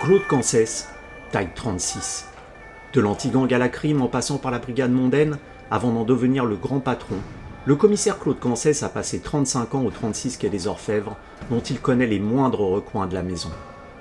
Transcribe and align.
Claude 0.00 0.26
Cancès, 0.26 0.88
taille 1.30 1.50
36. 1.54 2.26
De 2.94 3.02
l'anti-gang 3.02 3.52
à 3.52 3.58
la 3.58 3.68
crime 3.68 4.00
en 4.00 4.08
passant 4.08 4.38
par 4.38 4.50
la 4.50 4.58
brigade 4.58 4.90
mondaine, 4.90 5.36
avant 5.70 5.92
d'en 5.92 6.04
devenir 6.04 6.46
le 6.46 6.56
grand 6.56 6.80
patron, 6.80 7.16
le 7.66 7.76
commissaire 7.76 8.18
Claude 8.18 8.40
Cancès 8.40 8.82
a 8.82 8.88
passé 8.88 9.20
35 9.20 9.74
ans 9.74 9.84
au 9.84 9.90
36 9.90 10.38
quai 10.38 10.48
des 10.48 10.68
Orfèvres, 10.68 11.18
dont 11.50 11.60
il 11.60 11.80
connaît 11.80 12.06
les 12.06 12.18
moindres 12.18 12.62
recoins 12.62 13.08
de 13.08 13.14
la 13.14 13.22
maison. 13.22 13.50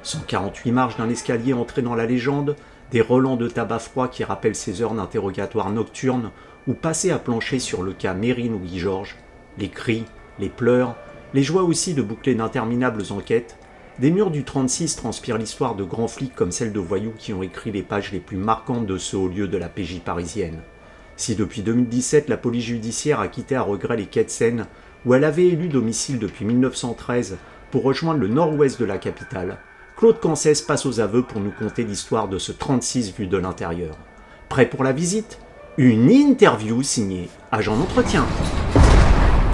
148 0.03 0.71
marches 0.71 0.95
d'un 0.95 1.09
escalier 1.09 1.51
entré 1.51 1.81
dans 1.81 1.95
la 1.95 2.05
légende, 2.05 2.55
des 2.91 3.01
relents 3.01 3.35
de 3.35 3.49
tabac 3.49 3.79
froid 3.79 4.07
qui 4.07 4.23
rappellent 4.23 4.55
ses 4.55 4.81
heures 4.81 4.93
d'interrogatoire 4.93 5.69
nocturne, 5.69 6.31
ou 6.69 6.75
passer 6.75 7.11
à 7.11 7.19
plancher 7.19 7.59
sur 7.59 7.83
le 7.83 7.91
cas 7.91 8.13
Mérine 8.13 8.53
ou 8.53 8.59
Guy 8.59 8.79
Georges, 8.79 9.17
les 9.57 9.67
cris, 9.67 10.05
les 10.39 10.49
pleurs, 10.49 10.95
les 11.33 11.43
joies 11.43 11.63
aussi 11.63 11.93
de 11.93 12.01
boucler 12.01 12.35
d'interminables 12.35 13.03
enquêtes, 13.11 13.58
des 13.99 14.11
murs 14.11 14.31
du 14.31 14.45
36 14.45 14.95
transpirent 14.95 15.37
l'histoire 15.37 15.75
de 15.75 15.83
grands 15.83 16.07
flics 16.07 16.35
comme 16.35 16.53
celle 16.53 16.71
de 16.71 16.79
voyous 16.79 17.13
qui 17.17 17.33
ont 17.33 17.43
écrit 17.43 17.71
les 17.71 17.83
pages 17.83 18.11
les 18.13 18.19
plus 18.19 18.37
marquantes 18.37 18.85
de 18.85 18.97
ce 18.97 19.17
haut 19.17 19.27
lieu 19.27 19.47
de 19.47 19.57
la 19.57 19.67
PJ 19.67 19.99
parisienne. 19.99 20.61
Si 21.17 21.35
depuis 21.35 21.61
2017 21.63 22.29
la 22.29 22.37
police 22.37 22.63
judiciaire 22.63 23.19
a 23.19 23.27
quitté 23.27 23.55
à 23.57 23.61
regret 23.61 23.97
les 23.97 24.05
quais 24.05 24.23
de 24.23 24.29
Seine, 24.29 24.67
où 25.05 25.13
elle 25.13 25.25
avait 25.25 25.47
élu 25.47 25.67
domicile 25.67 26.17
depuis 26.17 26.45
1913 26.45 27.37
pour 27.71 27.83
rejoindre 27.83 28.21
le 28.21 28.29
nord-ouest 28.29 28.79
de 28.79 28.85
la 28.85 28.97
capitale, 28.97 29.57
Claude 29.97 30.21
Cancès 30.21 30.61
passe 30.65 30.85
aux 30.85 31.01
aveux 31.01 31.23
pour 31.23 31.41
nous 31.41 31.51
conter 31.51 31.83
l'histoire 31.83 32.29
de 32.29 32.37
ce 32.37 32.53
36 32.53 33.13
vu 33.17 33.27
de 33.27 33.37
l'intérieur. 33.37 33.97
Prêt 34.47 34.69
pour 34.69 34.85
la 34.85 34.93
visite? 34.93 35.39
Une 35.77 36.09
interview 36.09 36.81
signée 36.83 37.29
Agent 37.51 37.75
d'entretien. 37.75 38.25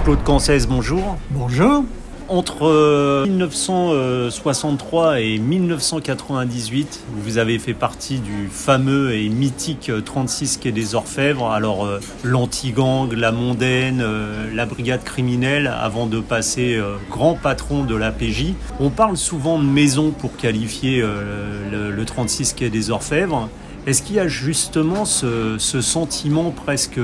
Claude 0.04 0.22
Cancès, 0.22 0.66
bonjour. 0.68 1.18
Bonjour. 1.30 1.84
Entre 2.28 3.24
1963 3.28 5.04
euh, 5.04 5.14
et 5.14 5.38
1998, 5.38 7.04
vous 7.12 7.38
avez 7.38 7.60
fait 7.60 7.72
partie 7.72 8.18
du 8.18 8.48
fameux 8.50 9.14
et 9.14 9.28
mythique 9.28 9.92
36 10.04 10.56
quai 10.56 10.72
des 10.72 10.96
Orfèvres. 10.96 11.52
Alors, 11.52 11.86
euh, 11.86 12.00
l'anti-gang, 12.24 13.12
la 13.12 13.30
mondaine, 13.30 14.00
euh, 14.02 14.52
la 14.52 14.66
brigade 14.66 15.04
criminelle, 15.04 15.72
avant 15.80 16.06
de 16.06 16.18
passer 16.18 16.80
grand 17.10 17.34
patron 17.34 17.84
de 17.84 17.94
la 17.94 18.10
PJ. 18.10 18.54
On 18.80 18.90
parle 18.90 19.16
souvent 19.16 19.60
de 19.60 19.64
maison 19.64 20.10
pour 20.10 20.36
qualifier 20.36 21.02
le 21.02 22.04
36 22.04 22.54
quai 22.54 22.70
des 22.70 22.90
Orfèvres. 22.90 23.48
Est-ce 23.86 24.02
qu'il 24.02 24.16
y 24.16 24.18
a 24.18 24.26
justement 24.26 25.04
ce, 25.04 25.58
sentiment 25.58 26.50
presque 26.50 26.98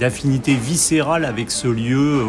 d'affinité 0.00 0.54
viscérale 0.54 1.24
avec 1.24 1.52
ce 1.52 1.68
lieu 1.68 2.24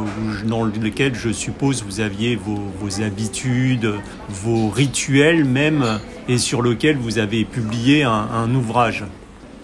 dans 0.46 0.64
lequel 0.64 1.16
je 1.16 1.32
suppose 1.32 1.84
vous 1.84 2.00
aviez 2.00 2.36
vos, 2.36 3.02
habitudes, 3.02 3.92
vos 4.30 4.70
rituels 4.70 5.44
même, 5.44 6.00
et 6.28 6.38
sur 6.38 6.62
lequel 6.62 6.98
vous 6.98 7.18
avez 7.18 7.46
publié 7.46 8.04
un, 8.04 8.54
ouvrage? 8.54 9.06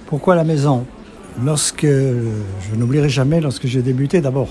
Pourquoi 0.08 0.34
la 0.36 0.44
maison? 0.44 0.88
Lorsque, 1.44 1.86
je 1.86 2.76
n'oublierai 2.76 3.10
jamais, 3.10 3.42
lorsque 3.42 3.68
j'ai 3.68 3.84
débuté 3.84 4.22
d'abord, 4.22 4.50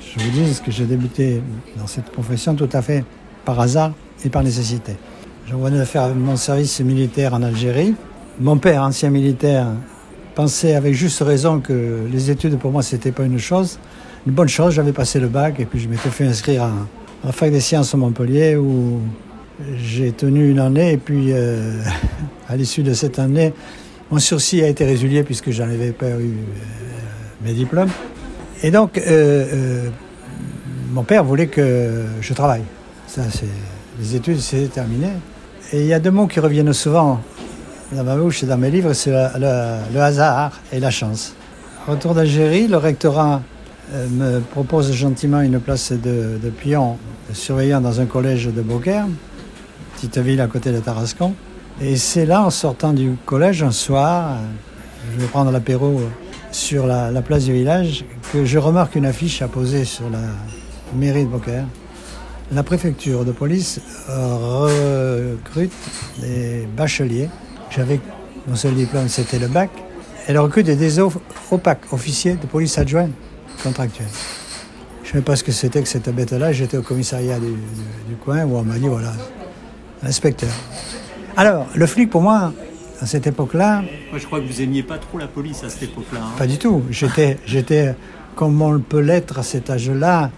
je 0.00 0.24
vous 0.24 0.30
dis 0.30 0.58
que 0.64 0.70
j'ai 0.70 0.86
débuté 0.86 1.42
dans 1.76 1.86
cette 1.86 2.06
profession 2.06 2.54
tout 2.54 2.70
à 2.72 2.80
fait 2.80 3.04
par 3.44 3.60
hasard 3.60 3.92
et 4.24 4.30
par 4.30 4.42
nécessité. 4.42 4.96
Je 5.46 5.54
venais 5.54 5.78
de 5.78 5.84
faire 5.84 6.14
mon 6.14 6.36
service 6.36 6.80
militaire 6.80 7.34
en 7.34 7.42
Algérie 7.42 7.94
mon 8.40 8.56
père, 8.56 8.82
ancien 8.82 9.10
militaire, 9.10 9.66
pensait 10.34 10.74
avec 10.74 10.94
juste 10.94 11.20
raison 11.20 11.60
que 11.60 12.06
les 12.10 12.30
études 12.30 12.58
pour 12.58 12.72
moi 12.72 12.82
c'était 12.82 13.12
pas 13.12 13.24
une 13.24 13.38
chose, 13.38 13.78
une 14.26 14.32
bonne 14.32 14.48
chose. 14.48 14.74
J'avais 14.74 14.92
passé 14.92 15.20
le 15.20 15.28
bac 15.28 15.60
et 15.60 15.66
puis 15.66 15.78
je 15.78 15.88
m'étais 15.88 16.08
fait 16.08 16.24
inscrire 16.24 16.64
à, 16.64 16.72
la 17.22 17.32
fac 17.32 17.50
des 17.50 17.60
sciences 17.60 17.94
à 17.94 17.98
Montpellier 17.98 18.56
où 18.56 19.00
j'ai 19.76 20.12
tenu 20.12 20.50
une 20.50 20.58
année 20.58 20.92
et 20.92 20.96
puis 20.96 21.32
euh, 21.32 21.82
à 22.48 22.56
l'issue 22.56 22.82
de 22.82 22.94
cette 22.94 23.18
année, 23.18 23.52
mon 24.10 24.18
sursis 24.18 24.62
a 24.62 24.68
été 24.68 24.86
résilié 24.86 25.22
puisque 25.22 25.50
j'en 25.50 25.64
avais 25.64 25.92
pas 25.92 26.08
eu 26.08 26.12
euh, 26.12 27.44
mes 27.44 27.52
diplômes. 27.52 27.90
Et 28.62 28.70
donc, 28.70 28.98
euh, 28.98 29.88
mon 30.92 31.02
père 31.02 31.24
voulait 31.24 31.46
que 31.46 32.04
je 32.20 32.34
travaille. 32.34 32.62
Les 33.98 34.16
études, 34.16 34.38
c'est 34.38 34.68
terminé. 34.68 35.08
Et 35.72 35.80
il 35.80 35.86
y 35.86 35.94
a 35.94 35.98
deux 35.98 36.10
mots 36.10 36.26
qui 36.26 36.40
reviennent 36.40 36.72
souvent 36.72 37.20
dans 37.92 38.04
ma 38.04 38.16
bouche 38.16 38.42
et 38.42 38.46
dans 38.46 38.58
mes 38.58 38.70
livres, 38.70 38.92
c'est 38.92 39.10
le, 39.10 40.00
hasard 40.00 40.52
et 40.72 40.80
la 40.80 40.90
chance. 40.90 41.34
Retour 41.86 42.14
d'Algérie, 42.14 42.68
le 42.68 42.76
rectorat 42.76 43.42
euh, 43.92 44.06
me 44.08 44.40
propose 44.40 44.92
gentiment 44.92 45.40
une 45.40 45.58
place 45.58 45.92
de, 45.92 46.38
pion 46.50 46.98
surveillant 47.32 47.80
dans 47.80 48.00
un 48.00 48.06
collège 48.06 48.46
de 48.46 48.62
Beaucaire, 48.62 49.06
petite 49.96 50.18
ville 50.18 50.40
à 50.40 50.46
côté 50.46 50.72
de 50.72 50.78
Tarascon. 50.78 51.34
Et 51.80 51.96
c'est 51.96 52.26
là, 52.26 52.42
en 52.42 52.50
sortant 52.50 52.92
du 52.92 53.16
collège 53.24 53.62
un 53.62 53.70
soir, 53.72 54.36
je 55.12 55.20
vais 55.20 55.26
prendre 55.26 55.50
l'apéro 55.50 56.00
sur 56.52 56.86
la, 56.86 57.10
place 57.22 57.44
du 57.44 57.52
village, 57.52 58.04
que 58.32 58.44
je 58.44 58.58
remarque 58.58 58.94
une 58.96 59.06
affiche 59.06 59.42
apposée 59.42 59.84
sur 59.84 60.10
la 60.10 60.18
mairie 60.94 61.24
de 61.24 61.30
Beaucaire. 61.30 61.64
La 62.52 62.62
préfecture 62.62 63.24
de 63.24 63.32
police 63.32 63.80
recrute 64.08 65.72
des 66.20 66.68
bacheliers 66.76 67.28
j'avais 67.70 68.00
mon 68.46 68.56
seul 68.56 68.74
diplôme, 68.74 69.08
c'était 69.08 69.38
le 69.38 69.48
bac. 69.48 69.70
Elle 70.26 70.38
recrute 70.38 70.66
des 70.66 71.00
OPAC, 71.00 71.92
officiers 71.92 72.34
de 72.34 72.46
police 72.46 72.78
adjoint 72.78 73.08
contractuels. 73.62 74.06
Je 75.04 75.10
ne 75.10 75.14
sais 75.14 75.24
pas 75.24 75.36
ce 75.36 75.44
que 75.44 75.52
c'était 75.52 75.82
que 75.82 75.88
cette 75.88 76.08
bête-là. 76.14 76.52
J'étais 76.52 76.76
au 76.76 76.82
commissariat 76.82 77.38
du, 77.38 78.16
coin 78.16 78.44
où 78.44 78.56
on 78.56 78.62
m'a 78.62 78.78
dit 78.78 78.86
voilà, 78.86 79.12
inspecteur. 80.02 80.50
Alors, 81.36 81.66
le 81.74 81.86
flic 81.86 82.10
pour 82.10 82.22
moi, 82.22 82.52
à 83.00 83.06
cette 83.06 83.26
époque-là. 83.26 83.82
Moi, 84.10 84.18
je 84.18 84.26
crois 84.26 84.40
que 84.40 84.46
vous 84.46 84.60
aimiez 84.60 84.82
pas 84.82 84.98
trop 84.98 85.18
la 85.18 85.26
police 85.26 85.64
à 85.64 85.68
cette 85.68 85.84
époque-là. 85.84 86.20
Hein. 86.22 86.38
Pas 86.38 86.46
du 86.46 86.58
tout. 86.58 86.82
J'étais, 86.90 87.38
j'étais, 87.46 87.94
comme 88.36 88.60
on 88.60 88.78
peut 88.78 89.00
l'être 89.00 89.38
à 89.38 89.42
cet 89.42 89.70
âge-là, 89.70 90.30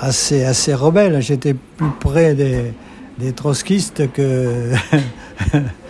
assez, 0.00 0.44
assez 0.44 0.74
rebelle. 0.74 1.20
J'étais 1.20 1.54
plus 1.54 1.90
près 2.00 2.34
des, 2.34 2.72
des 3.18 3.32
trotskistes 3.32 4.10
que. 4.12 4.72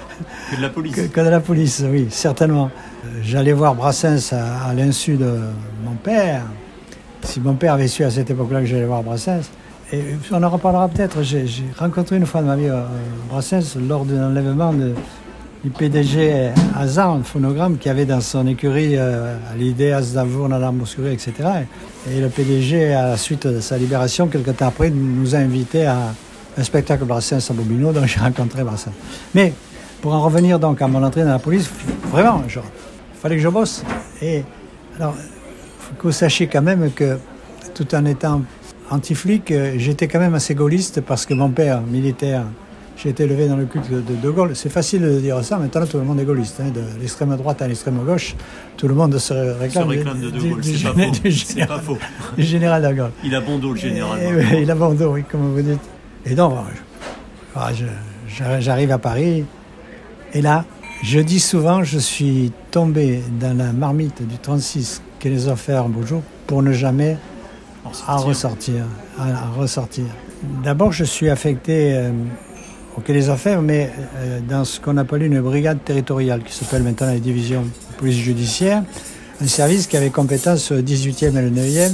Que 0.51 0.57
de 0.57 0.63
la 0.63 0.69
police. 0.69 0.95
Que, 0.95 1.21
de 1.21 1.29
la 1.29 1.41
police, 1.41 1.85
oui, 1.91 2.07
certainement. 2.11 2.71
Euh, 3.05 3.09
j'allais 3.23 3.53
voir 3.53 3.75
Brassens 3.75 4.33
à, 4.33 4.73
l'insu 4.75 5.17
de 5.17 5.39
mon 5.85 5.95
père. 6.03 6.43
Si 7.23 7.41
mon 7.41 7.55
père 7.55 7.75
avait 7.75 7.89
su 7.89 8.05
à 8.05 8.11
cette 8.11 8.31
époque-là 8.31 8.61
que 8.61 8.67
j'allais 8.67 8.85
voir 8.85 9.03
Brassens, 9.03 9.51
et 9.93 10.03
on 10.31 10.43
en 10.43 10.51
reparlera 10.51 10.89
peut-être. 10.89 11.23
J'ai 11.23 11.47
rencontré 11.79 12.17
une 12.17 12.27
fois 12.27 12.43
de 12.43 12.47
ma 12.47 12.57
vie 12.57 12.69
Brassens 13.31 13.79
lors 13.89 14.05
de 14.05 14.15
l'enlèvement 14.15 14.73
du 15.65 15.71
PDG 15.71 16.51
Hazard, 16.77 17.11
un 17.11 17.23
phonogramme 17.23 17.79
qui 17.79 17.89
avait 17.89 18.05
dans 18.05 18.21
son 18.21 18.47
écurie 18.47 18.97
euh, 18.97 19.37
l'idée 19.57 19.91
Azdavour, 19.93 20.49
Nala 20.49 20.71
Mouskouri, 20.71 21.13
etc. 21.13 21.33
Et 22.11 22.21
le 22.21 22.29
PDG, 22.29 22.95
à 22.95 23.09
la 23.09 23.17
suite 23.17 23.47
de 23.47 23.61
sa 23.61 23.77
libération, 23.77 24.29
quelques 24.29 24.57
temps 24.57 24.69
après, 24.69 24.91
nous 24.91 25.35
a 25.35 25.39
invités 25.39 25.87
à 25.87 26.15
un 26.57 26.63
spectacle 26.63 27.05
Brassens 27.05 27.51
à 27.51 27.53
Bobino, 27.53 27.93
dont 27.93 28.07
j'ai 28.07 28.21
rencontré 28.21 28.63
Brassens. 28.63 28.93
Mais 29.35 29.53
pour 30.01 30.15
en 30.15 30.23
revenir 30.23 30.59
donc 30.59 30.81
à 30.83 30.89
mon 30.89 31.03
entrée 31.03 31.23
dans 31.23 31.31
la 31.31 31.39
police, 31.39 31.71
vraiment, 32.11 32.43
il 32.47 32.61
fallait 33.21 33.37
que 33.37 33.43
je 33.43 33.49
bosse. 33.49 33.85
Et 34.23 34.43
alors, 34.97 35.15
il 35.17 35.85
faut 35.85 35.95
que 35.95 36.03
vous 36.03 36.13
sachiez 36.13 36.47
quand 36.47 36.63
même 36.63 36.91
que 36.93 37.19
tout 37.75 37.95
en 37.95 38.05
étant 38.05 38.43
anti-flic, 38.91 39.51
euh, 39.51 39.75
j'étais 39.77 40.09
quand 40.09 40.19
même 40.19 40.35
assez 40.35 40.55
gaulliste 40.55 41.01
parce 41.01 41.27
que 41.27 41.35
mon 41.35 41.51
père, 41.51 41.83
militaire, 41.83 42.45
j'ai 42.97 43.11
été 43.11 43.25
élevé 43.25 43.47
dans 43.47 43.57
le 43.57 43.67
culte 43.67 43.91
de 43.91 44.01
De 44.01 44.31
Gaulle. 44.31 44.57
C'est 44.57 44.71
facile 44.71 45.03
de 45.03 45.21
dire 45.21 45.43
ça, 45.45 45.57
maintenant 45.57 45.87
tout 45.87 45.99
le 45.99 46.05
monde 46.05 46.19
est 46.19 46.25
gaulliste. 46.25 46.61
Hein, 46.61 46.71
de 46.75 46.83
l'extrême 47.01 47.37
droite 47.37 47.63
à 47.63 47.69
l'extrême 47.69 47.99
gauche, 48.05 48.35
tout 48.77 48.89
le 48.89 48.95
monde 48.95 49.17
se 49.19 49.33
réclame, 49.33 49.89
de 49.89 50.31
De 50.31 50.41
Gaulle. 50.41 50.65
C'est 50.65 51.67
pas, 51.67 51.79
faux. 51.79 51.99
Du 52.37 52.43
général 52.43 52.83
de 52.83 52.93
Gaulle. 52.97 53.13
Il 53.23 53.35
a 53.35 53.41
bon 53.41 53.59
dos, 53.59 53.73
le 53.73 53.79
général. 53.79 54.19
il 54.61 54.71
a 54.71 54.75
bon 54.75 54.95
dos, 54.95 55.13
oui, 55.13 55.23
comme 55.31 55.53
vous 55.55 55.63
dites. 55.63 55.81
Et 56.27 56.35
donc, 56.35 56.55
j'arrive 58.59 58.91
à 58.91 58.99
Paris, 58.99 59.45
et 60.35 60.43
là, 60.43 60.65
je 61.03 61.21
dis 61.21 61.41
souvent, 61.41 61.85
je 61.85 61.99
suis 61.99 62.53
tombé 62.71 63.23
dans 63.41 63.57
la 63.57 63.73
marmite 63.73 64.27
du 64.27 64.37
36 64.37 65.01
que 65.21 65.29
les 65.29 65.49
offert 65.49 65.85
un 65.85 65.89
beau 65.89 66.05
jour 66.05 66.23
pour 66.47 66.63
ne 66.63 66.73
jamais 66.73 67.17
en 68.07 68.17
ressortir. 68.19 68.85
À, 69.19 69.49
ressortir. 69.57 70.05
D'abord, 70.63 70.93
je 70.93 71.05
suis 71.05 71.31
affecté 71.31 71.95
euh, 71.95 72.11
au 72.97 73.01
Quai 73.01 73.13
des 73.13 73.31
Affaires, 73.31 73.63
mais 73.63 73.91
euh, 74.17 74.41
dans 74.47 74.65
ce 74.65 74.81
qu'on 74.81 74.97
appelle 74.97 75.23
une 75.23 75.41
brigade 75.41 75.83
territoriale, 75.85 76.43
qui 76.43 76.53
s'appelle 76.53 76.83
maintenant 76.83 77.07
la 77.07 77.19
division 77.19 77.65
police 77.97 78.19
judiciaire, 78.19 78.83
un 79.41 79.47
service 79.47 79.87
qui 79.87 79.97
avait 79.97 80.11
compétence 80.11 80.73
le 80.73 80.83
18e 80.83 81.37
et 81.37 81.43
le 81.43 81.51
9e, 81.51 81.93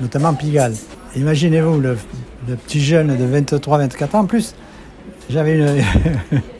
notamment 0.00 0.32
Pigalle. 0.34 0.74
Imaginez-vous, 1.16 1.80
le, 1.80 1.98
le, 2.48 2.56
petit 2.56 2.80
jeune 2.80 3.16
de 3.16 3.40
23-24 3.40 4.16
ans, 4.16 4.20
en 4.20 4.26
plus, 4.26 4.54
j'avais 5.28 5.58
une, 5.58 5.84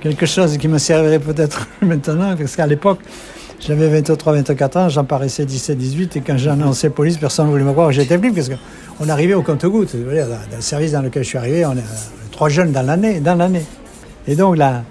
quelque 0.00 0.26
chose 0.26 0.56
qui 0.58 0.68
me 0.68 0.78
servirait 0.78 1.18
peut-être 1.18 1.66
maintenant, 1.82 2.36
parce 2.36 2.56
qu'à 2.56 2.66
l'époque, 2.66 3.00
j'avais 3.60 3.88
23, 3.88 4.34
24 4.34 4.76
ans, 4.76 4.88
j'en 4.88 5.04
paraissais 5.04 5.44
17, 5.44 5.76
18, 5.76 6.16
et 6.16 6.20
quand 6.20 6.36
annoncé 6.46 6.90
police, 6.90 7.18
personne 7.18 7.46
ne 7.46 7.50
voulait 7.50 7.64
me 7.64 7.72
croire 7.72 7.88
que 7.88 7.94
j'étais 7.94 8.16
plus, 8.16 8.32
parce 8.32 8.48
qu'on 8.48 9.08
arrivait 9.08 9.34
au 9.34 9.42
compte-gouttes. 9.42 9.96
Dans 9.96 10.56
le 10.56 10.60
service 10.62 10.92
dans 10.92 11.02
lequel 11.02 11.24
je 11.24 11.28
suis 11.28 11.38
arrivé, 11.38 11.66
on 11.66 11.72
est 11.72 11.78
euh, 11.78 12.28
trois 12.30 12.48
jeunes 12.48 12.72
dans 12.72 12.82
l'année, 12.82 13.20
dans 13.20 13.34
l'année. 13.34 13.64
Et 14.28 14.36
donc 14.36 14.56
là, 14.56 14.84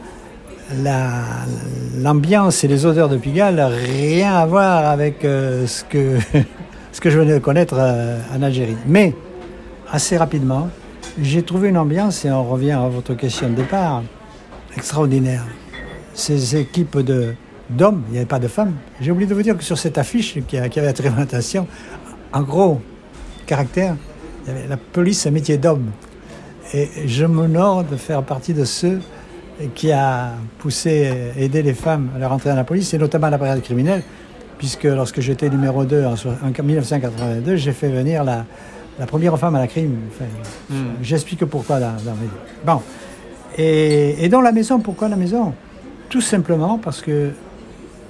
l'ambiance 1.97 2.63
et 2.63 2.67
les 2.67 2.85
odeurs 2.85 3.07
de 3.07 3.17
Pigalle, 3.17 3.59
rien 3.59 4.35
à 4.35 4.45
voir 4.45 4.85
avec 4.85 5.23
euh, 5.23 5.65
ce, 5.65 5.85
que, 5.85 6.17
ce 6.91 6.99
que 6.99 7.09
je 7.09 7.17
venais 7.17 7.35
de 7.35 7.39
connaître 7.39 7.75
euh, 7.77 8.19
en 8.35 8.41
Algérie. 8.41 8.77
Mais, 8.85 9.15
assez 9.89 10.17
rapidement, 10.17 10.69
j'ai 11.21 11.41
trouvé 11.41 11.69
une 11.69 11.77
ambiance, 11.77 12.25
et 12.25 12.31
on 12.31 12.43
revient 12.43 12.71
à 12.71 12.87
votre 12.89 13.13
question 13.13 13.49
de 13.49 13.55
départ, 13.55 14.03
extraordinaire. 14.77 15.43
Ces 16.13 16.55
équipes 16.55 16.99
de, 16.99 17.33
d'hommes, 17.69 18.03
il 18.07 18.11
n'y 18.13 18.17
avait 18.17 18.27
pas 18.27 18.39
de 18.39 18.47
femmes. 18.47 18.73
J'ai 19.01 19.11
oublié 19.11 19.27
de 19.27 19.33
vous 19.33 19.41
dire 19.41 19.57
que 19.57 19.63
sur 19.63 19.77
cette 19.77 19.97
affiche 19.97 20.37
qui, 20.47 20.57
avait 20.57 20.81
la 20.81 20.93
présentation, 20.93 21.67
en 22.31 22.41
gros 22.41 22.79
caractère, 23.45 23.95
il 24.45 24.53
y 24.53 24.57
avait 24.57 24.67
la 24.67 24.77
police, 24.77 25.25
un 25.25 25.31
métier 25.31 25.57
d'homme. 25.57 25.91
Et 26.73 26.89
je 27.05 27.25
m'honore 27.25 27.83
de 27.83 27.95
faire 27.95 28.23
partie 28.23 28.53
de 28.53 28.65
ceux 28.65 28.99
qui 29.73 29.91
a 29.91 30.33
poussé, 30.59 31.11
aider 31.37 31.63
les 31.63 31.73
femmes 31.73 32.09
à 32.21 32.27
rentrer 32.27 32.49
dans 32.49 32.55
la 32.55 32.63
police, 32.63 32.93
et 32.93 32.97
notamment 32.97 33.29
la 33.29 33.37
brigade 33.37 33.63
criminelle, 33.63 34.03
puisque 34.59 34.83
lorsque 34.83 35.21
j'étais 35.21 35.49
numéro 35.49 35.85
2 35.85 36.05
en, 36.05 36.63
1982, 36.63 37.55
j'ai 37.55 37.71
fait 37.71 37.89
venir 37.89 38.23
la, 38.23 38.45
première 39.07 39.37
femme 39.39 39.55
à 39.55 39.59
la 39.59 39.67
crime. 39.67 39.97
Hmm. 40.69 40.75
J'explique 41.01 41.45
pourquoi 41.45 41.79
dans, 41.79 41.93
dans 42.05 42.15
Bon. 42.65 42.81
Et, 43.57 44.23
et 44.23 44.29
dans 44.29 44.41
la 44.41 44.51
maison, 44.51 44.79
pourquoi 44.79 45.09
la 45.09 45.15
maison? 45.15 45.53
Tout 46.09 46.21
simplement 46.21 46.77
parce 46.77 47.01
que 47.01 47.31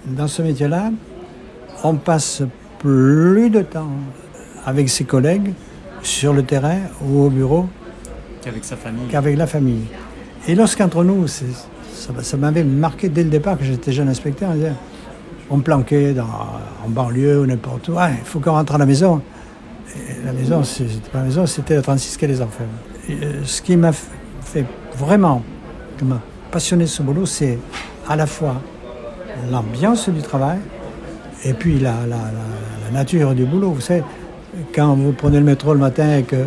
dans 0.05 0.27
ce 0.27 0.41
métier-là, 0.41 0.91
on 1.83 1.95
passe 1.95 2.43
plus 2.79 3.49
de 3.49 3.61
temps 3.61 3.91
avec 4.65 4.89
ses 4.89 5.05
collègues 5.05 5.53
sur 6.03 6.33
le 6.33 6.43
terrain 6.43 6.77
ou 7.01 7.21
au 7.21 7.29
bureau 7.29 7.67
qu'avec 8.47 8.63
sa 8.63 8.77
famille. 8.77 9.07
Qu'avec 9.09 9.37
la 9.37 9.47
famille. 9.47 9.85
Et 10.47 10.55
lorsqu'entre 10.55 11.03
nous, 11.03 11.27
ça, 11.27 11.45
ça 12.21 12.37
m'avait 12.37 12.63
marqué 12.63 13.09
dès 13.09 13.23
le 13.23 13.29
départ 13.29 13.57
que 13.57 13.65
j'étais 13.65 13.91
jeune 13.91 14.07
inspecteur, 14.07 14.53
on, 15.49 15.59
planquait 15.59 16.13
dans, 16.13 16.27
en 16.85 16.89
banlieue 16.89 17.41
ou 17.41 17.45
n'importe 17.45 17.89
où, 17.89 17.93
il 17.93 18.25
faut 18.25 18.39
qu'on 18.39 18.51
rentre 18.51 18.75
à 18.75 18.77
la 18.77 18.85
maison. 18.85 19.21
Et 19.95 20.25
la 20.25 20.31
maison, 20.31 20.63
c'était 20.63 21.09
pas 21.11 21.19
la 21.19 21.25
maison, 21.25 21.45
c'était 21.45 21.75
la 21.75 21.81
36 21.81 22.17
quai 22.17 22.27
des 22.27 22.41
Enfants. 22.41 22.63
Euh, 23.09 23.41
ce 23.43 23.61
qui 23.61 23.75
m'a 23.75 23.91
fait 23.91 24.65
vraiment, 24.97 25.43
m'a 26.03 26.21
passionné 26.51 26.87
ce 26.87 27.03
boulot, 27.03 27.25
c'est 27.25 27.57
à 28.07 28.15
la 28.15 28.25
fois 28.25 28.61
l'ambiance 29.51 30.09
du 30.09 30.21
travail 30.21 30.57
et 31.45 31.53
puis 31.53 31.79
la, 31.79 31.93
nature 32.91 33.35
du 33.35 33.45
boulot. 33.45 33.71
Vous 33.71 33.81
savez, 33.81 34.03
quand 34.73 34.95
vous 34.95 35.11
prenez 35.11 35.39
le 35.39 35.45
métro 35.45 35.73
le 35.73 35.79
matin 35.79 36.17
et 36.17 36.23
que 36.23 36.37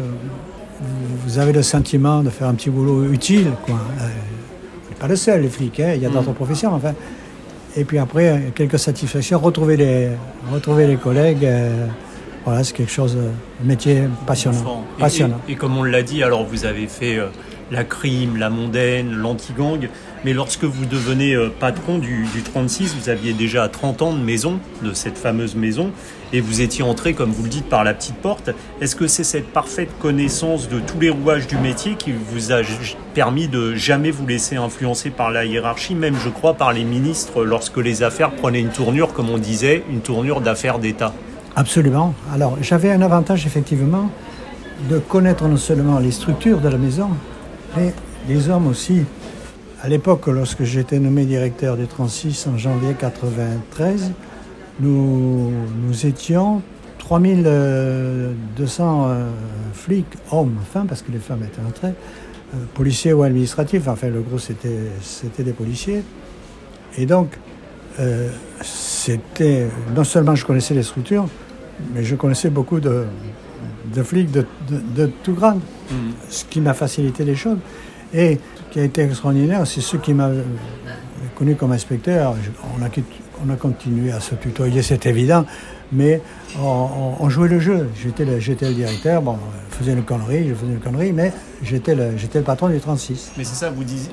vous 1.25 1.39
avez 1.39 1.53
le 1.53 1.63
sentiment 1.63 2.23
de 2.23 2.31
faire 2.31 2.49
un 2.49 2.55
petit 2.55 2.71
boulot 2.71 3.05
utile, 3.13 3.53
quoi. 3.65 3.77
Euh, 4.01 4.09
pas 4.99 5.07
le 5.07 5.17
seul, 5.17 5.43
les 5.43 5.49
flics, 5.49 5.81
hein, 5.81 5.93
il 5.95 6.03
y 6.03 6.07
a 6.07 6.11
mm. 6.11 6.13
d'autres 6.13 6.33
professions, 6.33 6.75
enfin. 6.75 6.93
Et 7.77 7.85
puis 7.85 7.99
après, 7.99 8.53
quelques 8.55 8.79
satisfactions, 8.79 9.39
retrouver 9.39 9.77
les, 9.77 10.09
retrouver 10.53 10.87
les 10.87 10.97
collègues. 10.97 11.45
Euh, 11.45 11.87
voilà, 12.45 12.65
c'est 12.65 12.75
quelque 12.75 12.91
chose, 12.91 13.17
un 13.17 13.67
métier 13.67 14.05
passionnant. 14.27 14.85
passionnant. 14.99 15.41
Et, 15.49 15.55
comme 15.55 15.77
on 15.77 15.85
l'a 15.85 16.03
dit, 16.03 16.23
alors 16.23 16.45
vous 16.45 16.65
avez 16.65 16.87
fait 16.87 17.17
euh, 17.17 17.27
la 17.71 17.85
crime, 17.85 18.37
la 18.37 18.51
mondaine, 18.51 19.13
l'anti-gang. 19.13 19.89
Mais 20.25 20.33
lorsque 20.33 20.65
vous 20.65 20.85
devenez 20.85 21.35
euh, 21.35 21.49
patron 21.49 21.99
du, 21.99 22.27
36, 22.45 22.95
vous 22.99 23.09
aviez 23.09 23.33
déjà 23.33 23.69
30 23.69 24.03
ans 24.03 24.13
de 24.13 24.23
maison, 24.23 24.59
de 24.83 24.93
cette 24.93 25.17
fameuse 25.17 25.55
maison, 25.55 25.91
et 26.33 26.41
vous 26.41 26.61
étiez 26.61 26.85
entré, 26.85 27.15
comme 27.15 27.31
vous 27.31 27.43
le 27.43 27.49
dites, 27.49 27.69
par 27.69 27.85
la 27.85 27.95
petite 27.95 28.17
porte. 28.17 28.51
Est-ce 28.81 28.97
que 28.97 29.07
c'est 29.07 29.25
cette 29.25 29.49
parfaite 29.49 29.91
connaissance 29.99 30.69
de 30.69 30.79
tous 30.81 31.01
les 31.01 31.11
rouages 31.11 31.47
du 31.47 31.57
métier 31.57 31.95
qui 31.95 32.13
vous 32.13 32.53
a 32.53 32.61
permis 33.15 33.49
de 33.49 33.75
jamais 33.75 34.11
vous 34.11 34.27
laisser 34.27 34.57
influencer 34.57 35.11
par 35.11 35.31
la 35.31 35.45
hiérarchie, 35.45 35.95
même 35.95 36.17
je 36.23 36.29
crois 36.29 36.55
par 36.55 36.73
les 36.73 36.85
ministres, 36.85 37.45
lorsque 37.45 37.79
les 37.79 38.03
affaires 38.03 38.31
prenaient 38.31 38.61
une 38.61 38.71
tournure, 38.71 39.13
comme 39.13 39.31
on 39.31 39.39
disait, 39.39 39.85
une 39.91 40.01
tournure 40.01 40.41
d'affaires 40.41 40.79
d'État? 40.79 41.15
Absolument. 41.57 42.15
Alors 42.33 42.57
j'avais 42.61 42.91
un 42.91 43.03
avantage 43.03 43.47
effectivement 43.47 44.11
de 44.89 44.99
connaître 44.99 45.47
non 45.47 45.57
seulement 45.57 45.99
les 45.99 46.11
structures 46.11 46.61
de 46.61 46.69
la 46.69 46.79
maison, 46.79 47.11
les 48.29 48.49
hommes 48.49 48.67
aussi. 48.67 49.03
À 49.83 49.89
l'époque, 49.89 50.27
lorsque 50.27 50.65
j'étais 50.65 50.99
nommé 50.99 51.25
directeur 51.25 51.77
du 51.77 51.87
36 51.87 52.49
en 52.49 52.59
janvier 52.59 52.89
1993, 52.89 54.13
nous, 54.81 55.51
nous 55.83 56.07
étions 56.07 56.63
3200 56.99 59.07
euh, 59.09 59.29
flics, 59.73 60.07
hommes, 60.31 60.57
enfin, 60.61 60.85
parce 60.87 61.03
que 61.03 61.11
les 61.11 61.19
femmes 61.19 61.43
étaient 61.43 61.67
entrées, 61.67 61.95
euh, 62.55 62.59
policiers 62.75 63.13
ou 63.13 63.23
administratifs, 63.23 63.89
enfin 63.89 64.09
le 64.09 64.21
gros 64.21 64.39
c'était 64.39 64.91
des 65.39 65.53
policiers. 65.53 66.03
Et 66.99 67.07
donc, 67.07 67.39
euh, 67.99 68.29
c'était, 68.63 69.67
non 69.95 70.05
seulement 70.05 70.35
je 70.35 70.45
connaissais 70.45 70.75
les 70.75 70.83
structures, 70.83 71.27
mais 71.95 72.05
je 72.05 72.17
connaissais 72.17 72.51
beaucoup 72.51 72.81
de, 72.81 73.05
de 73.95 74.03
flics 74.03 74.31
de, 74.31 75.11
tout 75.23 75.35
grand, 75.35 75.57
mm. 75.57 75.95
ce 76.29 76.45
qui 76.45 76.61
m'a 76.61 76.75
facilité 76.75 77.25
les 77.25 77.37
choses. 77.37 77.59
Et 78.13 78.39
ce 78.57 78.73
qui 78.73 78.81
a 78.81 78.85
été 78.85 79.03
extraordinaire, 79.03 79.67
c'est 79.67 79.81
ce 79.81 79.97
qui 79.97 80.15
m'a 80.15 80.31
connu 81.41 81.57
comme 81.57 81.73
inspecteur. 81.73 82.37
On 82.79 82.85
a, 82.85 82.89
on 83.45 83.51
a 83.51 83.57
continué 83.57 84.13
à 84.13 84.21
se 84.21 84.35
tutoyer, 84.35 84.83
c'est 84.83 85.07
évident, 85.07 85.47
mais 85.91 86.21
on, 86.59 87.31
jouait 87.31 87.49
le 87.49 87.59
jeu. 87.59 87.89
J'étais 88.01 88.27
le, 88.27 88.37
le, 88.37 88.75
directeur, 88.75 89.23
bon, 89.23 89.39
je 89.71 89.77
faisais 89.77 89.93
une 89.95 90.03
connerie, 90.03 90.51
je 90.51 90.55
faisais 90.55 90.73
une 90.73 90.81
connerie, 90.81 91.13
mais 91.15 91.33
j'étais 91.63 91.95
le, 91.95 92.11
le 92.35 92.43
patron 92.43 92.69
du 92.69 92.79
36. 92.79 93.33
Mais 93.39 93.45
c'est 93.45 93.55
ça, 93.55 93.71
vous, 93.71 93.85
dites, 93.85 94.11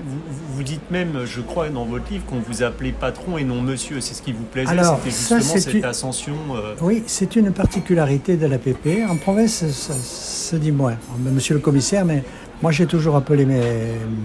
vous, 0.53 0.63
dites 0.63 0.89
même, 0.89 1.25
je 1.25 1.41
crois, 1.41 1.67
dans 1.67 1.83
votre 1.83 2.09
livre, 2.09 2.23
qu'on 2.27 2.39
vous 2.39 2.63
appelait 2.63 2.93
patron 2.93 3.37
et 3.37 3.43
non 3.43 3.61
monsieur. 3.61 3.99
C'est 3.99 4.13
ce 4.13 4.21
qui 4.21 4.31
vous 4.31 4.45
plaisait, 4.45 4.71
c'était 4.71 5.11
justement 5.11 5.41
cette 5.41 5.83
ascension. 5.83 6.35
Euh, 6.55 6.75
oui, 6.81 7.03
c'est 7.07 7.35
une 7.35 7.51
particularité 7.51 8.37
de 8.37 8.47
l'APP. 8.47 9.09
En 9.09 9.17
province, 9.17 9.65
ça, 9.69 9.93
se 9.93 10.55
dit 10.55 10.71
moins. 10.71 10.95
Monsieur 11.19 11.55
le 11.55 11.59
commissaire, 11.59 12.05
mais 12.05 12.23
moi 12.61 12.71
j'ai 12.71 12.85
toujours 12.85 13.17
appelé 13.17 13.45
mes, 13.45 13.61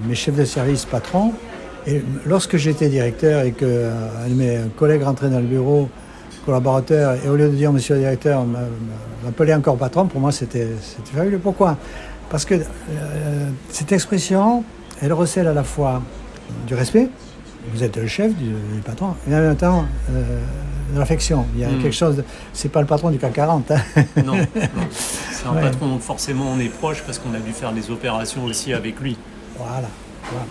mes 0.06 0.14
chefs 0.14 0.37
de 0.37 0.44
service 0.44 0.84
patrons. 0.84 1.32
Et 1.87 2.02
lorsque 2.26 2.56
j'étais 2.56 2.88
directeur 2.88 3.43
et 3.43 3.52
que 3.52 3.64
euh, 3.64 3.90
mes 4.29 4.58
collègues 4.76 5.02
rentraient 5.02 5.31
dans 5.31 5.40
le 5.40 5.46
bureau 5.46 5.88
collaborateur, 6.44 7.17
et 7.25 7.29
au 7.29 7.37
lieu 7.37 7.49
de 7.49 7.55
dire 7.55 7.73
monsieur 7.73 7.94
le 7.94 8.00
directeur, 8.00 8.44
m'appeler 9.25 9.55
encore 9.55 9.76
patron, 9.76 10.06
pour 10.06 10.20
moi 10.20 10.32
c'était 10.32 10.69
fabuleux. 11.14 11.38
Pourquoi? 11.38 11.76
Parce 12.31 12.44
que 12.44 12.55
euh, 12.55 13.49
cette 13.69 13.93
expression, 13.93 14.64
elle 15.00 15.12
recèle 15.12 15.46
à 15.46 15.55
la 15.55 15.64
fois 15.64 16.02
du 16.66 16.75
respect, 16.75 17.09
vous 17.73 17.85
êtes 17.85 17.97
le 17.97 18.07
chef 18.07 18.35
du, 18.35 18.54
patron, 18.85 19.14
et 19.28 19.35
en 19.35 19.40
même 19.40 19.57
temps 19.57 19.85
euh, 20.11 20.40
de 20.95 20.99
l'affection. 20.99 21.47
Il 21.54 21.61
y 21.61 21.64
a 21.64 21.68
hmm. 21.68 21.83
quelque 21.83 21.95
chose, 21.95 22.25
c'est 22.52 22.71
pas 22.71 22.80
le 22.80 22.87
patron 22.87 23.11
du 23.11 23.18
CAC 23.18 23.35
40. 23.35 23.71
Hein. 23.71 23.76
Non, 24.25 24.35
c'est 24.90 25.47
un 25.47 25.54
patron, 25.54 25.88
donc 25.88 26.00
forcément 26.00 26.47
on 26.52 26.59
est 26.59 26.68
proche 26.68 27.02
parce 27.04 27.18
qu'on 27.18 27.35
a 27.35 27.38
dû 27.38 27.52
faire 27.52 27.73
des 27.73 27.90
opérations 27.90 28.45
aussi 28.45 28.73
avec 28.73 29.00
lui. 29.00 29.16
Voilà, 29.59 29.88
voilà. 30.30 30.47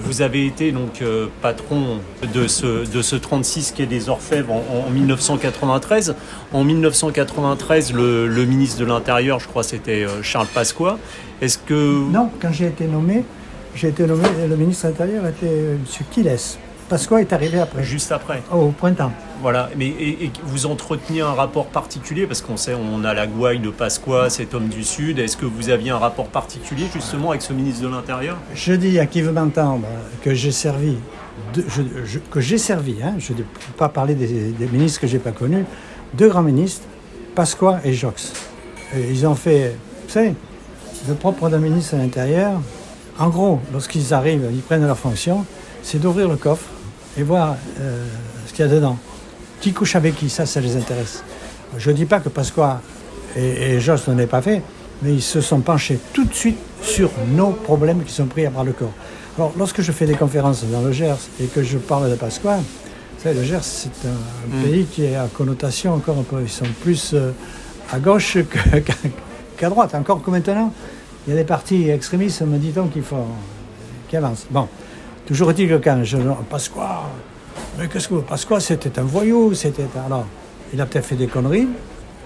Vous 0.00 0.22
avez 0.22 0.46
été 0.46 0.72
donc 0.72 1.00
euh, 1.00 1.28
patron 1.40 1.98
de 2.34 2.46
ce, 2.46 2.88
de 2.90 3.02
ce 3.02 3.16
36 3.16 3.72
qui 3.72 3.82
est 3.82 3.86
des 3.86 4.08
Orfèvres 4.08 4.52
en, 4.52 4.90
1993. 4.90 6.14
En 6.52 6.64
1993, 6.64 7.92
le, 7.94 8.44
ministre 8.44 8.80
de 8.80 8.84
l'Intérieur, 8.84 9.40
je 9.40 9.48
crois, 9.48 9.62
c'était 9.62 10.04
euh, 10.04 10.22
Charles 10.22 10.48
Pasqua. 10.52 10.98
Est-ce 11.40 11.58
que... 11.58 12.10
Non, 12.10 12.30
quand 12.40 12.52
j'ai 12.52 12.66
été 12.66 12.84
nommé, 12.86 13.24
j'ai 13.74 13.88
été 13.88 14.06
nommé, 14.06 14.24
le 14.48 14.56
ministre 14.56 14.84
de 14.84 14.90
l'Intérieur 14.90 15.26
était 15.26 15.46
M. 15.46 15.78
Quiles. 16.10 16.36
Pasqua 16.94 17.20
est 17.20 17.32
arrivé 17.32 17.58
après. 17.58 17.82
Juste 17.82 18.12
après. 18.12 18.40
au 18.52 18.68
printemps. 18.68 19.10
Voilà, 19.42 19.68
mais 19.76 19.88
et, 19.88 20.30
vous 20.44 20.66
entreteniez 20.66 21.22
un 21.22 21.32
rapport 21.32 21.66
particulier 21.66 22.24
parce 22.24 22.40
qu'on 22.40 22.56
sait, 22.56 22.74
on 22.74 23.02
a 23.02 23.12
la 23.14 23.26
gouaille 23.26 23.58
de 23.58 23.70
Pasqua, 23.70 24.30
cet 24.30 24.54
homme 24.54 24.68
du 24.68 24.84
Sud. 24.84 25.18
Est-ce 25.18 25.36
que 25.36 25.44
vous 25.44 25.70
aviez 25.70 25.90
un 25.90 25.98
rapport 25.98 26.28
particulier 26.28 26.86
justement 26.94 27.30
avec 27.30 27.42
ce 27.42 27.52
ministre 27.52 27.82
de 27.82 27.88
l'Intérieur? 27.88 28.36
Je 28.54 28.74
dis 28.74 29.00
à 29.00 29.06
qui 29.06 29.22
veut 29.22 29.32
m'entendre 29.32 29.88
que 30.22 30.34
j'ai 30.34 30.52
servi, 30.52 30.96
que 32.30 32.40
j'ai 32.40 32.58
servi. 32.58 32.98
Hein, 33.02 33.14
je 33.18 33.32
ne 33.32 33.38
peux 33.38 33.72
pas 33.76 33.88
parler 33.88 34.14
des, 34.14 34.68
ministres 34.70 35.00
que 35.00 35.08
j'ai 35.08 35.18
pas 35.18 35.32
connus. 35.32 35.64
Deux 36.12 36.28
grands 36.28 36.42
ministres, 36.42 36.86
Pasqua 37.34 37.80
et 37.82 37.92
Jox. 37.92 38.32
ils 38.96 39.26
ont 39.26 39.34
fait, 39.34 39.74
vous 40.04 40.12
savez, 40.12 40.32
le 41.08 41.14
propre 41.14 41.48
d'un 41.48 41.58
ministre 41.58 41.96
de 41.96 42.02
l'Intérieur. 42.02 42.52
En 43.18 43.30
gros, 43.30 43.58
lorsqu'ils 43.72 44.14
arrivent, 44.14 44.48
ils 44.52 44.62
prennent 44.62 44.86
leur 44.86 44.96
fonction, 44.96 45.44
c'est 45.82 45.98
d'ouvrir 45.98 46.28
le 46.28 46.36
coffre 46.36 46.68
et 47.16 47.22
voir 47.22 47.56
euh, 47.80 48.06
ce 48.46 48.52
qu'il 48.52 48.64
y 48.64 48.68
a 48.68 48.70
dedans. 48.70 48.98
Qui 49.60 49.72
couche 49.72 49.96
avec 49.96 50.16
qui, 50.16 50.28
ça, 50.28 50.46
ça 50.46 50.60
les 50.60 50.76
intéresse. 50.76 51.22
Je 51.78 51.90
ne 51.90 51.96
dis 51.96 52.04
pas 52.04 52.20
que 52.20 52.28
Pasqua 52.28 52.80
et, 53.36 53.74
et 53.74 53.80
Joss 53.80 54.06
n'en 54.08 54.18
aient 54.18 54.26
pas 54.26 54.42
fait, 54.42 54.62
mais 55.02 55.12
ils 55.12 55.22
se 55.22 55.40
sont 55.40 55.60
penchés 55.60 55.98
tout 56.12 56.24
de 56.24 56.34
suite 56.34 56.58
sur 56.82 57.10
nos 57.28 57.50
problèmes 57.50 58.04
qui 58.04 58.12
sont 58.12 58.26
pris 58.26 58.46
à 58.46 58.50
bras 58.50 58.64
le 58.64 58.72
corps. 58.72 58.92
Alors, 59.36 59.52
lorsque 59.58 59.80
je 59.80 59.90
fais 59.90 60.06
des 60.06 60.14
conférences 60.14 60.64
dans 60.64 60.82
le 60.82 60.92
Gers 60.92 61.16
et 61.40 61.46
que 61.46 61.62
je 61.62 61.78
parle 61.78 62.08
de 62.10 62.14
Pasqua, 62.14 62.56
vous 62.56 63.22
savez, 63.22 63.40
le 63.40 63.44
Gers, 63.44 63.64
c'est 63.64 63.90
un, 64.06 64.56
mm. 64.56 64.62
pays 64.62 64.84
qui 64.84 65.04
est 65.04 65.16
à 65.16 65.26
connotation 65.26 65.94
encore 65.94 66.18
un 66.18 66.22
peu. 66.22 66.40
Ils 66.40 66.48
sont 66.48 66.66
plus 66.82 67.12
euh, 67.14 67.32
à 67.90 67.98
gauche 67.98 68.38
qu'à 69.56 69.68
droite. 69.68 69.94
Encore 69.94 70.22
que 70.22 70.30
maintenant, 70.30 70.72
il 71.26 71.30
y 71.30 71.36
a 71.36 71.40
des 71.40 71.46
partis 71.46 71.88
extrémistes, 71.88 72.42
me 72.42 72.58
dit-on, 72.58 72.88
faut, 73.02 73.16
qui 74.08 74.16
avancent. 74.16 74.46
Bon. 74.50 74.68
Toujours 75.26 75.50
est-il 75.50 75.68
que 75.68 75.76
quand 75.76 76.04
je. 76.04 76.18
Pasqua, 76.50 77.04
mais 77.78 77.88
qu'est-ce 77.88 78.08
que. 78.08 78.16
Pasqua, 78.16 78.60
c'était 78.60 78.98
un 78.98 79.04
voyou, 79.04 79.54
c'était. 79.54 79.86
Alors, 80.06 80.26
il 80.72 80.80
a 80.80 80.86
peut-être 80.86 81.06
fait 81.06 81.16
des 81.16 81.28
conneries, 81.28 81.68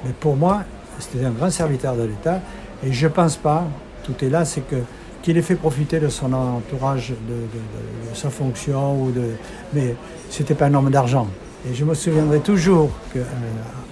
mais 0.05 0.13
pour 0.19 0.37
moi, 0.37 0.65
c'était 0.99 1.25
un 1.25 1.31
grand 1.31 1.51
serviteur 1.51 1.95
de 1.95 2.03
l'État. 2.05 2.41
Et 2.85 2.93
je 2.93 3.07
ne 3.07 3.13
pense 3.13 3.37
pas, 3.37 3.65
tout 4.05 4.15
est 4.25 4.29
là, 4.29 4.45
c'est 4.45 4.63
que 4.63 4.77
qu'il 5.23 5.37
ait 5.37 5.43
fait 5.43 5.57
profiter 5.57 5.99
de 5.99 6.09
son 6.09 6.33
entourage, 6.33 7.11
de, 7.11 8.15
sa 8.15 8.31
fonction, 8.31 9.03
ou 9.03 9.11
de, 9.11 9.23
mais 9.75 9.95
pas 10.55 10.67
un 10.67 10.75
homme 10.75 10.91
d'argent. 10.91 11.27
Et 11.69 11.75
je 11.75 11.85
me 11.85 11.95
souviendrai 11.95 12.39
toujours 12.39 12.91
que 13.13 13.19
euh, 13.19 13.25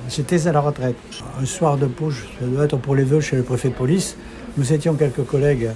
j'étais 0.09 0.47
à 0.47 0.53
la 0.53 0.61
retraite. 0.61 0.97
Un 1.41 1.45
soir 1.45 1.77
de 1.77 1.87
Pau, 1.87 2.11
ça 2.11 2.47
doit 2.47 2.65
être 2.65 2.77
pour 2.77 2.95
les 2.95 3.03
vœux 3.03 3.21
chez 3.21 3.37
le 3.37 3.43
préfet 3.43 3.71
de 3.71 3.75
police. 3.75 4.17
Nous 4.57 4.73
étions 4.73 4.95
quelques 4.95 5.25
collègues 5.25 5.71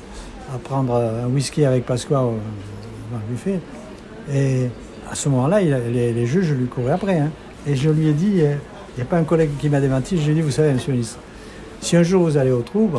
à 0.54 0.58
prendre 0.58 0.94
un 0.94 1.26
whisky 1.26 1.64
avec 1.64 1.84
Pasqua 1.84 2.24
Et 4.32 4.68
à 5.10 5.14
ce 5.14 5.28
moment-là, 5.28 5.60
les, 5.60 6.26
juges 6.26 6.52
lui 6.52 6.66
couraient 6.66 6.92
après. 6.92 7.18
Hein. 7.18 7.30
Et 7.66 7.76
je 7.76 7.90
lui 7.90 8.08
ai 8.08 8.12
dit, 8.12 8.36
il 8.36 8.96
n'y 8.96 9.02
a 9.02 9.04
pas 9.04 9.18
un 9.18 9.24
collègue 9.24 9.50
qui 9.58 9.68
m'a 9.68 9.80
démenti, 9.80 10.16
je 10.18 10.24
lui 10.24 10.32
ai 10.32 10.34
dit, 10.34 10.40
vous 10.40 10.50
savez, 10.50 10.72
monsieur 10.72 10.92
le 10.92 10.98
ministre, 10.98 11.18
si 11.80 11.96
un 11.96 12.02
jour 12.02 12.22
vous 12.22 12.36
allez 12.36 12.50
au 12.50 12.62
trou, 12.62 12.90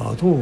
au 0.00 0.14
trou, 0.14 0.38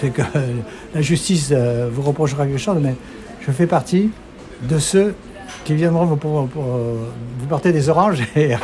c'est 0.00 0.10
que 0.10 0.22
la 0.94 1.00
justice 1.00 1.50
euh, 1.52 1.88
vous 1.92 2.02
reprochera 2.02 2.46
quelque 2.46 2.58
chose, 2.58 2.78
mais 2.80 2.94
je 3.40 3.50
fais 3.50 3.66
partie 3.66 4.10
de 4.62 4.78
ceux 4.78 5.14
qui 5.64 5.74
viendront 5.74 6.04
vous 6.04 6.16
porter 7.48 7.72
des 7.72 7.88
oranges. 7.88 8.22
Et, 8.36 8.54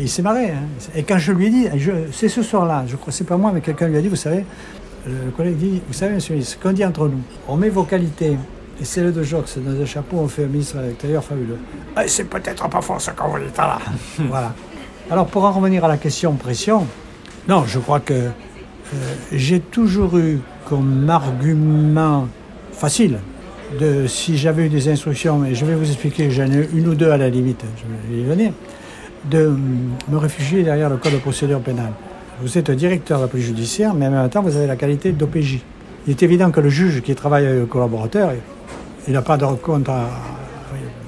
il 0.00 0.08
s'est 0.08 0.22
marré. 0.22 0.50
Hein. 0.50 0.64
Et 0.94 1.02
quand 1.02 1.18
je 1.18 1.30
lui 1.30 1.46
ai 1.46 1.50
dit, 1.50 1.68
c'est 2.10 2.30
ce 2.30 2.42
soir-là, 2.42 2.84
je 2.86 2.96
crois, 2.96 3.12
c'est 3.12 3.24
pas 3.26 3.36
moi, 3.36 3.52
mais 3.52 3.60
quelqu'un 3.60 3.86
lui 3.88 3.98
a 3.98 4.00
dit, 4.00 4.08
vous 4.08 4.16
savez, 4.16 4.44
le 5.08 5.30
collègue 5.30 5.56
dit, 5.56 5.82
vous 5.86 5.92
savez, 5.92 6.14
monsieur 6.14 6.34
le 6.34 6.38
ministre, 6.38 6.58
qu'on 6.60 6.72
dit 6.72 6.84
entre 6.84 7.08
nous, 7.08 7.20
on 7.46 7.56
met 7.56 7.68
vos 7.68 7.84
qualités 7.84 8.36
et 8.80 8.84
celles 8.84 9.12
de 9.12 9.22
Jox 9.22 9.58
dans 9.58 9.80
un 9.80 9.86
chapeau, 9.86 10.18
on 10.18 10.28
fait 10.28 10.44
un 10.44 10.48
ministre 10.48 10.78
à 10.78 10.82
l'intérieur 10.82 11.24
fabuleux. 11.24 11.58
Et 12.02 12.08
c'est 12.08 12.24
peut-être 12.24 12.68
pas 12.68 12.80
fort 12.80 13.00
ce 13.00 13.10
qu'on 13.10 13.28
vous 13.28 13.38
dit 13.38 13.44
là. 13.56 13.78
voilà. 14.28 14.54
Alors 15.10 15.26
pour 15.26 15.44
en 15.44 15.52
revenir 15.52 15.84
à 15.84 15.88
la 15.88 15.96
question 15.96 16.34
pression, 16.34 16.86
non, 17.48 17.64
je 17.66 17.78
crois 17.78 18.00
que 18.00 18.14
euh, 18.14 18.30
j'ai 19.32 19.60
toujours 19.60 20.16
eu 20.18 20.38
comme 20.68 21.08
argument 21.08 22.28
facile 22.72 23.18
de 23.80 24.06
si 24.06 24.36
j'avais 24.36 24.66
eu 24.66 24.68
des 24.68 24.88
instructions, 24.88 25.44
et 25.44 25.54
je 25.54 25.64
vais 25.64 25.74
vous 25.74 25.88
expliquer, 25.90 26.30
j'en 26.30 26.50
ai 26.50 26.68
une 26.72 26.88
ou 26.88 26.94
deux 26.94 27.10
à 27.10 27.16
la 27.16 27.28
limite, 27.28 27.64
je 27.76 28.14
vais 28.14 28.20
y 28.20 28.24
venir, 28.24 28.52
de 29.30 29.54
me 30.08 30.16
réfugier 30.16 30.62
derrière 30.62 30.88
le 30.88 30.96
code 30.96 31.12
de 31.12 31.18
procédure 31.18 31.60
pénale. 31.60 31.92
Vous 32.40 32.56
êtes 32.56 32.70
directeur 32.70 33.18
de 33.18 33.24
la 33.24 33.28
police 33.28 33.46
judiciaire, 33.46 33.94
mais 33.94 34.06
en 34.06 34.10
même 34.10 34.28
temps, 34.28 34.42
vous 34.42 34.56
avez 34.56 34.66
la 34.66 34.76
qualité 34.76 35.10
d'OPJ. 35.10 35.58
Il 36.06 36.10
est 36.12 36.22
évident 36.22 36.50
que 36.50 36.60
le 36.60 36.68
juge 36.68 37.02
qui 37.02 37.14
travaille 37.14 37.46
avec 37.46 37.58
le 37.58 37.66
collaborateur, 37.66 38.30
il 39.06 39.12
n'a 39.12 39.22
pas 39.22 39.36
de 39.36 39.44
compte 39.44 39.88
à 39.88 40.08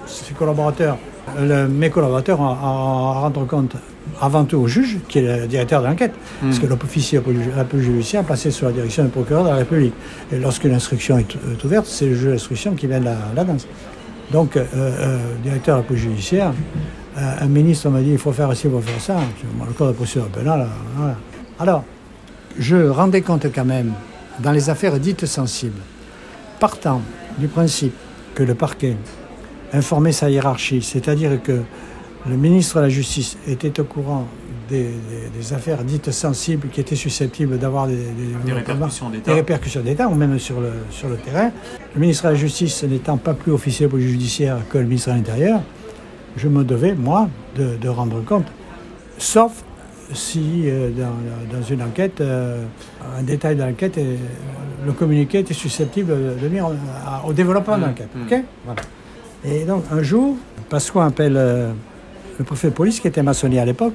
ses 0.07 0.35
collaborateurs. 0.35 0.99
mes 1.39 1.91
collaborateurs 1.91 2.41
à, 2.41 3.21
rendre 3.21 3.47
compte 3.47 3.77
avant 4.21 4.45
tout 4.45 4.57
au 4.57 4.67
juge, 4.67 4.99
qui 5.09 5.21
est 5.21 5.41
le 5.43 5.47
directeur 5.47 5.83
de 5.83 5.87
l'enquête, 5.87 6.13
parce 6.43 6.59
que 6.59 6.67
hmm. 6.67 6.71
l'officier 6.71 7.21
de 7.21 7.57
la 7.57 7.65
police 7.65 7.87
judiciaire 7.87 8.23
est 8.23 8.27
placé 8.27 8.51
sous 8.51 8.65
la 8.65 8.73
direction 8.73 9.05
du 9.05 9.11
procureur 9.11 9.45
de 9.45 9.51
la 9.51 9.57
République. 9.57 9.95
Et 10.33 10.39
lorsqu'une 10.39 10.75
instruction 10.75 11.17
est, 11.19 11.37
ouverte, 11.65 11.87
c'est 11.87 12.07
le 12.07 12.15
juge 12.15 12.31
d'instruction 12.31 12.75
qui 12.75 12.89
vient 12.89 13.01
de 13.01 13.09
la, 13.37 13.45
danse. 13.45 13.69
Donc, 14.33 14.57
euh, 14.57 14.65
euh, 14.75 15.19
directeur 15.43 15.77
de 15.77 15.83
la 15.83 15.87
police 15.87 16.03
judiciaire, 16.03 16.53
un 17.17 17.47
ministre 17.47 17.89
m'a 17.91 18.01
dit 18.01 18.11
il 18.11 18.19
faut 18.19 18.33
faire 18.33 18.55
ci, 18.57 18.67
il 18.67 18.71
faut 18.71 18.81
faire 18.81 19.01
ça. 19.01 19.17
Le 19.67 19.73
code 19.73 19.89
de 19.89 19.93
procédure 19.93 20.29
pénale, 20.29 20.67
voilà. 20.97 21.17
Alors, 21.59 21.85
je 22.59 22.89
rendais 22.89 23.23
compte 23.23 23.47
quand 23.55 23.65
même, 23.65 23.93
dans 24.39 24.53
les 24.53 24.71
affaires 24.71 24.99
dites 24.99 25.27
sensibles, 25.27 25.81
partant 26.59 27.03
du 27.39 27.49
principe 27.49 27.95
que 28.35 28.43
le 28.43 28.55
parquet 28.55 28.97
informait 29.73 30.13
sa 30.13 30.31
hiérarchie, 30.31 30.83
c'est-à-dire 30.83 31.43
que 31.43 31.61
le 32.29 32.37
ministre 32.37 32.77
de 32.77 32.83
la 32.83 32.89
Justice 32.89 33.37
était 33.47 33.81
au 33.81 33.85
courant 33.85 34.27
des, 34.69 35.53
affaires 35.53 35.83
dites 35.83 36.13
sensibles 36.13 36.69
qui 36.69 36.81
étaient 36.81 36.97
susceptibles 36.97 37.59
d'avoir 37.59 37.89
des, 37.89 37.99
répercussions 39.27 39.81
d'État, 39.81 40.09
ou 40.09 40.15
même 40.15 40.39
sur 40.39 40.61
le, 40.61 40.71
sur 40.91 41.09
le 41.09 41.17
terrain. 41.17 41.51
Le 41.95 42.01
ministre 42.01 42.25
de 42.25 42.29
la 42.29 42.35
Justice 42.35 42.85
n'étant 42.85 43.17
pas 43.17 43.35
plus 43.35 43.53
officier 43.53 43.89
pour 43.89 43.99
judiciaire 43.99 44.59
que 44.71 44.79
le 44.79 44.85
ministre 44.85 45.11
de 45.11 45.17
l'Intérieur, 45.17 45.61
je 46.37 46.49
me 46.49 46.65
devais, 46.65 46.95
moi, 46.95 47.29
de, 47.57 47.89
rendre 47.89 48.23
compte. 48.25 48.47
Sauf 49.19 49.65
si, 50.13 50.65
euh, 50.67 50.91
dans, 50.91 51.63
une 51.63 51.83
enquête, 51.83 52.21
euh, 52.21 52.65
un 53.19 53.23
détail 53.23 53.57
de 53.57 53.63
l'enquête, 53.63 53.99
le 54.85 54.93
communiqué 54.93 55.41
était 55.41 55.55
susceptible 55.55 56.09
de 56.09 56.41
venir 56.41 56.69
au 57.27 57.33
développement 57.33 57.77
de 57.77 57.83
l'enquête. 57.83 58.09
Mmh. 58.15 58.35
Mmh. 58.35 58.75
Et 59.45 59.65
donc, 59.65 59.85
un 59.91 60.03
jour, 60.03 60.37
Pasqua 60.69 61.05
appelle 61.05 61.37
euh, 61.37 61.73
le 62.39 62.45
préfet 62.45 62.69
de 62.69 62.75
police, 62.75 63.01
qui 63.01 63.09
était 63.09 63.23
maçonnier 63.23 63.61
à 63.61 63.65
l'époque, 63.65 63.95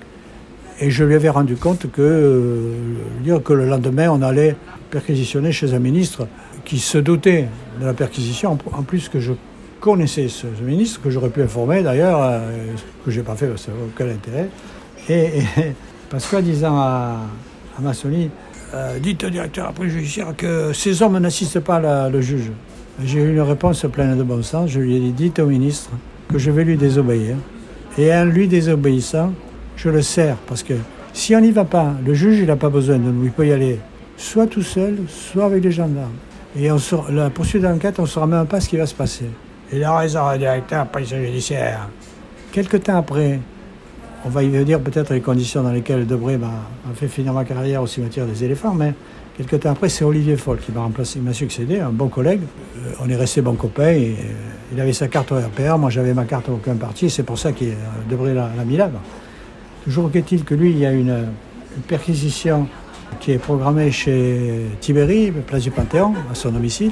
et 0.79 0.89
je 0.89 1.03
lui 1.03 1.15
avais 1.15 1.29
rendu 1.29 1.55
compte 1.55 1.89
que, 1.91 2.73
dire 3.21 3.41
que 3.41 3.53
le 3.53 3.67
lendemain, 3.67 4.09
on 4.09 4.21
allait 4.21 4.55
perquisitionner 4.89 5.51
chez 5.51 5.73
un 5.73 5.79
ministre 5.79 6.27
qui 6.65 6.79
se 6.79 6.97
doutait 6.97 7.47
de 7.79 7.85
la 7.85 7.93
perquisition, 7.93 8.57
en 8.71 8.83
plus 8.83 9.09
que 9.09 9.19
je 9.19 9.33
connaissais 9.79 10.27
ce, 10.27 10.48
ministre, 10.62 11.01
que 11.01 11.10
j'aurais 11.10 11.29
pu 11.29 11.41
informer 11.41 11.84
d'ailleurs, 11.84 12.20
euh, 12.22 12.39
que 13.03 13.12
je 13.12 13.20
n'ai 13.20 13.25
pas 13.25 13.36
fait 13.36 13.48
parce 13.48 13.65
que 13.65 13.72
aucun 13.72 14.10
intérêt. 14.10 14.50
Et, 15.10 15.41
parce 16.10 16.27
qu'en 16.27 16.41
disant 16.41 16.77
à, 16.77 17.20
à 17.77 17.82
Massoni, 17.82 18.29
euh, 18.74 19.00
dites 19.00 19.24
au 19.24 19.29
directeur 19.29 19.67
après 19.67 19.88
judiciaire 19.89 20.34
que 20.36 20.74
ces 20.74 21.01
hommes 21.01 21.17
n'assistent 21.20 21.60
pas 21.60 22.10
le 22.10 22.22
juge. 22.22 22.51
J'ai 23.03 23.20
eu 23.20 23.34
une 23.34 23.41
réponse 23.41 23.86
pleine 23.91 24.17
de 24.17 24.24
bon 24.24 24.41
sens. 24.41 24.70
Je 24.70 24.79
lui 24.79 24.96
ai 24.96 25.00
dit, 25.00 25.12
dites 25.12 25.39
au 25.39 25.48
ministre 25.48 25.91
que 26.29 26.38
je 26.38 26.50
vais 26.50 26.63
lui 26.63 26.77
désobéir. 26.77 27.36
Et 27.98 28.13
en 28.13 28.25
lui 28.25 28.48
désobéissant, 28.48 29.34
je 29.75 29.89
le 29.89 30.01
sers. 30.01 30.38
Parce 30.48 30.63
que 30.63 30.74
si 31.13 31.36
on 31.36 31.41
n'y 31.41 31.51
va 31.51 31.65
pas, 31.65 31.94
le 32.05 32.13
juge, 32.13 32.39
il 32.39 32.48
n'a 32.48 32.55
pas 32.55 32.70
besoin 32.70 32.98
de 32.98 33.03
nous. 33.03 33.25
Il 33.25 33.32
peut 33.32 33.48
y 33.48 33.51
aller 33.51 33.79
soit 34.17 34.48
tout 34.48 34.62
seul, 34.62 34.98
soit 35.08 35.46
avec 35.46 35.63
les 35.63 35.72
gendarmes. 35.72 36.15
Et 36.58 36.72
on 36.72 36.77
la 37.10 37.29
poursuite 37.29 37.62
d'enquête, 37.62 38.00
on 38.00 38.03
ne 38.03 38.08
saura 38.08 38.27
même 38.27 38.46
pas 38.46 38.62
ce 38.62 38.70
qui 38.70 38.77
va 38.77 38.86
se 38.86 38.96
passer. 38.96 39.25
Il 39.74 39.84
a 39.84 39.98
raison, 39.98 40.31
le 40.31 40.38
directeur 40.38 40.86
police 40.88 41.10
judiciaire. 41.10 41.89
Quelque 42.51 42.77
temps 42.77 42.98
après, 42.98 43.39
on 44.24 44.29
va 44.29 44.43
y 44.43 44.50
venir 44.50 44.79
peut-être 44.79 45.13
les 45.13 45.22
conditions 45.22 45.63
dans 45.63 45.72
lesquelles 45.72 46.05
Debré 46.05 46.38
m'a 46.38 46.50
fait 46.95 47.07
finir 47.07 47.34
ma 47.34 47.45
carrière 47.45 47.81
au 47.81 47.88
cimetière 47.88 48.25
des 48.25 48.43
éléphants, 48.43 48.74
mais 48.74 48.93
quelques 49.38 49.60
temps 49.60 49.72
après, 49.72 49.89
c'est 49.89 50.03
Olivier 50.03 50.36
Foll 50.36 50.60
qui 50.60 50.72
m'a 50.72 50.81
remplacé, 50.81 51.19
m'a 51.19 51.34
succédé, 51.34 51.79
un 51.79 51.89
bon 51.89 52.07
collègue. 52.07 52.41
Euh, 52.77 52.91
on 53.03 53.10
est 53.10 53.15
resté 53.15 53.41
bons 53.41 53.55
copains. 53.55 53.93
Euh, 53.93 54.13
il 54.72 54.79
avait 54.79 54.93
sa 54.93 55.07
carte 55.07 55.31
au 55.31 55.36
RPR, 55.36 55.77
moi 55.77 55.89
j'avais 55.89 56.13
ma 56.13 56.25
carte 56.25 56.50
au 56.50 56.53
aucun 56.53 56.75
parti, 56.75 57.10
c'est 57.10 57.24
pour 57.24 57.38
ça 57.38 57.51
que 57.51 57.65
euh, 57.65 57.74
Debré 58.10 58.34
l'a 58.34 58.50
mis 58.65 58.77
là. 58.77 58.89
Toujours 59.84 60.12
qu'est-il 60.12 60.43
que 60.43 60.55
lui, 60.55 60.72
il 60.72 60.79
y 60.79 60.86
a 60.86 60.91
une, 60.91 61.27
perquisition 61.88 62.67
qui 63.19 63.34
est 63.34 63.38
programmée 63.38 63.91
chez 63.91 64.62
Tibéri, 64.79 65.31
place 65.45 65.63
du 65.63 65.72
Panthéon, 65.72 66.13
à 66.31 66.36
son 66.36 66.51
domicile. 66.51 66.91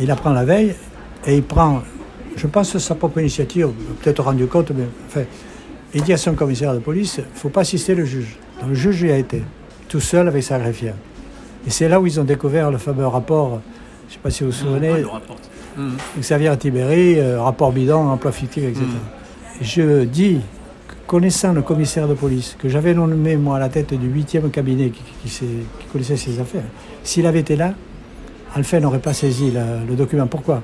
Il 0.00 0.08
apprend 0.10 0.30
la 0.30 0.44
veille 0.44 0.76
et 1.26 1.36
il 1.36 1.42
prend 1.42 1.82
je 2.36 2.46
pense 2.46 2.72
que 2.72 2.78
sa 2.78 2.94
propre 2.94 3.20
initiative, 3.20 3.68
peut-être 4.02 4.22
rendu 4.22 4.46
compte, 4.46 4.70
mais 4.70 4.84
enfin, 5.06 5.22
il 5.94 6.02
dit 6.02 6.12
à 6.12 6.16
son 6.16 6.34
commissaire 6.34 6.74
de 6.74 6.78
police, 6.78 7.16
il 7.18 7.22
ne 7.22 7.38
faut 7.38 7.48
pas 7.48 7.62
assister 7.62 7.94
le 7.94 8.04
juge. 8.04 8.36
Donc 8.60 8.70
le 8.70 8.74
juge 8.74 9.02
y 9.02 9.10
a 9.10 9.16
été, 9.16 9.42
tout 9.88 10.00
seul 10.00 10.28
avec 10.28 10.42
sa 10.42 10.58
greffière. 10.58 10.94
Et 11.66 11.70
c'est 11.70 11.88
là 11.88 12.00
où 12.00 12.06
ils 12.06 12.18
ont 12.20 12.24
découvert 12.24 12.70
le 12.70 12.78
fameux 12.78 13.06
rapport, 13.06 13.60
je 14.08 14.12
ne 14.12 14.12
sais 14.14 14.18
pas 14.22 14.30
si 14.30 14.44
vous 14.44 14.50
vous 14.50 14.56
souvenez, 14.56 15.04
mmh, 15.76 15.88
Xavier 16.18 16.56
Tibéry, 16.58 17.18
euh, 17.18 17.42
rapport 17.42 17.72
bidon, 17.72 18.08
emploi 18.08 18.32
fictif, 18.32 18.64
etc. 18.64 18.82
Mmh. 18.82 19.62
Je 19.62 20.04
dis, 20.04 20.40
connaissant 21.06 21.52
le 21.52 21.62
commissaire 21.62 22.08
de 22.08 22.14
police, 22.14 22.56
que 22.58 22.68
j'avais 22.68 22.94
nommé 22.94 23.36
moi 23.36 23.56
à 23.56 23.60
la 23.60 23.68
tête 23.68 23.92
du 23.92 24.06
huitième 24.06 24.50
cabinet 24.50 24.90
qui, 24.90 25.02
qui, 25.28 25.44
connaissait 25.92 26.16
ces 26.16 26.40
affaires, 26.40 26.64
s'il 27.02 27.26
avait 27.26 27.40
été 27.40 27.56
là, 27.56 27.74
Alpha 28.54 28.80
n'aurait 28.80 29.00
pas 29.00 29.12
saisi 29.12 29.52
le 29.52 29.94
document. 29.94 30.26
Pourquoi? 30.26 30.62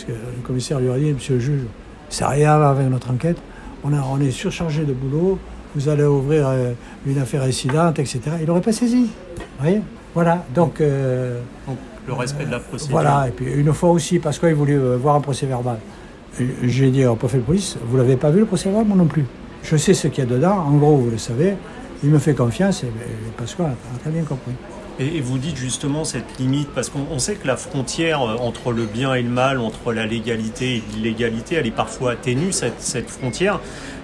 Parce 0.00 0.04
que 0.04 0.12
le 0.12 0.42
commissaire 0.46 0.80
lui 0.80 0.90
a 0.90 0.98
dit, 0.98 1.12
monsieur 1.12 1.34
le 1.34 1.40
juge, 1.40 1.60
ça 2.08 2.26
n'a 2.26 2.30
rien 2.32 2.52
à 2.54 2.58
voir 2.58 2.70
avec 2.70 2.88
notre 2.88 3.10
enquête. 3.10 3.36
On, 3.84 3.92
a, 3.92 4.02
on 4.10 4.20
est 4.20 4.30
surchargé 4.30 4.84
de 4.84 4.92
boulot, 4.92 5.38
vous 5.74 5.88
allez 5.88 6.04
ouvrir 6.04 6.48
euh, 6.48 6.72
une 7.06 7.18
affaire 7.18 7.42
incidente, 7.42 7.98
etc. 7.98 8.20
Il 8.40 8.46
n'aurait 8.46 8.60
pas 8.60 8.72
saisi. 8.72 9.10
Vous 9.36 9.42
voyez? 9.60 9.80
Voilà. 10.14 10.44
Donc, 10.54 10.80
euh, 10.80 11.40
donc, 11.66 11.76
le 12.06 12.14
respect 12.14 12.46
de 12.46 12.50
la 12.50 12.60
procédure. 12.60 12.92
Voilà. 12.92 13.28
Et 13.28 13.30
puis 13.30 13.52
une 13.52 13.72
fois 13.72 13.90
aussi, 13.90 14.18
parce 14.18 14.38
qu'il 14.38 14.54
voulait 14.54 14.74
euh, 14.74 14.96
voir 14.96 15.16
un 15.16 15.20
procès 15.20 15.46
verbal. 15.46 15.78
J'ai 16.62 16.90
dit 16.90 17.04
au 17.04 17.16
préfet 17.16 17.38
de 17.38 17.42
police, 17.42 17.76
vous 17.84 17.96
l'avez 17.96 18.16
pas 18.16 18.30
vu 18.30 18.40
le 18.40 18.46
procès 18.46 18.68
verbal, 18.70 18.86
moi 18.86 18.96
non 18.96 19.06
plus. 19.06 19.26
Je 19.62 19.76
sais 19.76 19.92
ce 19.92 20.08
qu'il 20.08 20.24
y 20.24 20.26
a 20.26 20.30
dedans, 20.30 20.56
en 20.66 20.76
gros, 20.76 20.96
vous 20.96 21.10
le 21.10 21.18
savez. 21.18 21.54
Il 22.02 22.10
me 22.10 22.18
fait 22.18 22.34
confiance 22.34 22.84
et, 22.84 22.86
et 22.86 23.30
Pascal 23.36 23.66
a 23.66 23.98
très 23.98 24.10
bien 24.10 24.22
compris. 24.22 24.52
Et, 25.00 25.22
vous 25.22 25.38
dites 25.38 25.56
justement 25.56 26.04
cette 26.04 26.38
limite, 26.38 26.68
parce 26.74 26.90
qu'on 26.90 27.18
sait 27.18 27.34
que 27.34 27.46
la 27.46 27.56
frontière 27.56 28.20
euh, 28.20 28.36
entre 28.36 28.70
le 28.70 28.84
bien 28.84 29.14
et 29.14 29.22
le 29.22 29.30
mal, 29.30 29.58
entre 29.58 29.94
la 29.94 30.04
légalité 30.04 30.76
et 30.76 30.82
l'illégalité, 30.94 31.54
elle 31.54 31.66
est 31.66 31.70
parfois 31.70 32.16
ténue, 32.16 32.52
cette, 32.52 32.80
cette 32.80 33.08
frontière. 33.08 33.60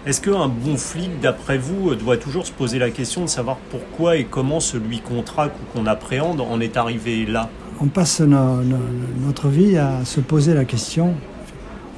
Est-ce 0.07 0.23
qu'un 0.23 0.49
bon 0.49 0.79
flic, 0.79 1.21
d'après 1.21 1.59
vous, 1.59 1.91
euh, 1.91 1.97
doit 1.97 2.17
toujours 2.17 2.47
se 2.47 2.53
poser 2.53 2.79
la 2.79 2.89
question 2.89 3.23
de 3.23 3.27
savoir 3.27 3.59
pourquoi 3.71 4.17
et 4.17 4.25
comment 4.25 4.59
celui 4.59 5.01
qu'on 5.01 5.21
traque 5.21 5.53
ou 5.61 5.77
qu'on 5.77 5.85
appréhende 5.87 6.41
en 6.41 6.61
est 6.61 6.79
arrivé 6.79 7.27
là? 7.27 7.51
On 7.79 7.89
passe 7.89 8.23
notre 8.23 9.49
vie 9.49 9.77
à 9.77 10.03
se 10.07 10.21
poser 10.21 10.55
la 10.55 10.65
question, 10.65 11.13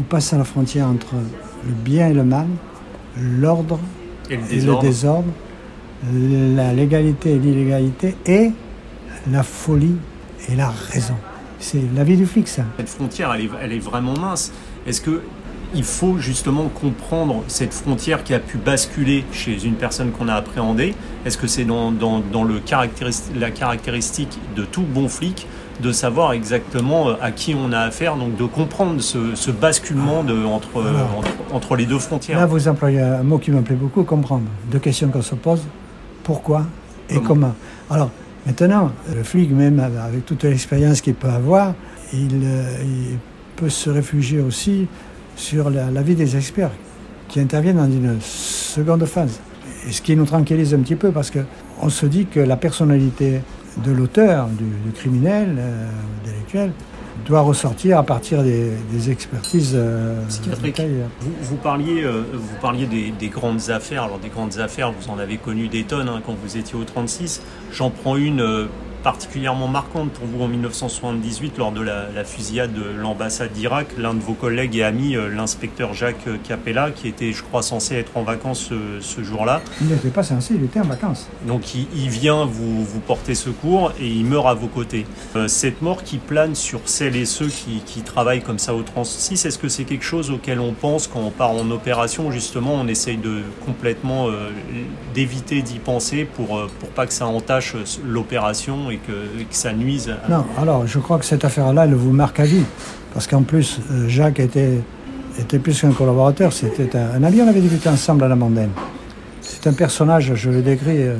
on 0.00 0.02
passe 0.02 0.32
à 0.32 0.38
la 0.38 0.44
frontière 0.44 0.88
entre 0.88 1.14
le 1.64 1.72
bien 1.72 2.08
et 2.08 2.14
le 2.14 2.24
mal, 2.24 2.48
l'ordre 3.16 3.78
et 4.28 4.36
le 4.36 4.80
désordre, 4.80 5.28
la 6.12 6.72
légalité 6.72 7.34
et 7.34 7.38
l'illégalité, 7.38 8.16
et 8.26 8.50
la 9.30 9.42
folie 9.42 9.96
et 10.48 10.56
la 10.56 10.68
raison. 10.68 11.14
C'est 11.58 11.82
la 11.94 12.04
vie 12.04 12.16
du 12.16 12.26
flic, 12.26 12.48
ça. 12.48 12.62
Cette 12.76 12.88
frontière, 12.88 13.32
elle 13.34 13.46
est, 13.46 13.50
elle 13.62 13.72
est 13.72 13.78
vraiment 13.78 14.14
mince. 14.14 14.52
Est-ce 14.86 15.00
que 15.00 15.22
il 15.74 15.84
faut 15.84 16.18
justement 16.18 16.68
comprendre 16.68 17.42
cette 17.46 17.74
frontière 17.74 18.24
qui 18.24 18.32
a 18.32 18.38
pu 18.38 18.56
basculer 18.56 19.24
chez 19.32 19.64
une 19.64 19.74
personne 19.74 20.12
qu'on 20.12 20.28
a 20.28 20.34
appréhendée? 20.34 20.94
Est-ce 21.26 21.36
que 21.36 21.46
c'est 21.46 21.64
dans, 21.64 21.92
dans, 21.92 22.20
dans 22.20 22.44
le 22.44 22.62
la 23.38 23.50
caractéristique 23.50 24.38
de 24.56 24.64
tout 24.64 24.82
bon 24.82 25.08
flic 25.08 25.46
de 25.82 25.92
savoir 25.92 26.32
exactement 26.32 27.10
euh, 27.10 27.14
à 27.20 27.30
qui 27.30 27.54
on 27.54 27.72
a 27.72 27.80
affaire, 27.80 28.16
donc 28.16 28.36
de 28.36 28.44
comprendre 28.44 29.00
ce, 29.00 29.50
basculement 29.50 30.24
de, 30.24 30.44
entre, 30.44 30.82
entre, 31.52 31.76
les 31.76 31.86
deux 31.86 31.98
frontières? 31.98 32.38
Là, 32.38 32.46
vous 32.46 32.66
employez 32.66 33.00
un 33.00 33.22
mot 33.22 33.38
qui 33.38 33.52
me 33.52 33.60
plaît 33.60 33.76
beaucoup, 33.76 34.02
comprendre. 34.02 34.46
Deux 34.70 34.80
questions 34.80 35.08
qu'on 35.08 35.22
se 35.22 35.34
pose, 35.36 35.62
pourquoi 36.24 36.64
et 37.10 37.20
comment? 37.20 37.54
Alors, 37.90 38.10
maintenant, 38.48 38.92
le 39.14 39.22
flic, 39.22 39.50
même 39.50 39.78
avec 39.78 40.24
toute 40.24 40.42
l'expérience 40.44 41.02
qu'il 41.02 41.14
peut 41.14 41.28
avoir, 41.28 41.74
il, 42.14 42.30
euh, 42.42 43.14
peut 43.56 43.68
se 43.68 43.90
réfugier 43.90 44.40
aussi 44.40 44.86
sur 45.36 45.68
la, 45.68 46.02
vie 46.02 46.14
des 46.14 46.36
experts 46.36 46.70
qui 47.28 47.40
interviennent 47.40 47.76
dans 47.76 47.90
une 47.90 48.18
seconde 48.20 49.04
phase. 49.04 49.40
Et 49.86 49.92
ce 49.92 50.00
qui 50.00 50.16
nous 50.16 50.24
tranquillise 50.24 50.72
un 50.74 50.78
petit 50.78 50.96
peu 50.96 51.10
parce 51.10 51.30
qu'on 51.30 51.88
se 51.90 52.06
dit 52.06 52.26
que 52.26 52.40
la 52.40 52.56
personnalité 52.56 53.42
de 53.84 53.92
l'auteur, 53.92 54.48
du, 54.48 54.92
criminel, 54.92 55.56
euh, 55.58 55.88
intellectuel, 56.22 56.72
doit 57.26 57.40
ressortir 57.40 57.98
à 57.98 58.02
partir 58.02 58.42
des, 58.42 59.10
expertises 59.10 59.72
euh, 59.74 60.24
psychiatriques. 60.28 60.80
Vous, 61.42 61.56
parliez, 61.56 62.02
euh, 62.02 62.22
vous 62.32 62.56
parliez 62.60 62.86
des, 62.86 63.28
grandes 63.28 63.70
affaires. 63.70 64.04
Alors 64.04 64.18
des 64.18 64.28
grandes 64.28 64.58
affaires, 64.58 64.92
vous 64.92 65.10
en 65.10 65.18
avez 65.18 65.36
connu 65.36 65.68
des 65.68 65.84
tonnes 65.84 66.08
hein, 66.08 66.22
quand 66.24 66.34
vous 66.34 66.56
étiez 66.56 66.76
au 66.76 66.84
36. 66.84 67.42
J'en 67.72 67.90
prends 67.90 68.16
une 68.16 68.68
particulièrement 69.08 69.68
marquante 69.68 70.10
pour 70.10 70.26
vous 70.26 70.44
en 70.44 70.48
1978 70.48 71.56
lors 71.56 71.72
de 71.72 71.80
la, 71.80 72.24
fusillade 72.24 72.74
de 72.74 72.84
l'ambassade 72.94 73.52
d'Irak. 73.52 73.86
L'un 73.96 74.12
de 74.12 74.20
vos 74.20 74.34
collègues 74.34 74.76
et 74.76 74.84
amis, 74.84 75.16
euh, 75.16 75.30
l'inspecteur 75.30 75.94
Jacques 75.94 76.28
Capella, 76.46 76.90
qui 76.90 77.08
était, 77.08 77.32
je 77.32 77.42
crois, 77.42 77.62
censé 77.62 77.94
être 77.94 78.18
en 78.18 78.22
vacances 78.22 78.70
ce, 79.00 79.22
jour-là. 79.22 79.62
Il 79.80 79.86
n'était 79.86 80.10
pas 80.10 80.22
censé, 80.22 80.56
il 80.56 80.64
était 80.64 80.80
en 80.80 80.84
vacances. 80.84 81.26
Donc 81.46 81.74
il, 81.74 82.10
vient 82.10 82.44
vous, 82.44 82.84
vous, 82.84 83.00
porter 83.00 83.34
secours 83.34 83.92
et 83.98 84.06
il 84.06 84.26
meurt 84.26 84.46
à 84.46 84.52
vos 84.52 84.66
côtés. 84.66 85.06
Euh, 85.36 85.48
cette 85.48 85.80
mort 85.80 86.02
qui 86.02 86.18
plane 86.18 86.54
sur 86.54 86.80
celles 86.84 87.16
et 87.16 87.24
ceux 87.24 87.48
qui, 87.48 88.02
travaillent 88.02 88.42
comme 88.42 88.58
ça 88.58 88.74
au 88.74 88.82
36, 88.82 89.46
est-ce 89.46 89.58
que 89.58 89.70
c'est 89.70 89.84
quelque 89.84 90.04
chose 90.04 90.30
auquel 90.30 90.60
on 90.60 90.74
pense 90.74 91.06
quand 91.06 91.20
on 91.20 91.30
part 91.30 91.52
en 91.52 91.70
opération 91.70 92.30
Justement, 92.30 92.74
on 92.74 92.86
essaye 92.86 93.16
de 93.16 93.40
complètement 93.64 94.28
euh, 94.28 94.50
d'éviter 95.14 95.62
d'y 95.62 95.78
penser 95.78 96.26
pour, 96.26 96.68
pour 96.78 96.90
pas 96.90 97.06
que 97.06 97.14
ça 97.14 97.26
entache 97.26 97.74
l'opération 98.04 98.90
et 98.90 98.97
que, 99.06 99.12
ça 99.50 99.72
nuise 99.72 100.12
Non, 100.28 100.44
alors 100.58 100.86
je 100.86 100.98
crois 100.98 101.18
que 101.18 101.24
cette 101.24 101.44
affaire-là, 101.44 101.84
elle 101.84 101.94
vous 101.94 102.12
marque 102.12 102.40
à 102.40 102.44
vie. 102.44 102.64
Parce 103.14 103.26
qu'en 103.26 103.42
plus, 103.42 103.80
euh, 103.90 104.08
Jacques 104.08 104.40
était, 104.40 104.80
était 105.38 105.58
plus 105.58 105.80
qu'un 105.80 105.92
collaborateur, 105.92 106.52
c'était 106.52 106.94
un, 106.96 107.22
ami, 107.22 107.40
on 107.40 107.48
avait 107.48 107.60
débuté 107.60 107.88
ensemble 107.88 108.24
à 108.24 108.28
la 108.28 108.36
mondaine. 108.36 108.70
C'est 109.40 109.66
un 109.66 109.72
personnage, 109.72 110.34
je 110.34 110.50
le 110.50 110.62
décris, 110.62 111.02
euh, 111.02 111.16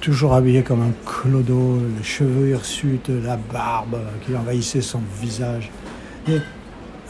toujours 0.00 0.34
habillé 0.34 0.62
comme 0.62 0.82
un 0.82 0.92
clodo, 1.04 1.80
les 1.96 2.04
cheveux 2.04 2.50
hirsutes, 2.50 3.08
la 3.08 3.36
barbe 3.36 3.98
qui 4.24 4.36
envahissait 4.36 4.80
son 4.80 5.00
visage. 5.20 5.70
Et 6.28 6.38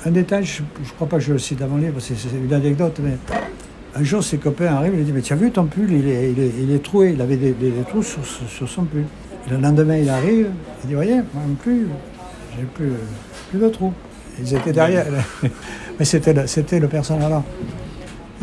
un 0.07 0.11
détail, 0.11 0.45
je 0.45 0.63
ne 0.63 0.89
crois 0.97 1.09
pas 1.09 1.19
que 1.19 1.23
je 1.23 1.33
le 1.33 1.39
cite 1.39 1.63
avant 1.63 1.77
livre, 1.77 2.01
c'est 2.01 2.15
une 2.33 2.53
anecdote, 2.53 3.01
mais 3.03 3.17
un 3.97 4.03
jour 4.03 4.23
ses 4.23 4.39
copains 4.39 4.75
arrivent 4.75 4.95
et 4.95 4.97
lui 4.97 5.05
disent 5.05 5.15
Mais 5.15 5.23
tu 5.23 5.33
as 5.33 5.37
vu 5.37 5.51
ton 5.51 5.67
pull, 5.67 5.93
il 5.93 6.09
est, 6.09 6.83
troué, 6.83 7.13
il 7.15 7.21
avait 7.21 7.37
des, 7.37 7.55
trous 7.89 8.03
sur 8.03 8.69
son 8.69 8.85
pull. 8.85 9.05
Le 9.51 9.59
lendemain, 9.59 9.97
il 9.97 10.09
arrive, 10.09 10.49
il 10.83 10.89
dit, 10.89 10.95
voyez, 10.95 11.17
moi 11.17 11.43
non 11.47 11.55
plus, 11.55 11.87
j'ai 12.57 12.65
plus, 12.65 12.93
plus 13.51 13.59
de 13.59 13.69
trous. 13.69 13.93
Ils 14.41 14.55
étaient 14.55 14.73
derrière. 14.73 15.07
Mais 15.99 16.05
c'était 16.05 16.33
le, 16.33 16.47
c'était 16.47 16.81
le 16.81 16.89
personnage-là. 16.89 17.43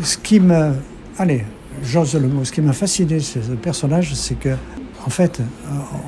Ce 0.02 0.16
qui 0.16 0.40
me... 0.40 0.72
Allez, 1.18 1.44
j'ose 1.82 2.14
le 2.14 2.28
mot. 2.28 2.44
Ce 2.44 2.52
qui 2.52 2.60
m'a 2.60 2.72
fasciné 2.72 3.20
ce 3.20 3.38
personnage, 3.60 4.14
c'est 4.14 4.36
que, 4.38 4.50
en 5.04 5.10
fait, 5.10 5.40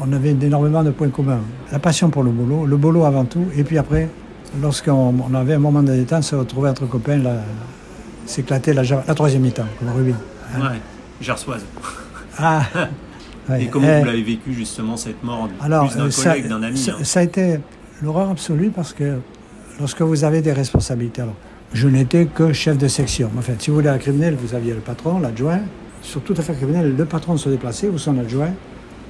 on 0.03 0.13
avait 0.13 0.31
énormément 0.31 0.83
de 0.83 0.91
points 0.91 1.11
communs. 1.11 1.41
La 1.73 1.79
passion 1.79 2.09
pour 2.09 2.23
le 2.23 2.31
boulot, 2.31 2.65
le 2.65 2.77
boulot 2.77 3.05
avant 3.05 3.25
tout, 3.25 3.47
et 3.57 3.65
puis 3.65 3.77
après, 3.77 4.09
lorsqu'on 4.63 5.35
avait 5.35 5.55
un 5.55 5.59
moment 5.59 5.83
de 5.83 5.93
détente, 5.93 6.23
se 6.23 6.37
retrouver 6.37 6.71
entre 6.71 6.87
copains, 6.87 7.21
s'éclater 8.27 8.73
la, 8.73 8.83
la 8.83 9.15
troisième 9.15 9.43
mi-temps, 9.43 9.67
comme 9.79 9.91
Rubin. 9.91 10.17
Hein. 10.55 10.61
Ouais, 10.61 10.81
gersoise. 11.21 11.65
Ah 12.39 12.63
Et 13.59 13.67
comment 13.67 13.99
vous 13.99 14.05
l'avez 14.05 14.23
vécu 14.23 14.53
justement 14.53 14.97
cette 14.97 15.23
mort 15.23 15.49
Alors, 15.61 15.89
plus 15.89 15.99
d'un 15.99 16.07
euh, 16.07 16.11
collègue, 16.11 16.49
d'un 16.49 16.63
ami 16.63 16.87
hein 16.91 16.97
ça, 17.03 17.21
a 17.21 17.23
été 17.23 17.59
l'horreur 18.03 18.31
absolue 18.31 18.71
parce 18.71 18.93
que 18.93 19.19
lorsque 19.79 20.01
vous 20.01 20.25
avez 20.25 20.41
des 20.41 20.53
responsabilités, 20.53 21.23
alors 21.23 21.35
je 21.73 21.89
n'étais 21.89 22.27
que 22.27 22.53
chef 22.53 22.79
de 22.79 22.89
section. 22.89 23.31
En 23.37 23.43
fait, 23.43 23.61
si 23.61 23.71
vous 23.71 23.77
voulez 23.77 23.89
un 23.89 23.99
criminel, 23.99 24.37
vous 24.41 24.55
aviez 24.55 24.73
le 24.73 24.81
patron, 24.81 25.19
l'adjoint. 25.19 25.61
Sur 26.03 26.23
toute 26.23 26.39
affaire 26.39 26.57
criminelle, 26.57 26.95
le 26.97 27.05
patron 27.05 27.37
se 27.37 27.49
déplaçait 27.49 27.89
ou 27.89 27.99
son 27.99 28.19
adjoint. 28.19 28.53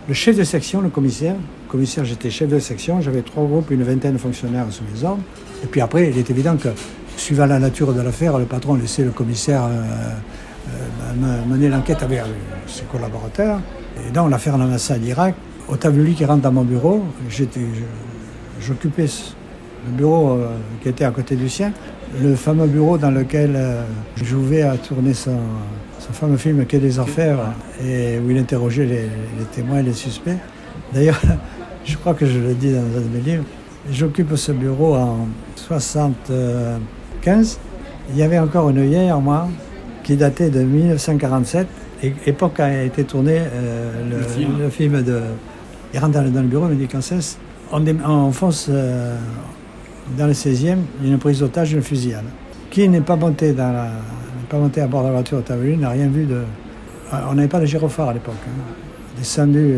Le 0.09 0.15
chef 0.15 0.37
de 0.37 0.45
section, 0.45 0.81
le 0.81 0.89
commissaire. 0.89 1.35
Le 1.35 1.71
commissaire, 1.71 2.05
j'étais 2.05 2.31
chef 2.31 2.49
de 2.49 2.59
section. 2.59 3.01
J'avais 3.01 3.23
trois 3.23 3.45
groupes, 3.45 3.71
une 3.71 3.83
vingtaine 3.83 4.15
de 4.15 4.19
fonctionnaires 4.19 4.67
sous 4.71 4.85
mes 4.93 5.05
ordres. 5.05 5.23
Et 5.63 5.67
puis 5.67 5.81
après, 5.81 6.11
il 6.11 6.19
est 6.19 6.31
évident 6.31 6.57
que, 6.57 6.69
suivant 7.17 7.47
la 7.47 7.59
nature 7.59 7.93
de 7.93 8.01
l'affaire, 8.01 8.39
le 8.39 8.45
patron 8.45 8.75
laissait 8.75 9.05
le 9.05 9.11
commissaire 9.11 9.65
euh, 9.65 9.83
euh, 11.23 11.45
mener 11.47 11.69
l'enquête 11.69 12.03
avec 12.03 12.21
ses 12.67 12.85
collaborateurs. 12.85 13.61
Et 13.97 14.11
dans 14.13 14.29
l'affaire 14.29 14.59
l'ambassade 14.59 15.01
d'Irak, 15.01 15.35
tableau 15.79 16.13
qui 16.13 16.25
rentre 16.25 16.43
dans 16.43 16.53
mon 16.53 16.63
bureau, 16.63 17.05
j'occupais 18.61 19.07
le 19.87 19.93
bureau 19.97 20.33
euh, 20.33 20.57
qui 20.83 20.89
était 20.89 21.05
à 21.05 21.11
côté 21.11 21.37
du 21.37 21.49
sien, 21.49 21.73
le 22.21 22.35
fameux 22.37 22.67
bureau 22.67 22.99
dans 22.99 23.11
lequel 23.11 23.53
euh, 23.55 23.83
je 24.17 24.25
jouais 24.25 24.63
à 24.63 24.77
tourner 24.77 25.15
son, 25.15 25.39
fameux 26.13 26.37
film 26.37 26.67
Quai 26.67 26.79
des 26.79 27.01
Enfers, 27.01 27.39
et 27.85 28.19
où 28.19 28.31
il 28.31 28.39
interrogeait 28.39 28.87
les, 28.87 29.09
témoins 29.53 29.79
et 29.79 29.83
les 29.83 29.95
suspects. 29.95 30.37
D'ailleurs, 30.93 31.21
je 31.85 31.97
crois 31.97 32.15
que 32.15 32.27
je 32.27 32.39
le 32.39 32.55
dis 32.55 32.73
dans 32.73 32.81
un 32.81 33.01
de 33.01 33.09
mes 33.13 33.21
livres, 33.21 33.45
j'occupe 33.91 34.37
ce 34.37 34.53
bureau 34.53 34.95
en 34.95 35.27
75. 35.57 37.59
Il 38.11 38.19
y 38.19 38.23
avait 38.23 38.39
encore 38.39 38.71
une 38.71 38.87
vieille 38.87 39.09
armoire 39.09 39.49
qui 40.03 40.17
datait 40.17 40.51
de 40.51 40.63
1947 40.63 41.67
époque 42.27 42.61
a 42.61 42.83
été 42.83 43.05
tourné 43.05 43.39
euh, 43.41 43.93
le, 44.59 44.69
film. 44.69 45.03
de. 45.03 45.21
Il 45.93 46.01
rentre 46.01 46.21
dans, 46.23 46.43
le 46.43 46.49
bureau, 46.49 46.67
il 46.69 46.77
me 46.77 46.87
dit 46.87 46.89
cesse, 47.01 47.39
on, 47.71 47.85
on 48.05 48.33
fonce 48.33 48.67
euh, 48.69 49.17
dans 50.19 50.27
le 50.27 50.33
16e, 50.33 50.79
il 51.01 51.07
y 51.07 51.11
a 51.11 51.13
une 51.13 51.19
prise 51.19 51.41
d'otage, 51.41 51.73
une 51.73 51.83
fusillade. 51.83 52.25
Qui 52.71 52.89
n'est 52.89 53.01
pas 53.01 53.17
monté 53.17 53.53
dans 53.53 53.73
la, 53.73 53.91
pas 54.49 54.59
monté 54.59 54.81
à 54.81 54.87
bord 54.87 55.03
de 55.03 55.09
la 55.09 55.13
voiture 55.13 55.39
au 55.39 55.77
n'a 55.77 55.91
rien 55.91 56.09
vu 56.09 56.25
de. 56.25 56.35
Euh, 56.35 57.19
on 57.31 57.35
n'avait 57.35 57.49
pas 57.49 57.61
de 57.61 57.67
gyrophare 57.67 58.09
à 58.09 58.13
l'époque. 58.13 58.35
Hein. 58.49 58.63
Descendu. 59.17 59.77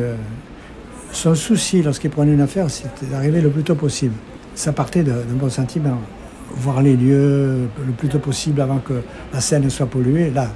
son 1.13 1.35
souci 1.35 1.83
lorsqu'il 1.83 2.09
prenait 2.09 2.33
une 2.33 2.41
affaire, 2.41 2.71
c'était 2.71 3.07
d'arriver 3.07 3.43
le 3.43 3.51
plus 3.51 3.63
tôt 3.63 3.75
possible. 3.75 4.15
Ça 4.55 4.73
partait 4.73 5.03
d'un 5.03 5.21
bon 5.33 5.51
sentiment. 5.51 5.99
Voir 6.57 6.81
les 6.81 6.97
lieux 6.97 7.69
le 7.87 7.93
plus 7.99 8.09
tôt 8.09 8.19
possible 8.19 8.63
avant 8.63 8.79
que 8.79 8.95
la 9.35 9.41
scène 9.41 9.65
ne 9.65 9.69
soit 9.69 9.85
polluée. 9.85 10.31
Là, 10.31 10.49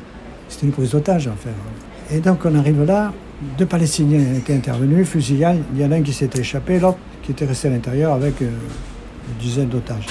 c'était 0.50 0.66
une 0.66 0.72
prise 0.72 0.90
d'otage, 0.90 1.28
en 1.28 1.36
fait. 1.36 2.14
Et 2.14 2.18
donc, 2.18 2.44
on 2.44 2.54
arrive 2.56 2.84
là, 2.84 3.12
deux 3.56 3.66
Palestiniens 3.66 4.34
étaient 4.36 4.54
intervenus, 4.54 5.08
fusillés. 5.08 5.46
Il 5.74 5.80
y 5.80 5.84
en 5.84 5.92
a 5.92 5.96
un 5.96 6.02
qui 6.02 6.12
s'était 6.12 6.40
échappé, 6.40 6.78
l'autre 6.78 6.98
qui 7.22 7.30
était 7.32 7.46
resté 7.46 7.68
à 7.68 7.70
l'intérieur 7.70 8.12
avec 8.12 8.42
euh, 8.42 8.46
une 8.46 9.38
dizaine 9.38 9.68
d'otages. 9.68 10.06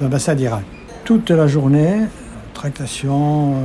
L'ambassade 0.00 0.36
d'Irak. 0.36 0.64
Toute 1.04 1.30
la 1.30 1.46
journée, 1.46 2.02
tractation, 2.52 3.54
euh, 3.54 3.56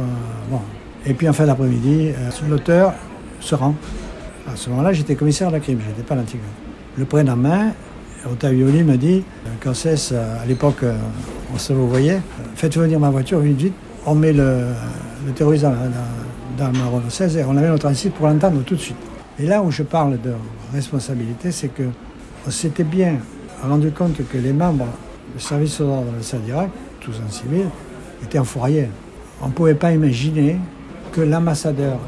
bon. 0.49 0.61
Et 1.05 1.13
puis 1.13 1.27
en 1.29 1.33
fin 1.33 1.45
d'après-midi, 1.45 2.09
euh, 2.09 2.29
l'auteur 2.49 2.93
se 3.41 3.53
rend. 3.53 3.75
À 4.51 4.55
ce 4.55 4.69
moment-là, 4.69 4.93
j'étais 4.93 5.15
commissaire 5.15 5.49
de 5.49 5.53
la 5.53 5.59
crime, 5.59 5.79
je 5.83 5.89
n'étais 5.89 6.03
pas 6.03 6.15
l'antigone. 6.15 6.45
Le 6.97 7.35
main, 7.35 7.73
Otavioli 8.31 8.83
me 8.83 8.95
dit, 8.95 9.23
c'est, 9.73 10.15
à 10.15 10.45
l'époque, 10.47 10.83
on 11.53 11.57
se 11.57 11.73
voyait, 11.73 12.21
faites 12.55 12.77
venir 12.77 12.99
ma 12.99 13.09
voiture 13.09 13.39
vite, 13.39 13.57
vite, 13.57 13.73
on 14.05 14.15
met 14.15 14.33
le, 14.33 14.67
le 15.25 15.31
terroriste 15.31 15.65
dans, 15.65 16.71
ma 16.71 16.85
Renault 16.85 17.09
16 17.09 17.37
et 17.37 17.43
on 17.43 17.57
avait 17.57 17.67
notre 17.67 17.91
site 17.93 18.13
pour 18.13 18.27
l'entendre 18.27 18.61
tout 18.63 18.75
de 18.75 18.79
suite. 18.79 18.97
Et 19.39 19.45
là 19.45 19.61
où 19.61 19.71
je 19.71 19.83
parle 19.83 20.21
de 20.21 20.33
responsabilité, 20.73 21.51
c'est 21.51 21.67
que 21.69 21.83
on 22.47 22.51
s'était 22.51 22.83
bien 22.83 23.17
rendu 23.63 23.91
compte 23.91 24.17
que 24.27 24.37
les 24.37 24.53
membres 24.53 24.87
du 25.35 25.41
service 25.41 25.79
d'ordre 25.79 26.11
de 26.11 26.33
la 26.33 26.39
d'Irak, 26.39 26.69
tous 27.01 27.15
en 27.25 27.31
civil, 27.31 27.65
étaient 28.23 28.39
enfoirés. 28.39 28.89
On 29.41 29.47
ne 29.47 29.51
pouvait 29.51 29.75
pas 29.75 29.91
imaginer 29.91 30.57
que 31.11 31.21
l'ambassadeur 31.21 31.99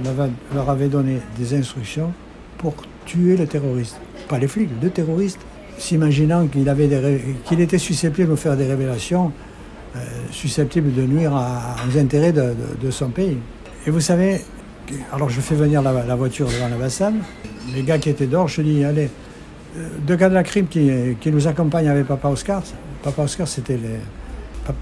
leur 0.54 0.70
avait 0.70 0.88
donné 0.88 1.20
des 1.38 1.58
instructions 1.58 2.12
pour 2.58 2.76
tuer 3.06 3.36
le 3.36 3.48
terroriste. 3.48 4.00
Pas 4.30 4.38
les 4.38 4.48
flics, 4.48 4.70
le 4.82 4.90
terroriste. 4.90 5.40
s'imaginant 5.78 6.48
qu'il 6.48 6.66
qu'il 7.46 7.62
était 7.62 7.78
susceptible 7.78 8.32
de 8.32 8.36
faire 8.36 8.58
des 8.58 8.66
révélations 8.66 9.32
euh, 9.98 10.28
susceptibles 10.32 10.94
de 10.94 11.02
nuire 11.02 11.32
aux 11.34 11.98
intérêts 11.98 12.32
de, 12.32 12.92
son 12.92 13.10
pays. 13.10 13.38
Et 13.86 13.92
vous 13.92 14.02
savez, 14.02 14.42
alors 15.12 15.30
je 15.30 15.42
fais 15.42 15.56
venir 15.56 15.82
la, 15.82 16.16
voiture 16.16 16.48
devant 16.48 16.70
l'ambassade, 16.70 17.16
les 17.74 17.84
gars 17.84 17.98
qui 17.98 18.10
étaient 18.10 18.28
dehors, 18.28 18.48
je 18.48 18.62
dis, 18.62 18.84
allez, 18.84 19.10
euh, 19.78 19.88
deux 20.06 20.16
gars 20.16 20.30
de 20.30 20.34
la 20.34 20.44
crime 20.44 20.68
qui, 20.68 20.90
nous 21.26 21.48
accompagnent 21.48 21.90
avec 21.90 22.06
Papa 22.06 22.30
Oscar. 22.30 22.62
Papa 23.04 23.24
Oscar, 23.24 23.48
c'était 23.48 23.80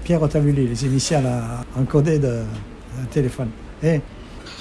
Pierre 0.04 0.22
Otavuli, 0.22 0.66
les 0.66 0.84
initiales 0.84 1.30
encodées 1.78 2.18
d'un 2.18 2.44
téléphone. 3.10 3.48
Et 3.82 4.00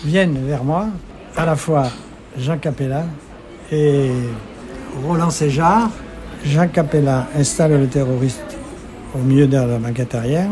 viennent 0.03 0.37
vers 0.45 0.63
moi 0.63 0.87
à 1.35 1.45
la 1.45 1.55
fois 1.55 1.89
Jean 2.37 2.57
Capella 2.57 3.05
et 3.71 4.11
Roland 5.05 5.29
Séjard. 5.29 5.89
Jean 6.45 6.67
Capella 6.67 7.27
installe 7.35 7.79
le 7.79 7.87
terroriste 7.87 8.54
au 9.15 9.23
milieu 9.23 9.47
de 9.47 9.58
la 9.58 9.78
banquette 9.78 10.15
arrière. 10.15 10.49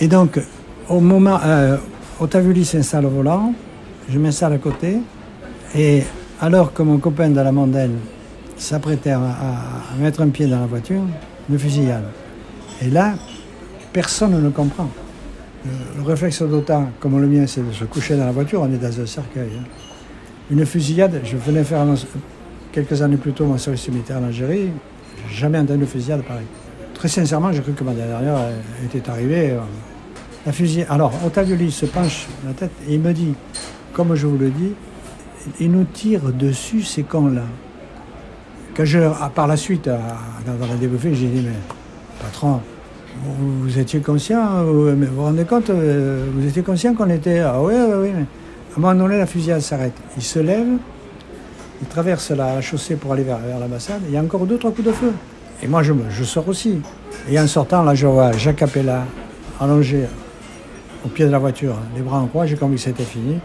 Et 0.00 0.08
donc, 0.08 0.40
au 0.88 1.00
moment, 1.00 1.38
euh, 1.44 1.76
Otavuli 2.20 2.64
s'installe 2.64 3.06
au 3.06 3.10
volant, 3.10 3.52
je 4.08 4.18
m'installe 4.18 4.52
à 4.54 4.58
côté, 4.58 4.98
et 5.74 6.02
alors 6.40 6.72
que 6.72 6.82
mon 6.82 6.98
copain 6.98 7.30
de 7.30 7.40
la 7.40 7.52
mondaine 7.52 7.96
s'apprêtait 8.56 9.10
à, 9.10 9.20
mettre 9.98 10.22
un 10.22 10.28
pied 10.28 10.46
dans 10.46 10.60
la 10.60 10.66
voiture, 10.66 11.02
me 11.48 11.58
fusillade. 11.58 12.04
Et 12.82 12.90
là, 12.90 13.14
personne 13.92 14.40
ne 14.42 14.50
comprend. 14.50 14.88
Le, 15.64 16.02
réflexe 16.02 16.42
d'autant, 16.42 16.90
comme 17.00 17.20
le 17.20 17.26
mien, 17.26 17.46
c'est 17.46 17.66
de 17.66 17.72
se 17.72 17.84
coucher 17.84 18.16
dans 18.16 18.26
la 18.26 18.32
voiture, 18.32 18.60
on 18.60 18.72
est 18.72 18.78
dans 18.78 19.00
un 19.00 19.06
cercueil. 19.06 19.50
Hein. 19.58 19.64
Une 20.50 20.66
fusillade, 20.66 21.20
je 21.24 21.36
venais 21.36 21.64
faire 21.64 21.86
quelques 22.70 23.00
années 23.00 23.16
plus 23.16 23.32
tôt 23.32 23.46
mon 23.46 23.56
service 23.56 23.88
militaire 23.88 24.18
en 24.18 24.24
Algérie, 24.24 24.70
jamais 25.32 25.58
entendu 25.58 25.80
de 25.80 25.86
fusillade 25.86 26.22
pareil. 26.22 26.44
Très 27.04 27.10
sincèrement, 27.10 27.52
j'ai 27.52 27.60
cru 27.60 27.72
que 27.72 27.84
ma 27.84 27.92
dernière 27.92 28.38
était 28.82 29.10
arrivée. 29.10 29.50
Euh, 29.50 29.58
la 30.46 30.52
fusillade. 30.52 30.86
Alors, 30.88 31.12
Otavioli 31.26 31.70
se 31.70 31.84
penche 31.84 32.26
la 32.46 32.54
tête 32.54 32.70
et 32.88 32.94
il 32.94 33.00
me 33.00 33.12
dit, 33.12 33.34
comme 33.92 34.14
je 34.14 34.26
vous 34.26 34.38
le 34.38 34.48
dis, 34.48 34.72
il 35.60 35.70
nous 35.70 35.84
tire 35.84 36.32
dessus 36.32 36.80
ces 36.80 37.02
cons-là. 37.02 37.42
Quand 38.74 38.86
je, 38.86 39.00
ah, 39.00 39.30
par 39.34 39.46
la 39.46 39.58
suite, 39.58 39.84
dans 39.84 40.66
la 40.66 40.76
débouffée, 40.76 41.14
j'ai 41.14 41.26
dit, 41.26 41.42
mais 41.44 41.52
patron, 42.22 42.62
vous, 43.22 43.78
étiez 43.78 44.00
conscient, 44.00 44.64
vous 44.64 44.96
vous 44.96 45.22
rendez 45.22 45.44
compte, 45.44 45.68
euh, 45.68 46.24
vous 46.34 46.46
étiez 46.46 46.62
conscient 46.62 46.94
qu'on 46.94 47.10
était. 47.10 47.40
Ah 47.40 47.60
oui, 47.60 47.74
oui, 47.76 47.96
oui. 48.00 48.08
Mais 48.14 48.22
à 48.22 48.78
un 48.78 48.80
moment 48.80 48.94
donné, 48.94 49.18
la 49.18 49.26
fusillade 49.26 49.60
s'arrête. 49.60 49.92
Il 50.16 50.22
se 50.22 50.38
lève, 50.38 50.68
il 51.82 51.86
traverse 51.86 52.30
la 52.30 52.62
chaussée 52.62 52.96
pour 52.96 53.12
aller 53.12 53.24
vers, 53.24 53.40
l'ambassade. 53.60 54.00
Il 54.08 54.14
y 54.14 54.16
a 54.16 54.22
encore 54.22 54.46
deux, 54.46 54.56
trois 54.56 54.70
coups 54.70 54.86
de 54.86 54.92
feu. 54.92 55.12
Et 55.62 55.66
moi, 55.66 55.82
je, 55.82 55.92
je 56.10 56.24
sors 56.24 56.48
aussi. 56.48 56.80
Et 57.28 57.38
en 57.38 57.46
sortant, 57.46 57.82
là, 57.82 57.94
je 57.94 58.06
vois 58.06 58.32
Jacques 58.32 58.56
Capella 58.56 59.04
allongé 59.60 60.06
au 61.04 61.08
pied 61.08 61.24
de 61.24 61.30
la 61.30 61.38
voiture, 61.38 61.76
les 61.96 62.02
bras 62.02 62.18
en 62.18 62.26
croix. 62.26 62.46
J'ai 62.46 62.56
compris 62.56 62.76
que 62.76 62.82
c'était 62.82 63.04
fini. 63.04 63.38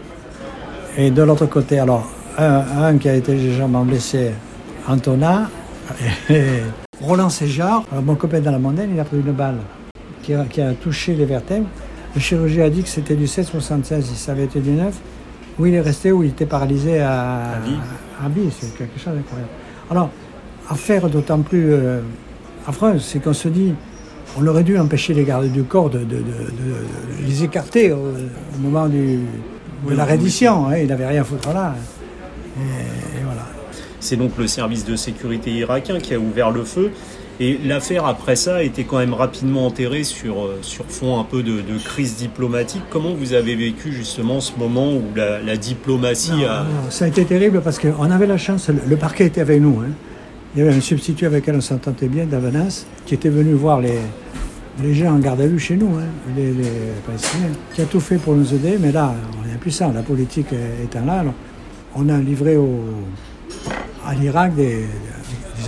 Et 0.96 1.10
de 1.10 1.22
l'autre 1.22 1.46
côté, 1.46 1.78
alors, 1.78 2.10
un, 2.36 2.98
qui 2.98 3.08
a 3.08 3.14
été 3.14 3.34
légèrement 3.34 3.84
blessé, 3.84 4.32
Antona, 4.88 5.48
et 6.30 6.60
Roland 7.00 7.28
Séjard, 7.28 7.84
mon 8.04 8.14
copain 8.14 8.40
dans 8.40 8.50
la 8.50 8.58
mondaine, 8.58 8.90
il 8.94 9.00
a 9.00 9.04
pris 9.04 9.16
une 9.18 9.32
balle 9.32 9.58
qui 10.22 10.34
a, 10.34 10.44
qui 10.44 10.60
a 10.60 10.72
touché 10.72 11.14
les 11.14 11.24
vertèbres. 11.24 11.68
Le 12.14 12.20
chirurgien 12.20 12.64
a 12.64 12.70
dit 12.70 12.82
que 12.82 12.88
c'était 12.88 13.14
du 13.14 13.26
7,76, 13.26 14.02
si 14.02 14.16
ça 14.16 14.32
avait 14.32 14.44
été 14.44 14.60
du 14.60 14.70
9, 14.70 14.94
où 15.58 15.66
il 15.66 15.74
est 15.74 15.80
resté, 15.80 16.12
où 16.12 16.22
il 16.22 16.30
était 16.30 16.46
paralysé 16.46 17.00
à, 17.00 17.40
à 18.24 18.28
vie. 18.28 18.50
C'est 18.58 18.76
quelque 18.76 18.98
chose 18.98 19.14
d'incroyable. 19.14 19.50
Alors, 19.90 20.10
affaire 20.70 21.08
d'autant 21.10 21.40
plus 21.40 21.72
euh, 21.72 22.00
affreuse, 22.66 23.04
c'est 23.04 23.22
qu'on 23.22 23.32
se 23.32 23.48
dit, 23.48 23.74
on 24.38 24.46
aurait 24.46 24.62
dû 24.62 24.78
empêcher 24.78 25.12
les 25.12 25.24
gardes 25.24 25.50
du 25.50 25.64
corps 25.64 25.90
de, 25.90 26.06
les 27.26 27.44
écarter 27.44 27.92
au, 27.92 28.12
moment 28.60 28.88
du, 28.88 29.20
de 29.88 29.94
la 29.94 30.04
reddition. 30.04 30.68
Hein, 30.68 30.78
il 30.78 30.86
n'avait 30.86 31.06
rien 31.06 31.22
à 31.22 31.24
foutre 31.24 31.52
là. 31.52 31.74
et 32.56 33.24
voilà. 33.24 33.46
C'est 33.98 34.16
donc 34.16 34.32
le 34.38 34.46
service 34.46 34.84
de 34.84 34.96
sécurité 34.96 35.50
irakien 35.50 35.98
qui 35.98 36.14
a 36.14 36.18
ouvert 36.18 36.50
le 36.50 36.64
feu. 36.64 36.90
Et 37.38 37.58
l'affaire, 37.64 38.04
après 38.04 38.36
ça, 38.36 38.56
a 38.56 38.62
été 38.62 38.84
quand 38.84 38.98
même 38.98 39.14
rapidement 39.14 39.66
enterrée 39.66 40.04
sur, 40.04 40.44
euh, 40.44 40.58
sur 40.60 40.84
fond 40.84 41.18
un 41.18 41.24
peu 41.24 41.42
de, 41.42 41.62
crise 41.82 42.16
diplomatique. 42.16 42.82
Comment 42.90 43.14
vous 43.14 43.32
avez 43.32 43.56
vécu 43.56 43.92
justement 43.92 44.40
ce 44.40 44.52
moment 44.58 44.92
où 44.92 45.02
la, 45.16 45.56
diplomatie 45.56 46.44
a... 46.44 46.66
ça 46.90 47.06
a 47.06 47.08
été 47.08 47.24
terrible 47.24 47.62
parce 47.62 47.78
qu'on 47.78 48.10
avait 48.10 48.26
la 48.26 48.36
chance, 48.36 48.68
le, 48.68 48.96
parquet 48.96 49.24
était 49.24 49.40
avec 49.40 49.60
nous. 49.60 49.80
Hein. 49.80 49.90
Il 50.54 50.58
y 50.58 50.62
avait 50.62 50.76
un 50.76 50.80
substitut 50.80 51.26
avec 51.26 51.42
lequel 51.42 51.56
on 51.56 51.60
s'entendait 51.60 52.08
bien, 52.08 52.26
Davanas, 52.26 52.86
qui 53.06 53.14
était 53.14 53.28
venu 53.28 53.52
voir 53.52 53.80
les, 53.80 53.98
les 54.82 54.94
gens 54.94 55.14
en 55.14 55.18
garde 55.18 55.40
à 55.40 55.46
vue 55.46 55.58
chez 55.58 55.76
nous, 55.76 55.96
hein, 55.96 56.06
les, 56.36 56.52
Palestiniens, 57.06 57.52
qui 57.74 57.82
a 57.82 57.84
tout 57.84 58.00
fait 58.00 58.16
pour 58.16 58.34
nous 58.34 58.52
aider. 58.54 58.76
Mais 58.80 58.90
là, 58.90 59.14
on 59.38 59.58
plus 59.58 59.70
ça. 59.70 59.92
La 59.94 60.02
politique 60.02 60.48
étant 60.82 61.04
là, 61.04 61.24
on 61.94 62.08
a 62.08 62.18
livré 62.18 62.56
au, 62.56 62.80
à 64.06 64.14
l'Irak 64.14 64.54
des, 64.54 64.86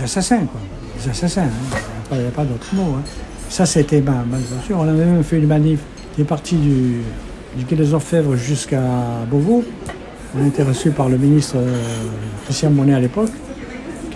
assassins, 0.03 0.45
quoi. 0.45 0.59
Des 1.01 1.09
assassins, 1.09 1.43
hein. 1.43 1.77
il 2.11 2.17
n'y 2.19 2.27
a 2.27 2.31
pas, 2.31 2.43
d'autre 2.43 2.67
mot. 2.73 2.95
Hein. 2.97 3.03
Ça, 3.49 3.65
c'était 3.65 4.01
ma, 4.01 4.23
ma 4.23 4.37
On 4.71 4.87
avait 4.87 5.05
même 5.05 5.23
fait 5.23 5.37
une 5.37 5.47
manif 5.47 5.79
qui 6.15 6.21
est 6.21 6.25
partie 6.25 6.55
du, 6.55 7.01
du 7.57 7.65
Quai 7.65 7.75
des 7.75 7.93
Orfèvres 7.93 8.35
jusqu'à 8.35 8.81
Beauvau. 9.29 9.63
On 10.35 10.43
a 10.43 10.47
été 10.47 10.63
reçus 10.63 10.91
par 10.91 11.09
le 11.09 11.17
ministre 11.17 11.55
euh, 11.57 11.77
Christian 12.45 12.71
Monet 12.71 12.95
à 12.95 12.99
l'époque, 12.99 13.29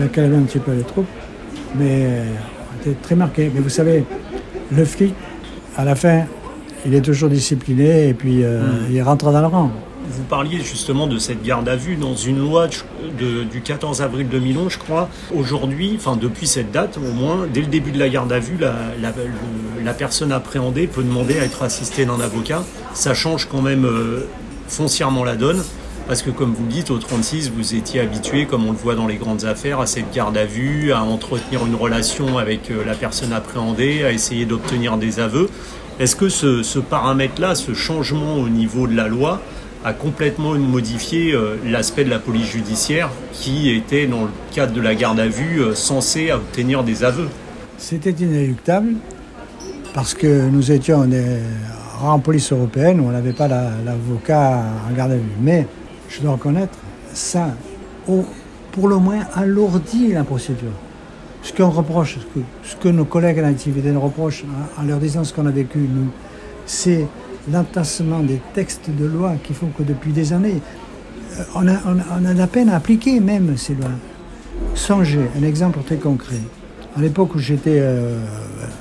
calmé 0.06 0.38
un 0.38 0.42
petit 0.42 0.60
peu 0.60 0.74
les 0.74 0.84
troupes. 0.84 1.08
Mais 1.76 2.08
on 2.72 2.82
était 2.82 2.98
très 3.02 3.16
marqués. 3.16 3.52
Mais 3.54 3.62
vous 3.62 3.70
savez, 3.70 4.04
le 4.72 4.86
flic, 4.86 5.14
à 5.76 5.84
la 5.84 5.96
fin, 5.96 6.26
il 6.86 6.94
est 6.94 7.02
toujours 7.02 7.30
discipliné 7.30 8.10
et 8.10 8.14
puis 8.14 8.44
euh, 8.44 8.62
hmm. 8.62 8.92
il 8.92 9.02
rentre 9.02 9.32
dans 9.32 9.42
le 9.42 9.48
rang. 9.48 9.72
Vous 10.10 10.24
parliez 10.24 10.62
justement 10.62 11.06
de 11.06 11.18
cette 11.18 11.44
garde 11.44 11.68
à 11.68 11.76
vue 11.76 11.98
dans 11.98 12.16
une 12.16 12.40
loi 12.40 12.68
du 13.20 13.62
14 13.62 14.02
avril 14.02 14.28
2011, 14.30 14.72
je 14.72 14.78
crois. 14.78 15.10
Aujourd'hui, 15.36 15.96
enfin 15.98 16.16
depuis 16.16 16.48
cette 16.48 16.72
date 16.72 16.98
au 16.98 17.14
moins, 17.14 17.46
dès 17.54 17.60
le 17.60 17.68
début 17.68 17.92
de 17.92 18.00
la 18.00 18.08
garde 18.08 18.32
à 18.32 18.40
vue, 18.40 18.58
la, 18.58 19.94
personne 19.94 20.32
appréhendée 20.32 20.88
peut 20.88 21.04
demander 21.04 21.40
à 21.40 21.44
être 21.44 21.62
assistée 21.62 22.06
d'un 22.06 22.22
avocat. 22.22 22.64
Ça 22.94 23.14
change 23.14 23.50
quand 23.50 23.62
même 23.62 23.86
euh, 23.86 24.28
foncièrement 24.70 25.26
la 25.26 25.36
donne. 25.36 25.62
Parce 26.08 26.22
que 26.22 26.30
comme 26.30 26.54
vous 26.54 26.64
le 26.64 26.72
dites, 26.72 26.90
au 26.90 27.00
36, 27.00 27.52
vous 27.52 27.76
étiez 27.76 28.00
habitué, 28.00 28.46
comme 28.46 28.66
on 28.66 28.72
le 28.72 28.78
voit 28.78 28.96
dans 28.96 29.08
les 29.08 29.18
grandes 29.18 29.44
affaires, 29.44 29.82
à 29.82 29.88
cette 29.88 30.14
garde 30.14 30.38
à 30.38 30.46
vue, 30.46 30.94
à 30.94 31.04
entretenir 31.04 31.66
une 31.66 31.76
relation 31.76 32.38
avec 32.38 32.72
euh, 32.72 32.86
la 32.86 32.96
personne 32.96 33.34
appréhendée, 33.34 34.06
à 34.06 34.14
essayer 34.14 34.46
d'obtenir 34.46 34.98
des 34.98 35.20
aveux. 35.20 35.50
Est-ce 36.00 36.16
que 36.16 36.30
ce 36.30 36.80
paramètre-là, 36.80 37.56
ce 37.56 37.74
changement 37.74 38.36
au 38.36 38.48
niveau 38.48 38.88
de 38.88 38.96
la 38.96 39.10
loi, 39.10 39.42
a 39.84 39.92
complètement 39.92 40.54
modifié 40.54 41.34
euh, 41.34 41.58
l'aspect 41.66 42.06
de 42.06 42.10
la 42.10 42.20
police 42.20 42.52
judiciaire 42.52 43.10
qui 43.34 43.70
était, 43.70 44.08
dans 44.08 44.24
le 44.24 44.30
cadre 44.54 44.72
de 44.72 44.82
la 44.82 44.96
garde 44.96 45.20
à 45.20 45.28
vue, 45.28 45.60
euh, 45.60 45.76
censé 45.76 46.32
obtenir 46.32 46.86
des 46.86 47.04
aveux? 47.04 47.28
C'était 47.78 48.12
inéluctable 48.12 48.94
parce 49.94 50.14
que 50.14 50.48
nous 50.48 50.72
étions 50.72 51.06
en 52.02 52.20
police 52.20 52.52
européenne 52.52 53.00
on 53.00 53.12
n'avait 53.12 53.34
pas 53.34 53.48
l'avocat 53.48 54.64
en 54.90 54.96
garde 54.96 55.12
à 55.12 55.16
vue. 55.16 55.36
Mais 55.42 55.68
je 56.10 56.22
dois 56.22 56.34
reconnaître, 56.34 56.78
ça, 57.14 57.50
pour 58.72 58.88
le 58.88 58.98
moins, 58.98 59.22
alourdit 59.34 60.14
la 60.14 60.24
procédure. 60.24 60.72
Ce 61.42 61.54
qu'on 61.54 61.70
reproche, 61.70 62.18
ce 62.64 62.76
que, 62.76 62.90
nos 62.90 63.06
collègues 63.06 63.40
à 63.40 63.44
l'activité 63.44 63.92
nous 63.92 64.02
reprochent 64.02 64.44
en 64.78 64.84
leur 64.84 65.00
disant 65.00 65.24
ce 65.24 65.34
qu'on 65.34 65.46
a 65.46 65.52
vécu, 65.52 65.80
nous, 65.80 66.10
c'est 66.66 67.06
l'entassement 67.52 68.20
des 68.20 68.42
textes 68.54 68.90
de 68.90 69.06
loi 69.06 69.36
qui 69.44 69.54
font 69.54 69.68
que 69.68 69.84
depuis 69.84 70.12
des 70.12 70.34
années, 70.34 70.62
euh, 71.40 71.44
on 71.56 71.68
a, 71.68 72.34
la 72.34 72.48
peine 72.48 72.70
à 72.70 72.76
appliquer 72.76 73.20
même 73.20 73.56
ces 73.58 73.76
lois. 73.76 73.88
Songez, 74.76 75.30
un 75.40 75.44
exemple 75.44 75.80
très 75.86 75.98
concret. 75.98 76.42
À 76.98 77.02
l'époque 77.02 77.36
où 77.36 77.40
j'étais 77.40 77.80
euh, 77.80 78.18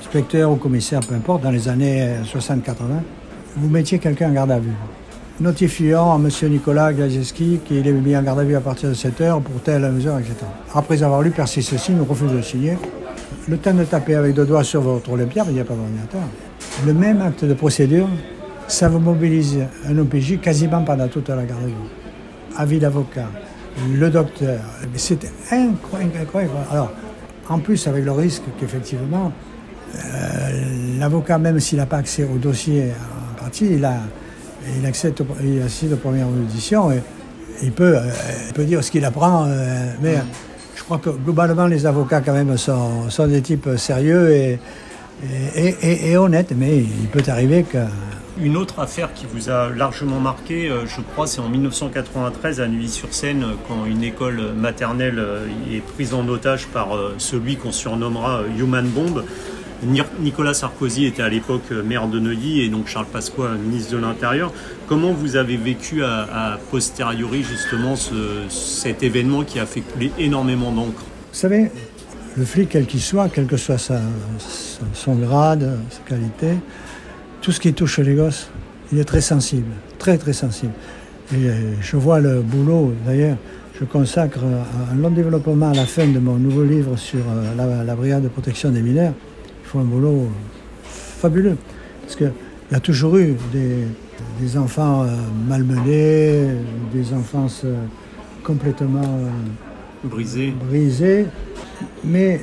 inspecteur 0.00 0.50
ou 0.50 0.56
commissaire, 0.56 1.00
peu 1.00 1.14
importe, 1.14 1.42
dans 1.42 1.50
les 1.50 1.68
années 1.68 2.16
60-80, 2.24 2.72
vous 3.56 3.68
mettiez 3.68 3.98
quelqu'un 3.98 4.30
en 4.30 4.32
garde 4.32 4.50
à 4.50 4.58
vue. 4.58 4.72
Notifiant 5.40 6.12
à 6.12 6.16
M. 6.16 6.28
Nicolas 6.50 6.92
Glazewski 6.92 7.60
qu'il 7.64 7.86
est 7.86 7.92
mis 7.92 8.16
en 8.16 8.22
garde 8.22 8.40
à 8.40 8.44
vue 8.44 8.56
à 8.56 8.60
partir 8.60 8.88
de 8.88 8.94
7 8.94 9.20
heures 9.20 9.40
pour 9.40 9.60
telle 9.62 9.82
mesure, 9.92 10.18
etc. 10.18 10.34
Après 10.74 11.02
avoir 11.02 11.22
lu 11.22 11.30
persiste 11.30 11.70
ceci, 11.70 11.92
nous 11.92 12.04
refuse 12.04 12.32
de 12.32 12.40
signer. 12.40 12.78
Le 13.48 13.58
temps 13.58 13.74
de 13.74 13.84
taper 13.84 14.14
avec 14.14 14.34
deux 14.34 14.46
doigts 14.46 14.64
sur 14.64 14.80
votre 14.80 15.10
Olympia, 15.10 15.44
il 15.48 15.54
n'y 15.54 15.60
a 15.60 15.64
pas 15.64 15.74
d'ordinateur. 15.74 16.22
Le 16.86 16.94
même 16.94 17.20
acte 17.20 17.44
de 17.44 17.54
procédure 17.54 18.08
ça 18.68 18.88
vous 18.88 18.98
mobilise 18.98 19.58
un 19.88 19.96
OPJ 19.98 20.40
quasiment 20.40 20.82
pendant 20.82 21.08
toute 21.08 21.28
la 21.28 21.44
garde 21.44 21.62
à 21.62 21.66
vue. 21.66 21.74
Avis 22.56 22.78
d'avocat, 22.78 23.28
le 23.94 24.10
docteur. 24.10 24.60
C'était 24.96 25.30
incroyable, 25.50 26.50
Alors, 26.70 26.92
en 27.48 27.58
plus, 27.58 27.86
avec 27.86 28.04
le 28.04 28.12
risque 28.12 28.42
qu'effectivement, 28.58 29.32
euh, 29.94 30.98
l'avocat, 30.98 31.38
même 31.38 31.60
s'il 31.60 31.78
n'a 31.78 31.86
pas 31.86 31.98
accès 31.98 32.24
au 32.24 32.38
dossier 32.38 32.90
en 33.32 33.40
partie, 33.40 33.66
il, 33.66 33.84
a, 33.84 34.00
il, 34.78 34.86
accepte, 34.86 35.22
il 35.42 35.62
assiste 35.62 35.92
aux 35.92 35.96
premières 35.96 36.28
auditions 36.28 36.90
et 36.90 37.02
il 37.62 37.72
peut, 37.72 37.96
euh, 37.96 38.64
dire 38.64 38.82
ce 38.82 38.90
qu'il 38.90 39.04
apprend. 39.04 39.46
Euh, 39.46 39.92
mais 40.00 40.16
je 40.74 40.82
crois 40.82 40.98
que 40.98 41.10
globalement, 41.10 41.66
les 41.66 41.86
avocats, 41.86 42.20
quand 42.20 42.32
même, 42.32 42.56
sont, 42.56 43.26
des 43.26 43.42
types 43.42 43.68
sérieux 43.76 44.30
et, 44.32 46.16
honnêtes, 46.16 46.52
mais 46.56 46.78
il 46.78 47.08
peut 47.08 47.22
arriver 47.28 47.62
que 47.62 47.78
une 48.38 48.58
autre 48.58 48.80
affaire 48.80 49.14
qui 49.14 49.24
vous 49.24 49.48
a 49.48 49.70
largement 49.70 50.20
marqué, 50.20 50.68
euh, 50.68 50.84
je 50.84 51.00
crois, 51.00 51.26
c'est 51.26 51.40
en 51.40 51.48
1993 51.48 52.60
à 52.60 52.68
Neuilly-sur-Seine, 52.68 53.46
quand 53.66 53.86
une 53.86 54.02
école 54.04 54.52
maternelle 54.54 55.24
est 55.72 55.80
prise 55.80 56.12
en 56.12 56.28
otage 56.28 56.66
par 56.66 56.88
celui 57.16 57.56
qu'on 57.56 57.72
surnommera 57.72 58.42
Human 58.58 58.86
Bomb. 58.86 59.24
Nicolas 60.20 60.54
Sarkozy 60.54 61.06
était 61.06 61.22
à 61.22 61.28
l'époque 61.28 61.70
maire 61.70 62.08
de 62.08 62.18
Neuilly 62.18 62.62
et 62.62 62.68
donc 62.68 62.88
Charles 62.88 63.06
Pasqua 63.06 63.54
ministre 63.54 63.92
de 63.92 63.98
l'Intérieur. 63.98 64.52
Comment 64.88 65.12
vous 65.12 65.36
avez 65.36 65.56
vécu 65.56 66.02
à, 66.02 66.58
posteriori 66.70 67.42
justement 67.42 67.94
cet 68.48 69.02
événement 69.02 69.44
qui 69.44 69.58
a 69.58 69.66
fait 69.66 69.80
couler 69.80 70.12
énormément 70.18 70.72
d'encre? 70.72 71.04
Vous 71.32 71.38
savez, 71.38 71.70
le 72.36 72.44
flic, 72.44 72.70
quel 72.70 72.86
qu'il 72.86 73.00
soit, 73.00 73.28
quel 73.28 73.46
que 73.46 73.56
soit 73.56 73.78
son 73.78 75.14
grade, 75.14 75.78
sa 75.90 76.00
qualité, 76.08 76.58
tout 77.40 77.52
ce 77.52 77.60
qui 77.60 77.72
touche 77.72 77.98
les 77.98 78.14
gosses, 78.14 78.50
il 78.92 78.98
est 78.98 79.04
très 79.04 79.20
sensible, 79.20 79.72
très 79.98 80.18
très 80.18 80.32
sensible. 80.32 80.72
Et 81.32 81.48
euh, 81.48 81.74
je 81.80 81.96
vois 81.96 82.20
le 82.20 82.40
boulot, 82.40 82.94
d'ailleurs, 83.04 83.36
je 83.78 83.84
consacre 83.84 84.38
un 84.38 84.94
long 84.96 85.10
développement 85.10 85.70
à 85.70 85.74
la 85.74 85.86
fin 85.86 86.06
de 86.06 86.18
mon 86.18 86.36
nouveau 86.36 86.62
livre 86.62 86.96
sur 86.96 87.20
euh, 87.20 87.84
la, 87.84 87.94
brigade 87.94 88.22
de 88.22 88.28
protection 88.28 88.70
des 88.70 88.80
mineurs. 88.80 89.12
Il 89.66 89.68
faut 89.68 89.78
un 89.80 89.84
boulot 89.84 90.28
fabuleux. 90.84 91.56
Parce 92.02 92.16
qu'il 92.16 92.32
y 92.70 92.74
a 92.74 92.80
toujours 92.80 93.16
eu 93.16 93.34
des, 93.52 94.56
enfants 94.56 95.02
euh, 95.02 95.08
malmenés, 95.48 96.54
des 96.92 97.12
enfants 97.12 97.48
complètement 98.44 99.20
brisés. 100.04 100.54
brisés. 100.68 101.26
Mais 102.04 102.40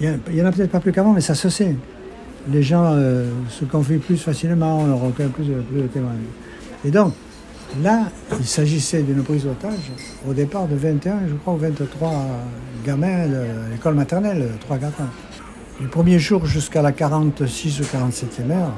il 0.00 0.18
n'y 0.32 0.42
en 0.42 0.46
a 0.46 0.52
peut-être 0.52 0.70
pas 0.70 0.80
plus 0.80 0.92
qu'avant, 0.92 1.12
mais 1.12 1.20
ça 1.20 1.34
se 1.34 1.48
sait 1.48 1.76
les 2.50 2.62
gens 2.62 2.92
euh, 2.94 3.30
se 3.50 3.64
confient 3.64 3.98
plus 3.98 4.16
facilement, 4.16 4.80
on 4.80 4.96
recueille 4.96 5.28
plus, 5.28 5.44
plus 5.44 5.82
de 5.82 5.86
témoignages. 5.88 6.20
Et 6.84 6.90
donc, 6.90 7.12
là, 7.82 8.04
il 8.38 8.46
s'agissait 8.46 9.02
d'une 9.02 9.22
prise 9.22 9.44
d'otage 9.44 9.90
au 10.28 10.32
départ 10.32 10.66
de 10.66 10.76
21, 10.76 11.20
je 11.28 11.34
crois, 11.34 11.54
ou 11.54 11.58
23 11.58 12.12
gamins 12.84 13.26
de 13.26 13.72
l'école 13.72 13.94
maternelle, 13.94 14.50
3-4 14.68 14.74
ans. 14.86 14.90
Du 15.80 15.88
premier 15.88 16.18
jour 16.18 16.46
jusqu'à 16.46 16.80
la 16.80 16.92
46 16.92 17.80
ou 17.80 17.82
47e 17.82 18.50
heure, 18.50 18.72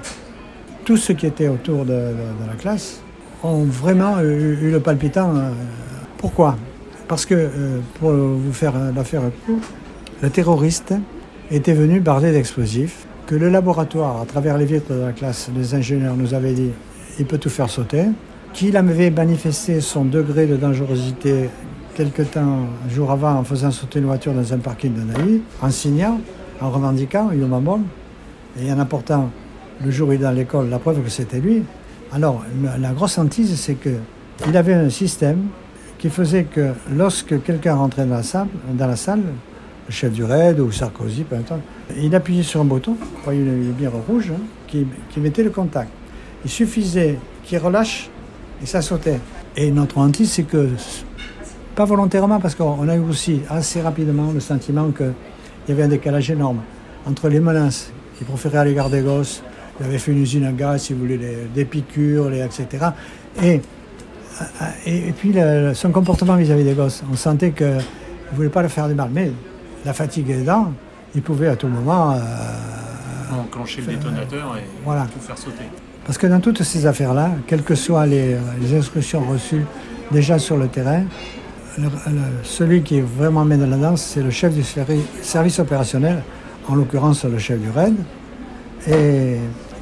tous 0.85 0.97
ceux 0.97 1.15
qui 1.15 1.27
étaient 1.27 1.47
autour 1.47 1.85
de, 1.85 1.93
la 1.93 2.55
classe 2.59 3.01
ont 3.45 3.63
vraiment 3.63 4.21
eu, 4.21 4.71
le 4.71 4.81
palpitant. 4.81 5.33
Euh, 5.37 5.51
pourquoi? 6.17 6.57
Parce 7.07 7.25
que, 7.25 7.35
euh, 7.35 7.79
pour 8.01 8.11
vous 8.11 8.53
faire 8.53 8.73
l'affaire 8.97 9.23
courte, 9.47 9.63
le 10.23 10.31
terroriste 10.31 10.93
était 11.53 11.73
venu 11.73 12.01
bardé 12.01 12.33
d'explosifs 12.33 13.07
que 13.29 13.37
le 13.37 13.49
laboratoire, 13.49 14.21
à 14.21 14.25
travers 14.25 14.59
les 14.59 14.65
vitres 14.65 14.93
de 14.93 15.01
la 15.01 15.13
classe, 15.13 15.51
les 15.55 15.75
ingénieurs 15.75 16.17
nous 16.17 16.35
avaient 16.35 16.55
dit 16.55 16.71
il 17.21 17.27
peut 17.27 17.39
tout 17.39 17.51
faire 17.51 17.71
sauter, 17.71 18.07
qu'il 18.55 18.77
avait 18.77 19.11
manifesté 19.11 19.81
son 19.81 20.05
degré 20.05 20.47
de 20.47 20.57
dangerosité 20.57 21.49
quelque 21.95 22.23
temps, 22.23 22.67
un 22.87 22.91
jour 22.91 23.11
avant, 23.11 23.35
en 23.35 23.45
faisant 23.45 23.71
sauter 23.71 23.99
une 23.99 24.07
voiture 24.07 24.33
dans 24.33 24.53
un 24.53 24.59
parking 24.59 24.95
de 24.95 25.03
Naï, 25.03 25.43
en 25.63 25.71
signant, 25.71 26.21
en 26.61 26.71
revendiquant, 26.71 27.31
il 27.33 27.41
bon, 27.41 27.83
et 28.61 28.73
en 28.73 28.79
apportant 28.79 29.31
le 29.85 29.91
jour 29.91 30.09
où 30.09 30.13
il 30.13 30.17
est 30.17 30.25
dans 30.25 30.33
l'école 30.33 30.69
la 30.69 30.79
preuve 30.79 31.03
que 31.03 31.11
c'était 31.11 31.41
lui. 31.41 31.63
Alors, 32.13 32.43
la 32.81 32.93
grosse 32.93 33.19
hantise, 33.19 33.59
c'est 33.59 33.77
qu'il 33.77 34.57
avait 34.57 34.75
un 34.75 34.91
système 34.91 35.47
qui 35.99 36.09
faisait 36.11 36.45
que 36.45 36.73
lorsque 36.91 37.43
quelqu'un 37.43 37.75
rentrait 37.75 38.07
dans 38.07 38.87
la 38.87 38.97
salle, 38.97 39.21
le 39.89 39.93
chef 39.93 40.13
du 40.13 40.25
raid 40.25 40.61
ou 40.61 40.71
Sarkozy, 40.71 41.25
peu 41.25 41.37
importe, 41.37 41.61
il 41.97 42.15
appuyait 42.15 42.43
sur 42.43 42.61
un 42.61 42.65
bouton, 42.65 42.97
voyez 43.25 43.41
une 43.41 43.73
lumière 43.73 43.93
rouge, 44.07 44.31
hein, 44.31 44.41
qui, 44.67 44.87
mettait 45.17 45.43
le 45.43 45.51
contact. 45.51 45.91
Il 46.45 46.51
suffisait 46.51 47.19
qu'il 47.45 47.59
relâche 47.59 48.09
et 48.63 48.67
ça 48.67 48.83
sautait. 48.83 49.19
Et 49.57 49.71
notre 49.71 49.99
hantise, 49.99 50.31
c'est 50.31 50.43
que, 50.45 50.69
pas 51.75 51.85
volontairement, 51.85 52.39
parce 52.39 52.55
qu'on 52.55 52.89
a 52.89 52.97
eu 52.97 53.01
aussi 53.01 53.41
assez 53.49 53.81
rapidement 53.81 54.31
le 54.33 54.41
sentiment 54.41 54.91
qu'il 55.69 55.77
y 55.77 55.79
avait 55.79 55.87
un 55.87 55.91
décalage 55.91 56.31
énorme 56.31 56.61
entre 57.07 57.29
les 57.29 57.41
menaces 57.41 57.93
qu'il 58.17 58.27
proférait 58.27 58.57
à 58.57 58.65
l'égard 58.65 58.89
des 58.89 59.03
gosses, 59.03 59.43
il 59.79 59.85
avait 59.87 59.99
fait 59.99 60.13
une 60.13 60.23
usine 60.23 60.47
à 60.47 60.53
gaz, 60.53 60.83
si 60.83 60.95
vous 60.95 61.01
voulez, 61.01 61.21
des 61.55 61.65
piqûres, 61.67 62.31
les, 62.31 62.41
etc. 62.41 62.87
Et, 63.43 63.61
et, 64.87 65.13
puis 65.13 65.35
son 65.75 65.91
comportement 65.91 66.37
vis-à-vis 66.37 66.65
des 66.65 66.73
gosses. 66.73 67.05
On 67.13 67.17
sentait 67.17 67.51
qu'il 67.51 67.67
ne 67.67 68.37
voulait 68.37 68.49
pas 68.49 68.63
leur 68.63 68.71
faire 68.71 68.89
du 68.89 68.95
mal. 68.95 69.11
Mais 69.13 69.31
la 69.85 69.93
fatigue 69.93 70.31
aidant, 70.31 70.73
il 71.15 71.21
pouvait 71.21 71.49
à 71.49 71.57
tout 71.57 71.69
moment. 71.69 72.13
Euh, 72.13 72.19
enclencher 73.39 73.83
le 73.83 73.89
détonateur 73.89 74.57
et 74.57 74.65
tout 75.13 75.21
faire 75.21 75.37
sauter. 75.37 75.65
Parce 76.07 76.17
que 76.17 76.27
dans 76.27 76.41
toutes 76.41 76.63
ces 76.63 76.87
affaires-là, 76.87 77.33
quelles 77.47 77.63
que 77.63 77.75
soient 77.75 78.07
les, 78.07 78.39
instructions 78.75 79.21
reçues 79.21 79.67
déjà 80.11 80.39
sur 80.39 80.57
le 80.57 80.69
terrain, 80.69 81.05
celui 82.43 82.83
qui 82.83 82.99
est 82.99 83.05
vraiment 83.05 83.45
mis 83.45 83.57
dans 83.57 83.67
la 83.67 83.77
danse, 83.77 84.03
c'est 84.03 84.23
le 84.23 84.31
chef 84.31 84.55
du 84.55 84.63
service 85.23 85.59
opérationnel, 85.59 86.23
en 86.69 86.75
l'occurrence 86.75 87.25
le 87.25 87.39
chef 87.39 87.61
du 87.61 87.71
RAID. 87.71 87.97
Et 88.89 89.37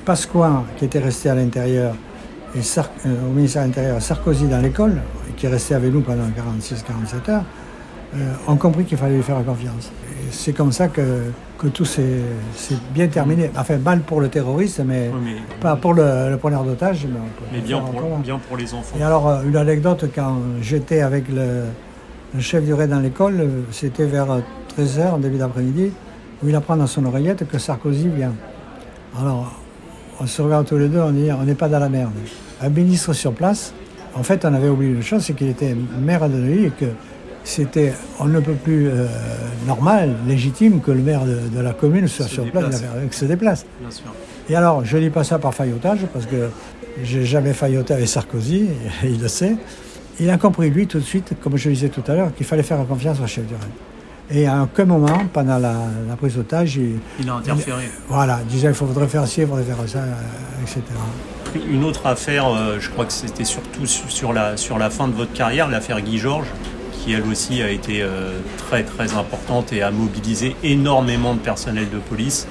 Pasqua, 0.04 0.64
qui 0.76 0.85
était 0.85 0.98
resté 0.98 1.28
à 1.28 1.35
l'intérieur, 1.35 1.94
et 2.54 2.61
euh, 2.78 3.28
au 3.28 3.32
ministère 3.32 3.62
de 3.62 3.68
l'Intérieur, 3.68 4.00
Sarkozy 4.00 4.46
dans 4.46 4.61
l'école, 4.61 5.02
qui 5.37 5.46
est 5.46 5.48
resté 5.48 5.74
avec 5.74 5.92
nous 5.92 6.00
pendant 6.00 6.24
46-47 6.24 7.30
heures, 7.30 7.44
euh, 8.14 8.32
ont 8.46 8.56
compris 8.56 8.85
qu'il 8.85 8.96
fallait 8.96 9.16
lui 9.16 9.22
faire 9.22 9.44
confiance. 9.44 9.90
C'est 10.30 10.52
comme 10.52 10.72
ça 10.72 10.88
que, 10.88 11.32
que 11.59 11.66
tout 11.66 11.85
s'est 11.85 12.22
bien 12.94 13.09
terminé. 13.09 13.50
Enfin, 13.56 13.76
mal 13.76 14.00
pour 14.00 14.20
le 14.20 14.28
terroriste, 14.28 14.80
mais, 14.87 15.11
pas 15.61 15.76
pour 15.76 15.92
le, 15.92 16.30
le 16.30 16.37
preneur 16.37 16.64
d'otage. 16.64 17.06
Mais, 17.52 17.61
bien, 17.61 17.80
pour, 17.80 18.18
bien 18.18 18.38
pour 18.38 18.56
les 18.56 18.72
enfants. 18.72 18.96
Et 18.98 19.02
alors, 19.02 19.28
euh, 19.28 19.42
une 19.46 19.56
anecdote, 19.56 20.06
quand 20.14 20.38
j'étais 20.62 21.00
avec 21.00 21.28
le, 21.28 21.64
chef 22.40 22.64
du 22.64 22.75
raid 22.75 22.90
dans 22.90 23.01
l'école, 23.01 23.49
c'était 23.70 24.07
vers 24.07 24.40
13h, 24.77 25.11
en 25.12 25.18
début 25.18 25.38
d'après-midi, 25.38 25.92
où 26.42 26.49
il 26.49 26.55
apprend 26.55 26.77
dans 26.77 26.87
son 26.87 27.05
oreillette 27.05 27.46
que 27.49 27.59
Sarkozy 27.59 28.09
vient. 28.09 28.35
Alors, 29.18 29.53
on 30.20 30.27
se 30.27 30.42
regarde 30.42 30.66
tous 30.66 30.79
les 30.79 30.88
deux, 30.88 31.01
on 31.01 31.11
dit 31.11 31.31
on 31.33 31.44
n'est 31.44 31.55
pas 31.55 31.68
dans 31.68 31.79
la 31.79 31.88
merde. 31.88 32.12
Un 32.61 32.68
ministre 32.68 33.12
sur 33.12 33.33
place, 33.33 33.72
en 34.14 34.22
fait, 34.22 34.44
on 34.44 34.55
avait 34.55 34.68
oublié 34.68 34.92
une 34.92 35.03
chose, 35.03 35.22
c'est 35.22 35.35
qu'il 35.35 35.49
était 35.49 35.77
maire 36.01 36.29
de 36.29 36.37
Neuilly 36.37 36.66
et 36.66 36.70
que 36.70 36.87
c'était, 37.44 37.92
on 38.18 38.25
ne 38.25 38.40
peut 38.40 38.55
plus 38.55 38.88
euh, 38.88 39.07
normal, 39.66 40.14
légitime 40.27 40.81
que 40.81 40.90
le 40.90 41.01
maire 41.01 41.22
de, 41.25 41.61
la 41.61 41.72
commune 41.72 42.09
soit 42.09 42.27
sur 42.27 42.51
place, 42.51 42.83
et 42.83 43.14
se 43.14 43.25
déplace. 43.25 43.66
Et 44.49 44.57
alors, 44.57 44.85
je 44.85 44.96
ne 44.96 45.03
dis 45.03 45.11
pas 45.11 45.22
ça 45.22 45.38
par 45.38 45.55
faillotage, 45.55 46.01
parce 46.12 46.27
que 46.27 46.49
j'ai 47.03 47.25
jamais 47.25 47.53
failloté 47.53 47.94
avec 47.94 48.09
Sarkozy, 48.09 48.68
et 49.05 49.07
il 49.09 49.20
le 49.20 49.29
sait. 49.29 49.57
Il 50.18 50.31
a 50.31 50.38
compris, 50.38 50.70
lui, 50.70 50.87
tout 50.87 50.98
de 50.98 51.05
suite, 51.05 51.35
comme 51.42 51.57
je 51.57 51.68
le 51.68 51.74
disais 51.74 51.88
tout 51.88 52.02
à 52.07 52.14
l'heure, 52.14 52.35
qu'il 52.35 52.46
fallait 52.46 52.62
faire 52.62 52.85
confiance 52.87 53.18
au 53.20 53.26
chef 53.26 53.46
du 53.46 53.55
Rennes. 53.55 53.70
Et 54.31 54.46
à 54.46 54.62
aucun 54.62 54.85
moment, 54.85 55.22
pendant 55.33 55.59
la, 55.59 55.76
prise 56.18 56.37
d'otage, 56.37 56.76
il, 56.76 56.98
il, 57.20 57.29
a 57.29 57.35
interféré. 57.35 57.85
voilà, 58.09 58.40
il 58.42 58.46
disait 58.48 58.68
il 58.68 58.74
faudrait 58.74 59.07
faire 59.07 59.26
ci, 59.26 59.42
il 59.42 59.46
faudrait 59.46 59.62
faire 59.62 59.76
ça, 59.87 60.00
etc. 60.62 60.83
Une 61.70 61.85
autre 61.85 62.07
affaire, 62.07 62.48
euh, 62.48 62.79
je 62.81 62.90
crois 62.90 63.05
que 63.05 63.12
c'était 63.12 63.44
surtout 63.44 63.87
sur 63.87 64.33
la, 64.33 64.57
sur 64.57 64.79
la 64.79 64.90
fin 64.90 65.07
de 65.07 65.14
votre 65.14 65.33
carrière, 65.33 65.68
l'affaire 65.68 66.00
Guy 66.00 66.18
Georges 66.18 66.48
qui 67.07 67.12
elle 67.12 67.22
aussi 67.22 67.62
a 67.62 67.70
été 67.70 68.02
euh, 68.02 68.33
très 68.57 68.83
très 68.83 69.14
importante 69.14 69.72
et 69.72 69.81
a 69.81 69.92
mobilisé 69.92 70.57
énormément 70.64 71.35
de 71.35 71.38
personnel 71.38 71.88
de 71.88 71.98
police 71.98 72.48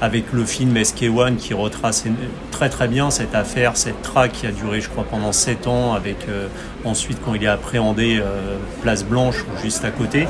avec 0.00 0.32
le 0.32 0.44
film 0.44 0.74
SK1 0.74 1.36
qui 1.36 1.54
retrace 1.54 2.04
très 2.50 2.68
très 2.68 2.88
bien 2.88 3.10
cette 3.10 3.34
affaire, 3.34 3.76
cette 3.76 4.02
traque 4.02 4.32
qui 4.32 4.46
a 4.46 4.52
duré 4.52 4.80
je 4.80 4.88
crois 4.88 5.04
pendant 5.04 5.32
7 5.32 5.66
ans 5.66 5.94
avec 5.94 6.28
euh, 6.28 6.48
ensuite 6.84 7.18
quand 7.24 7.34
il 7.34 7.44
est 7.44 7.48
appréhendé 7.48 8.18
euh, 8.20 8.56
Place 8.82 9.04
Blanche 9.04 9.44
juste 9.62 9.84
à 9.84 9.90
côté 9.90 10.26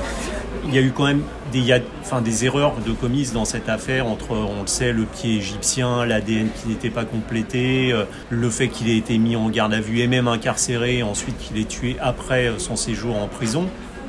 il 0.66 0.74
y 0.74 0.78
a 0.78 0.83
eu 0.83 0.90
quand 0.90 1.07
même 1.07 1.22
des, 1.50 1.81
enfin, 2.02 2.20
des 2.20 2.44
erreurs 2.44 2.74
de 2.87 2.92
commises 2.92 3.33
dans 3.33 3.46
cette 3.46 3.68
affaire 3.68 4.07
entre, 4.07 4.33
on 4.33 4.62
le 4.62 4.66
sait, 4.66 4.92
le 4.92 5.04
pied 5.04 5.37
égyptien, 5.37 6.04
l'ADN 6.04 6.48
qui 6.50 6.68
n'était 6.68 6.90
pas 6.90 7.04
complété, 7.04 7.90
euh, 7.92 8.04
le 8.28 8.50
fait 8.50 8.68
qu'il 8.68 8.90
ait 8.90 8.98
été 8.98 9.16
mis 9.16 9.35
en 9.35 9.48
garde 9.48 9.72
à 9.72 9.81
vue 9.81 10.00
et 10.00 10.07
même 10.07 10.28
incarcéré, 10.28 11.02
ensuite 11.02 11.38
qu'il 11.38 11.59
est 11.59 11.68
tué 11.68 11.96
après 12.00 12.52
son 12.59 12.76
séjour 12.76 13.16
en 13.16 13.28
prison. 13.28 13.68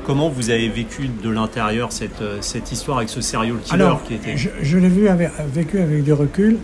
Comment 0.09 0.29
vous 0.29 0.49
avez 0.49 0.69
vécu 0.69 1.07
de 1.23 1.29
l'intérieur 1.29 1.91
cette, 1.91 2.23
euh, 2.23 2.39
cette 2.41 2.71
histoire 2.71 2.97
avec 2.97 3.09
ce 3.09 3.21
serial 3.21 3.57
killer 3.63 3.93
qui 4.07 4.15
était... 4.15 4.35
Je, 4.35 4.49
je 4.59 4.77
l'ai 4.79 4.89
vu 4.89 5.07
avec, 5.07 5.29
vécu 5.53 5.79
avec 5.79 6.03
du 6.03 6.13
recul 6.13 6.57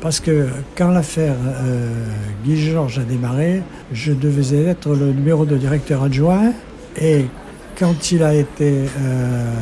parce 0.00 0.18
que 0.18 0.46
quand 0.74 0.88
l'affaire 0.88 1.34
euh, 1.44 1.90
Guy 2.42 2.56
Georges 2.56 2.98
a 2.98 3.02
démarré, 3.02 3.62
je 3.92 4.14
devais 4.14 4.70
être 4.70 4.94
le 4.94 5.12
numéro 5.12 5.44
de 5.44 5.58
directeur 5.58 6.04
adjoint 6.04 6.54
et 6.98 7.26
quand 7.78 8.12
il 8.12 8.22
a 8.22 8.32
été 8.32 8.86
euh, 8.98 9.52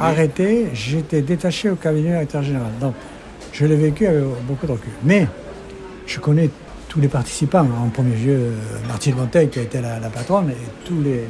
arrêté, 0.00 0.68
j'étais 0.74 1.22
détaché 1.22 1.70
au 1.70 1.74
cabinet 1.74 2.10
directeur 2.10 2.44
général. 2.44 2.70
Donc, 2.80 2.94
je 3.52 3.66
l'ai 3.66 3.74
vécu 3.74 4.06
avec 4.06 4.22
beaucoup 4.46 4.68
de 4.68 4.72
recul. 4.72 4.92
Mais 5.02 5.26
je 6.06 6.20
connais 6.20 6.50
tous 6.88 7.00
les 7.00 7.08
participants. 7.08 7.66
En 7.84 7.88
premier 7.88 8.14
lieu, 8.14 8.38
Martine 8.86 9.16
Montaigne, 9.16 9.48
qui 9.48 9.58
a 9.58 9.62
été 9.62 9.80
la, 9.80 9.98
patronne, 10.08 10.50
et 10.50 10.86
tous 10.86 11.02
les, 11.02 11.24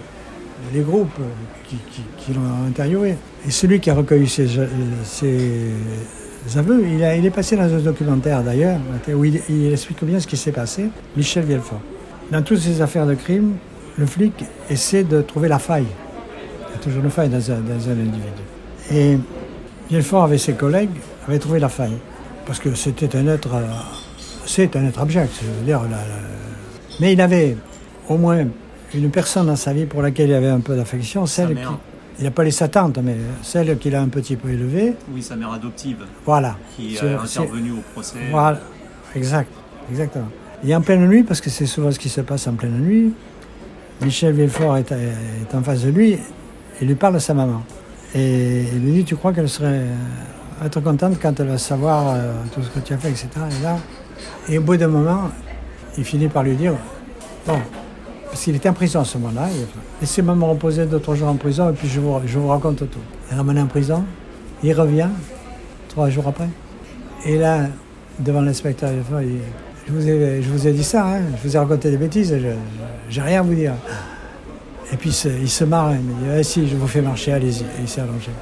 les 0.72 0.80
groupes 0.80 1.20
qui, 1.68 2.32
l'ont 2.32 2.66
interviewé. 2.68 3.16
Et 3.46 3.50
celui 3.50 3.80
qui 3.80 3.90
a 3.90 3.94
recueilli 3.94 4.28
ses, 4.28 4.58
aveux, 6.56 6.84
il, 6.86 7.02
est 7.02 7.30
passé 7.30 7.56
dans 7.56 7.62
un 7.62 7.78
documentaire 7.78 8.42
d'ailleurs, 8.42 8.78
où 9.12 9.24
il, 9.24 9.72
explique 9.72 10.04
bien 10.04 10.20
ce 10.20 10.26
qui 10.26 10.36
s'est 10.36 10.52
passé, 10.52 10.88
Michel 11.16 11.44
Vielfort. 11.44 11.80
Dans 12.30 12.42
toutes 12.42 12.60
ces 12.60 12.80
affaires 12.80 13.06
de 13.06 13.14
crime, 13.14 13.54
le 13.98 14.06
flic 14.06 14.32
essaie 14.70 15.04
de 15.04 15.22
trouver 15.22 15.48
la 15.48 15.58
faille. 15.58 15.86
Il 16.68 16.72
y 16.72 16.76
a 16.76 16.82
toujours 16.82 17.04
une 17.04 17.10
faille 17.10 17.28
dans 17.28 17.50
un, 17.50 17.56
individu. 17.56 18.20
Et 18.92 19.18
Vielfort, 19.90 20.24
avec 20.24 20.40
ses 20.40 20.54
collègues, 20.54 20.90
avait 21.28 21.38
trouvé 21.38 21.58
la 21.60 21.68
faille. 21.68 21.98
Parce 22.46 22.58
que 22.58 22.74
c'était 22.74 23.16
un 23.16 23.26
être, 23.28 23.54
euh, 23.54 23.66
c'est 24.44 24.76
un 24.76 24.84
être 24.86 25.00
abject. 25.00 25.32
dire, 25.64 25.80
mais 27.00 27.12
il 27.12 27.20
avait 27.20 27.56
au 28.08 28.16
moins 28.16 28.44
une 28.94 29.10
personne 29.10 29.46
dans 29.46 29.56
sa 29.56 29.72
vie 29.72 29.86
pour 29.86 30.02
laquelle 30.02 30.30
il 30.30 30.34
avait 30.34 30.48
un 30.48 30.60
peu 30.60 30.76
d'affection, 30.76 31.26
celle 31.26 31.54
qui. 31.54 31.62
Il 32.18 32.24
n'a 32.24 32.30
pas 32.30 32.44
les 32.44 32.52
sa 32.52 32.68
tante, 32.68 32.98
mais 32.98 33.16
celle 33.42 33.76
qu'il 33.78 33.92
a 33.96 34.00
un 34.00 34.06
petit 34.06 34.36
peu 34.36 34.48
élevée. 34.48 34.94
Oui, 35.12 35.20
sa 35.20 35.34
mère 35.34 35.52
adoptive. 35.52 35.96
Voilà. 36.24 36.56
Qui 36.76 36.94
est 36.94 37.02
intervenue 37.02 37.72
au 37.72 37.82
procès. 37.92 38.18
Voilà, 38.30 38.60
exact, 39.16 39.50
exactement. 39.90 40.28
Et 40.64 40.74
en 40.76 40.80
pleine 40.80 41.08
nuit, 41.08 41.24
parce 41.24 41.40
que 41.40 41.50
c'est 41.50 41.66
souvent 41.66 41.90
ce 41.90 41.98
qui 41.98 42.08
se 42.08 42.20
passe 42.20 42.46
en 42.46 42.54
pleine 42.54 42.78
nuit, 42.78 43.12
Michel 44.00 44.32
Villefort 44.32 44.76
est, 44.76 44.92
est 44.92 45.54
en 45.54 45.62
face 45.62 45.82
de 45.82 45.90
lui 45.90 46.16
et 46.80 46.84
lui 46.84 46.94
parle 46.94 47.14
de 47.14 47.18
sa 47.18 47.34
maman. 47.34 47.62
Et 48.14 48.62
il 48.72 48.80
lui 48.80 48.92
dit 48.92 49.04
Tu 49.04 49.16
crois 49.16 49.32
qu'elle 49.32 49.48
serait 49.48 49.82
être 50.64 50.80
contente 50.80 51.16
quand 51.20 51.38
elle 51.40 51.48
va 51.48 51.58
savoir 51.58 52.14
euh, 52.14 52.32
tout 52.54 52.62
ce 52.62 52.70
que 52.70 52.78
tu 52.78 52.94
as 52.94 52.98
fait, 52.98 53.10
etc. 53.10 53.28
Et 53.60 53.62
là, 53.62 53.76
et 54.48 54.58
au 54.58 54.62
bout 54.62 54.76
d'un 54.76 54.88
moment, 54.88 55.30
il 55.98 56.04
finit 56.04 56.28
par 56.28 56.44
lui 56.44 56.54
dire 56.54 56.74
Bon, 57.46 57.58
parce 58.34 58.42
qu'il 58.42 58.56
était 58.56 58.68
en 58.68 58.72
prison 58.72 58.98
à 58.98 59.04
ce 59.04 59.16
moment-là, 59.18 59.46
laissez-moi 60.00 60.34
me 60.34 60.42
reposer 60.42 60.86
d'autres 60.86 61.14
jours 61.14 61.28
en 61.28 61.36
prison 61.36 61.70
et 61.70 61.72
puis 61.72 61.86
je 61.86 62.00
vous, 62.00 62.16
je 62.26 62.36
vous 62.36 62.48
raconte 62.48 62.78
tout. 62.78 62.98
Il 63.30 63.34
est 63.34 63.36
ramené 63.36 63.60
en 63.60 63.68
prison, 63.68 64.02
il 64.64 64.72
revient 64.72 65.06
trois 65.88 66.10
jours 66.10 66.26
après. 66.26 66.48
Et 67.24 67.38
là, 67.38 67.68
devant 68.18 68.40
l'inspecteur, 68.40 68.90
il 69.22 69.28
dit 69.28 69.38
je 69.86 69.92
vous, 69.92 70.08
ai, 70.08 70.42
je 70.42 70.50
vous 70.50 70.66
ai 70.66 70.72
dit 70.72 70.82
ça, 70.82 71.06
hein, 71.06 71.20
je 71.36 71.48
vous 71.48 71.54
ai 71.54 71.58
raconté 71.60 71.92
des 71.92 71.96
bêtises, 71.96 72.36
j'ai 73.08 73.20
rien 73.20 73.38
à 73.38 73.42
vous 73.42 73.54
dire. 73.54 73.74
Et 74.92 74.96
puis 74.96 75.10
il 75.10 75.48
se 75.48 75.62
marre, 75.62 75.92
il 75.92 76.00
me 76.00 76.14
dit 76.14 76.30
ah, 76.36 76.42
si, 76.42 76.66
je 76.66 76.74
vous 76.74 76.88
fais 76.88 77.02
marcher, 77.02 77.34
allez-y. 77.34 77.62
Et 77.62 77.82
il 77.82 77.88
s'est 77.88 78.00
allongé. 78.00 78.32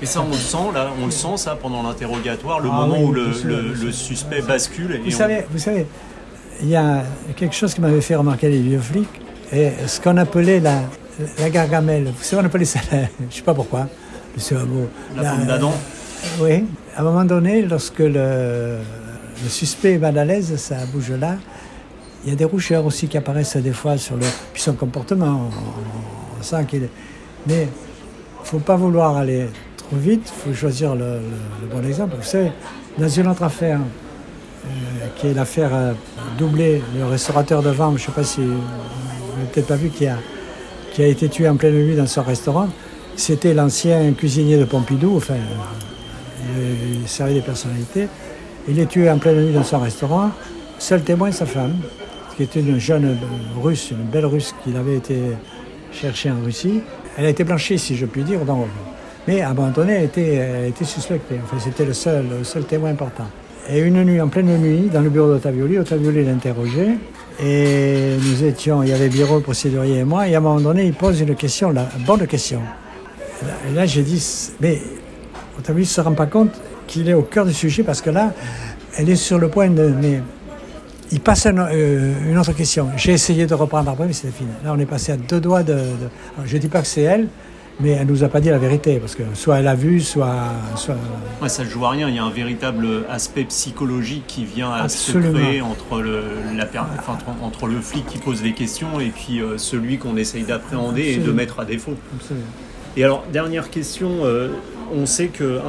Et 0.00 0.06
ça, 0.06 0.22
on 0.22 0.28
le 0.28 0.32
sent, 0.32 0.72
là, 0.72 0.88
on 1.02 1.04
le 1.04 1.12
sent, 1.12 1.36
ça, 1.36 1.54
pendant 1.60 1.82
l'interrogatoire, 1.82 2.60
le 2.60 2.70
ah 2.72 2.76
moment 2.76 2.98
où 2.98 3.12
le, 3.12 3.26
le, 3.74 3.92
suspect 3.92 4.40
bascule. 4.40 5.02
vous, 5.04 5.10
savez, 5.10 5.44
vous 5.50 5.58
savez, 5.58 5.86
il 6.62 6.68
y 6.68 6.76
a 6.76 7.02
quelque 7.36 7.54
chose 7.54 7.74
qui 7.74 7.80
m'avait 7.80 8.00
fait 8.00 8.14
remarquer 8.14 8.48
les 8.48 8.60
vieux 8.60 8.80
flics, 8.80 9.08
et 9.52 9.70
ce 9.86 10.00
qu'on 10.00 10.16
appelait 10.16 10.60
la, 10.60 10.82
la 11.38 11.50
gargamelle. 11.50 12.04
Vous 12.04 12.22
savez, 12.22 12.42
on 12.42 12.46
appelait 12.46 12.64
ça, 12.64 12.80
je 12.90 12.96
ne 12.96 13.30
sais 13.30 13.42
pas 13.42 13.54
pourquoi, 13.54 13.88
le 14.36 14.66
La, 15.16 15.22
la 15.22 15.44
d'Adam 15.44 15.72
Oui. 16.40 16.64
À 16.96 17.00
un 17.00 17.04
moment 17.04 17.24
donné, 17.24 17.62
lorsque 17.62 17.98
le, 17.98 18.78
le 19.42 19.48
suspect 19.48 19.94
est 19.94 19.98
mal 19.98 20.16
à 20.18 20.24
l'aise, 20.24 20.56
ça 20.56 20.76
bouge 20.92 21.10
là, 21.12 21.36
il 22.24 22.30
y 22.30 22.32
a 22.32 22.36
des 22.36 22.44
rougeurs 22.44 22.86
aussi 22.86 23.08
qui 23.08 23.16
apparaissent 23.16 23.56
des 23.56 23.72
fois 23.72 23.96
sur 23.98 24.16
le, 24.16 24.26
puis 24.52 24.62
son 24.62 24.74
comportement. 24.74 25.50
On, 26.38 26.42
sent 26.42 26.64
qu'il 26.68 26.84
est. 26.84 26.90
Mais 27.46 27.62
il 27.62 28.42
ne 28.42 28.46
faut 28.46 28.58
pas 28.58 28.74
vouloir 28.76 29.16
aller 29.16 29.46
vite, 29.92 30.32
il 30.46 30.50
faut 30.50 30.56
choisir 30.56 30.94
le, 30.94 31.20
bon 31.72 31.84
exemple. 31.86 32.16
Vous 32.16 32.22
savez, 32.22 32.50
dans 32.98 33.08
une 33.08 33.28
autre 33.28 33.42
affaire, 33.42 33.78
euh, 33.78 34.01
qui 35.16 35.28
est 35.28 35.34
l'affaire 35.34 35.70
euh, 35.72 35.92
doublée, 36.38 36.82
le 36.96 37.06
restaurateur 37.06 37.62
de 37.62 37.70
Vanves, 37.70 37.98
je 37.98 38.02
ne 38.02 38.06
sais 38.06 38.12
pas 38.12 38.24
si 38.24 38.40
vous 38.40 38.52
n'avez 39.36 39.48
peut-être 39.52 39.66
pas 39.66 39.76
vu, 39.76 39.90
qui 39.90 40.06
a, 40.06 41.06
été 41.06 41.28
tué 41.28 41.48
en 41.48 41.56
pleine 41.56 41.74
nuit 41.74 41.96
dans 41.96 42.06
son 42.06 42.22
restaurant, 42.22 42.68
c'était 43.16 43.54
l'ancien 43.54 44.12
cuisinier 44.12 44.58
de 44.58 44.64
Pompidou, 44.64 45.16
enfin, 45.16 45.34
il, 46.56 47.08
servait 47.08 47.34
des 47.34 47.40
personnalités. 47.40 48.08
Il 48.68 48.78
est 48.78 48.86
tué 48.86 49.10
en 49.10 49.18
pleine 49.18 49.44
nuit 49.44 49.52
dans 49.52 49.64
son 49.64 49.80
restaurant. 49.80 50.30
Seul 50.78 51.02
témoin, 51.02 51.32
sa 51.32 51.46
femme, 51.46 51.76
qui 52.36 52.42
était 52.44 52.60
une 52.60 52.78
jeune 52.78 53.18
russe, 53.60 53.90
une 53.90 54.04
belle 54.04 54.26
russe 54.26 54.54
qu'il 54.62 54.76
avait 54.76 54.96
été 54.96 55.16
chercher 55.92 56.30
en 56.30 56.40
Russie. 56.44 56.80
Elle 57.16 57.26
a 57.26 57.28
été 57.28 57.44
blanchie, 57.44 57.78
si 57.78 57.96
je 57.96 58.06
puis 58.06 58.22
dire, 58.22 58.44
dans 58.44 58.66
mais 59.28 59.44
donné, 59.74 59.92
elle 59.92 60.04
était, 60.04 60.68
était 60.68 60.84
suspectée. 60.84 61.38
Enfin, 61.44 61.56
c'était 61.60 61.84
le 61.84 61.92
seul, 61.92 62.26
le 62.38 62.44
seul 62.44 62.64
témoin 62.64 62.90
important. 62.90 63.26
Et 63.70 63.78
une 63.78 64.02
nuit, 64.02 64.20
en 64.20 64.28
pleine 64.28 64.58
nuit, 64.58 64.90
dans 64.92 65.00
le 65.00 65.08
bureau 65.08 65.28
d'Otavioli, 65.28 65.78
Otavioli 65.78 66.24
l'interrogeait. 66.24 66.96
Et 67.40 68.16
nous 68.18 68.44
étions, 68.44 68.82
il 68.82 68.88
y 68.88 68.92
avait 68.92 69.08
bureau, 69.08 69.40
procédurier 69.40 69.98
et 69.98 70.04
moi. 70.04 70.28
Et 70.28 70.34
à 70.34 70.38
un 70.38 70.40
moment 70.40 70.60
donné, 70.60 70.84
il 70.84 70.94
pose 70.94 71.20
une 71.20 71.34
question, 71.34 71.70
la 71.70 71.86
bonne 72.06 72.26
question. 72.26 72.60
Et 73.68 73.74
là, 73.74 73.86
j'ai 73.86 74.02
dit, 74.02 74.50
mais 74.60 74.80
Otavioli 75.58 75.86
ne 75.86 75.90
se 75.90 76.00
rend 76.00 76.12
pas 76.12 76.26
compte 76.26 76.50
qu'il 76.86 77.08
est 77.08 77.14
au 77.14 77.22
cœur 77.22 77.46
du 77.46 77.54
sujet 77.54 77.82
parce 77.82 78.00
que 78.00 78.10
là, 78.10 78.32
elle 78.96 79.08
est 79.08 79.16
sur 79.16 79.38
le 79.38 79.48
point 79.48 79.68
de. 79.68 79.92
Mais 80.00 80.20
il 81.12 81.20
passe 81.20 81.46
euh, 81.46 82.12
une 82.30 82.38
autre 82.38 82.52
question. 82.52 82.88
J'ai 82.96 83.12
essayé 83.12 83.46
de 83.46 83.54
reprendre 83.54 83.90
après, 83.90 84.06
mais 84.06 84.12
c'était 84.12 84.32
fini. 84.32 84.50
Là, 84.64 84.72
on 84.74 84.78
est 84.78 84.86
passé 84.86 85.12
à 85.12 85.16
deux 85.16 85.40
doigts 85.40 85.62
de. 85.62 85.78
je 86.44 86.54
ne 86.54 86.60
dis 86.60 86.68
pas 86.68 86.80
que 86.80 86.86
c'est 86.86 87.02
elle, 87.02 87.28
mais 87.80 87.90
elle 87.90 88.06
nous 88.06 88.24
a 88.24 88.28
pas 88.28 88.40
dit 88.40 88.50
la 88.50 88.58
vérité, 88.58 88.98
parce 88.98 89.14
que 89.14 89.22
soit 89.34 89.58
elle 89.58 89.68
a 89.68 89.74
vu, 89.74 90.00
soit... 90.00 90.36
soit... 90.76 90.96
Ouais, 91.40 91.48
ça 91.48 91.64
ne 91.64 91.68
joue 91.68 91.84
à 91.84 91.90
rien, 91.90 92.08
il 92.08 92.14
y 92.14 92.18
a 92.18 92.24
un 92.24 92.30
véritable 92.30 92.86
aspect 93.08 93.44
psychologique 93.44 94.24
qui 94.26 94.44
vient 94.44 94.70
à 94.70 94.88
se 94.88 95.18
créer 95.18 95.60
entre 95.60 96.00
le, 96.00 96.22
la, 96.56 96.66
entre 97.42 97.66
le 97.66 97.80
flic 97.80 98.06
qui 98.06 98.18
pose 98.18 98.42
des 98.42 98.52
questions 98.52 99.00
et 99.00 99.08
puis 99.08 99.40
euh, 99.40 99.58
celui 99.58 99.98
qu'on 99.98 100.16
essaye 100.16 100.44
d'appréhender 100.44 101.02
et 101.02 101.16
de 101.18 101.32
mettre 101.32 101.60
à 101.60 101.64
défaut. 101.64 101.94
Et 102.96 103.04
alors, 103.04 103.24
dernière 103.32 103.70
question, 103.70 104.10
euh, 104.22 104.48
on 104.94 105.06
sait 105.06 105.28
que, 105.28 105.60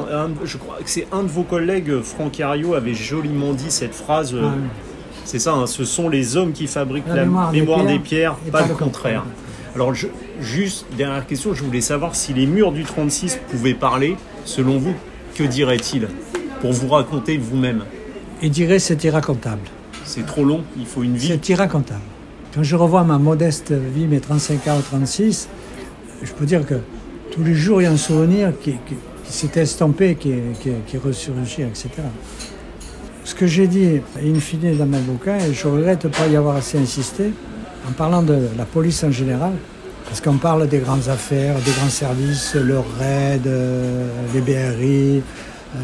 je 0.44 0.56
crois 0.58 0.76
que 0.76 0.90
c'est 0.90 1.06
un 1.10 1.22
de 1.22 1.28
vos 1.28 1.42
collègues, 1.42 2.02
Franck 2.02 2.38
Ario, 2.40 2.74
avait 2.74 2.94
joliment 2.94 3.52
dit 3.52 3.70
cette 3.70 3.94
phrase... 3.94 4.34
Euh, 4.34 4.42
ah 4.44 4.54
c'est 5.24 5.38
ça, 5.38 5.54
hein, 5.54 5.66
ce 5.66 5.84
sont 5.84 6.08
les 6.08 6.36
hommes 6.36 6.52
qui 6.52 6.66
fabriquent 6.66 7.08
la, 7.08 7.24
mémoire, 7.24 7.50
des 7.86 7.98
pierres, 7.98 8.36
pas, 8.52 8.66
le 8.66 8.74
contraire. 8.74 9.24
Alors, 9.74 9.94
juste, 10.40 10.86
dernière 10.96 11.26
question, 11.26 11.54
je 11.54 11.62
voulais 11.62 11.80
savoir 11.80 12.14
si 12.14 12.32
les 12.32 12.46
murs 12.46 12.72
du 12.72 12.84
36 12.84 13.38
pouvaient 13.50 13.74
parler, 13.74 14.16
selon 14.44 14.78
vous, 14.78 14.94
que 15.34 15.44
diraient-ils 15.44 16.08
pour 16.60 16.72
vous 16.72 16.88
raconter 16.88 17.36
vous-même? 17.36 17.84
Ils 18.42 18.50
diraient 18.50 18.78
c'est 18.78 19.02
irracontable. 19.04 19.62
C'est 20.04 20.26
trop 20.26 20.44
long, 20.44 20.62
il 20.78 20.86
faut 20.86 21.02
une 21.02 21.16
vie. 21.16 21.28
C'est 21.28 21.48
irracontable. 21.48 22.02
Quand 22.54 22.62
je 22.62 22.76
revois 22.76 23.04
ma 23.04 23.18
modeste 23.18 23.72
vie, 23.72 24.06
mes 24.06 24.20
35 24.20 24.68
ans 24.68 24.78
au 24.78 24.82
36, 24.82 25.48
je 26.22 26.32
peux 26.32 26.46
dire 26.46 26.64
que 26.66 26.74
tous 27.32 27.42
les 27.42 27.54
jours, 27.54 27.80
il 27.80 27.84
y 27.84 27.86
a 27.88 27.90
un 27.90 27.96
souvenir 27.96 28.52
qui, 28.60 28.76
s'est 29.24 29.60
estompé, 29.60 30.14
qui, 30.14 30.34
qui, 30.60 30.98
ressurgit, 30.98 31.62
etc. 31.62 31.88
Ce 33.24 33.34
que 33.34 33.46
j'ai 33.46 33.66
dit, 33.66 34.00
in 34.22 34.38
fine, 34.38 34.76
dans 34.76 34.86
mon 34.86 35.00
bouquin, 35.00 35.38
et 35.38 35.52
je 35.52 35.66
regrette 35.66 36.02
de 36.02 36.08
ne 36.08 36.12
pas 36.12 36.26
y 36.28 36.36
avoir 36.36 36.56
assez 36.56 36.78
insisté, 36.78 37.32
en 37.88 37.92
parlant 37.92 38.22
de 38.22 38.38
la 38.56 38.64
police 38.64 39.02
en 39.02 39.10
général, 39.10 39.54
parce 40.14 40.22
qu'on 40.22 40.38
parle 40.38 40.68
des 40.68 40.78
grandes 40.78 41.08
affaires, 41.08 41.56
des 41.56 41.72
grands 41.72 41.88
services, 41.88 42.54
le 42.54 42.78
RAID, 42.78 43.48
euh, 43.48 44.08
les 44.32 44.40
BRI, 44.40 45.18
euh, 45.18 45.20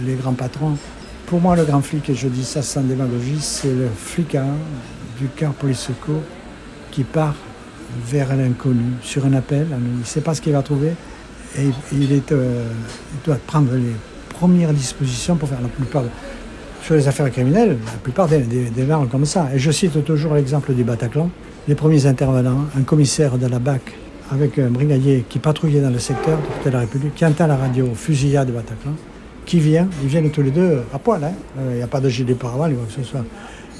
les 0.06 0.14
grands 0.14 0.34
patrons. 0.34 0.76
Pour 1.26 1.40
moi, 1.40 1.56
le 1.56 1.64
grand 1.64 1.80
flic, 1.80 2.08
et 2.10 2.14
je 2.14 2.28
dis 2.28 2.44
ça 2.44 2.62
sans 2.62 2.82
démagogie, 2.82 3.40
c'est 3.40 3.74
le 3.74 3.88
flicard 3.92 4.54
du 5.18 5.26
cœur 5.26 5.52
police 5.54 5.80
secours 5.80 6.22
qui 6.92 7.02
part 7.02 7.34
vers 8.06 8.36
l'inconnu 8.36 8.92
sur 9.02 9.26
un 9.26 9.32
appel. 9.32 9.66
Il 9.68 9.98
ne 9.98 10.04
sait 10.04 10.20
pas 10.20 10.32
ce 10.32 10.40
qu'il 10.40 10.52
va 10.52 10.62
trouver 10.62 10.92
et 11.58 11.70
il, 11.90 12.22
euh, 12.30 12.62
doit 13.24 13.38
prendre 13.48 13.74
les 13.74 13.96
premières 14.28 14.72
dispositions 14.72 15.34
pour 15.34 15.48
faire 15.48 15.60
la 15.60 15.66
plupart 15.66 16.04
sur 16.84 16.94
les 16.94 17.08
affaires 17.08 17.32
criminelles, 17.32 17.78
la 17.84 17.98
plupart 18.00 18.28
des, 18.28 18.42
des, 18.42 18.70
des 18.70 18.86
comme 19.10 19.26
ça. 19.26 19.48
Et 19.52 19.58
je 19.58 19.72
cite 19.72 20.04
toujours 20.04 20.34
l'exemple 20.34 20.72
du 20.72 20.84
Bataclan 20.84 21.30
les 21.68 21.74
premiers 21.74 22.06
intervenants, 22.06 22.66
un 22.78 22.82
commissaire 22.82 23.36
de 23.36 23.46
la 23.46 23.58
BAC 23.58 23.82
avec 24.32 24.58
un 24.58 24.70
brigadier 24.70 25.24
qui 25.28 25.38
patrouillait 25.38 25.80
dans 25.80 25.90
le 25.90 25.98
secteur 25.98 26.38
de 26.64 26.70
la 26.70 26.80
République, 26.80 27.14
qui 27.14 27.24
entend 27.24 27.46
la 27.46 27.56
radio 27.56 27.88
fusillade 27.94 28.48
de 28.48 28.52
Bataclan, 28.52 28.92
qui 29.44 29.58
vient, 29.58 29.88
ils 30.02 30.08
viennent 30.08 30.30
tous 30.30 30.42
les 30.42 30.50
deux 30.50 30.82
à 30.92 30.98
poil, 30.98 31.24
hein. 31.24 31.32
il 31.70 31.76
n'y 31.76 31.82
a 31.82 31.86
pas 31.86 32.00
de 32.00 32.08
gilet 32.08 32.34
pare-balles, 32.34 32.74
quoi 32.74 32.84
que 32.86 32.92
ce 32.92 33.02
soit. 33.02 33.24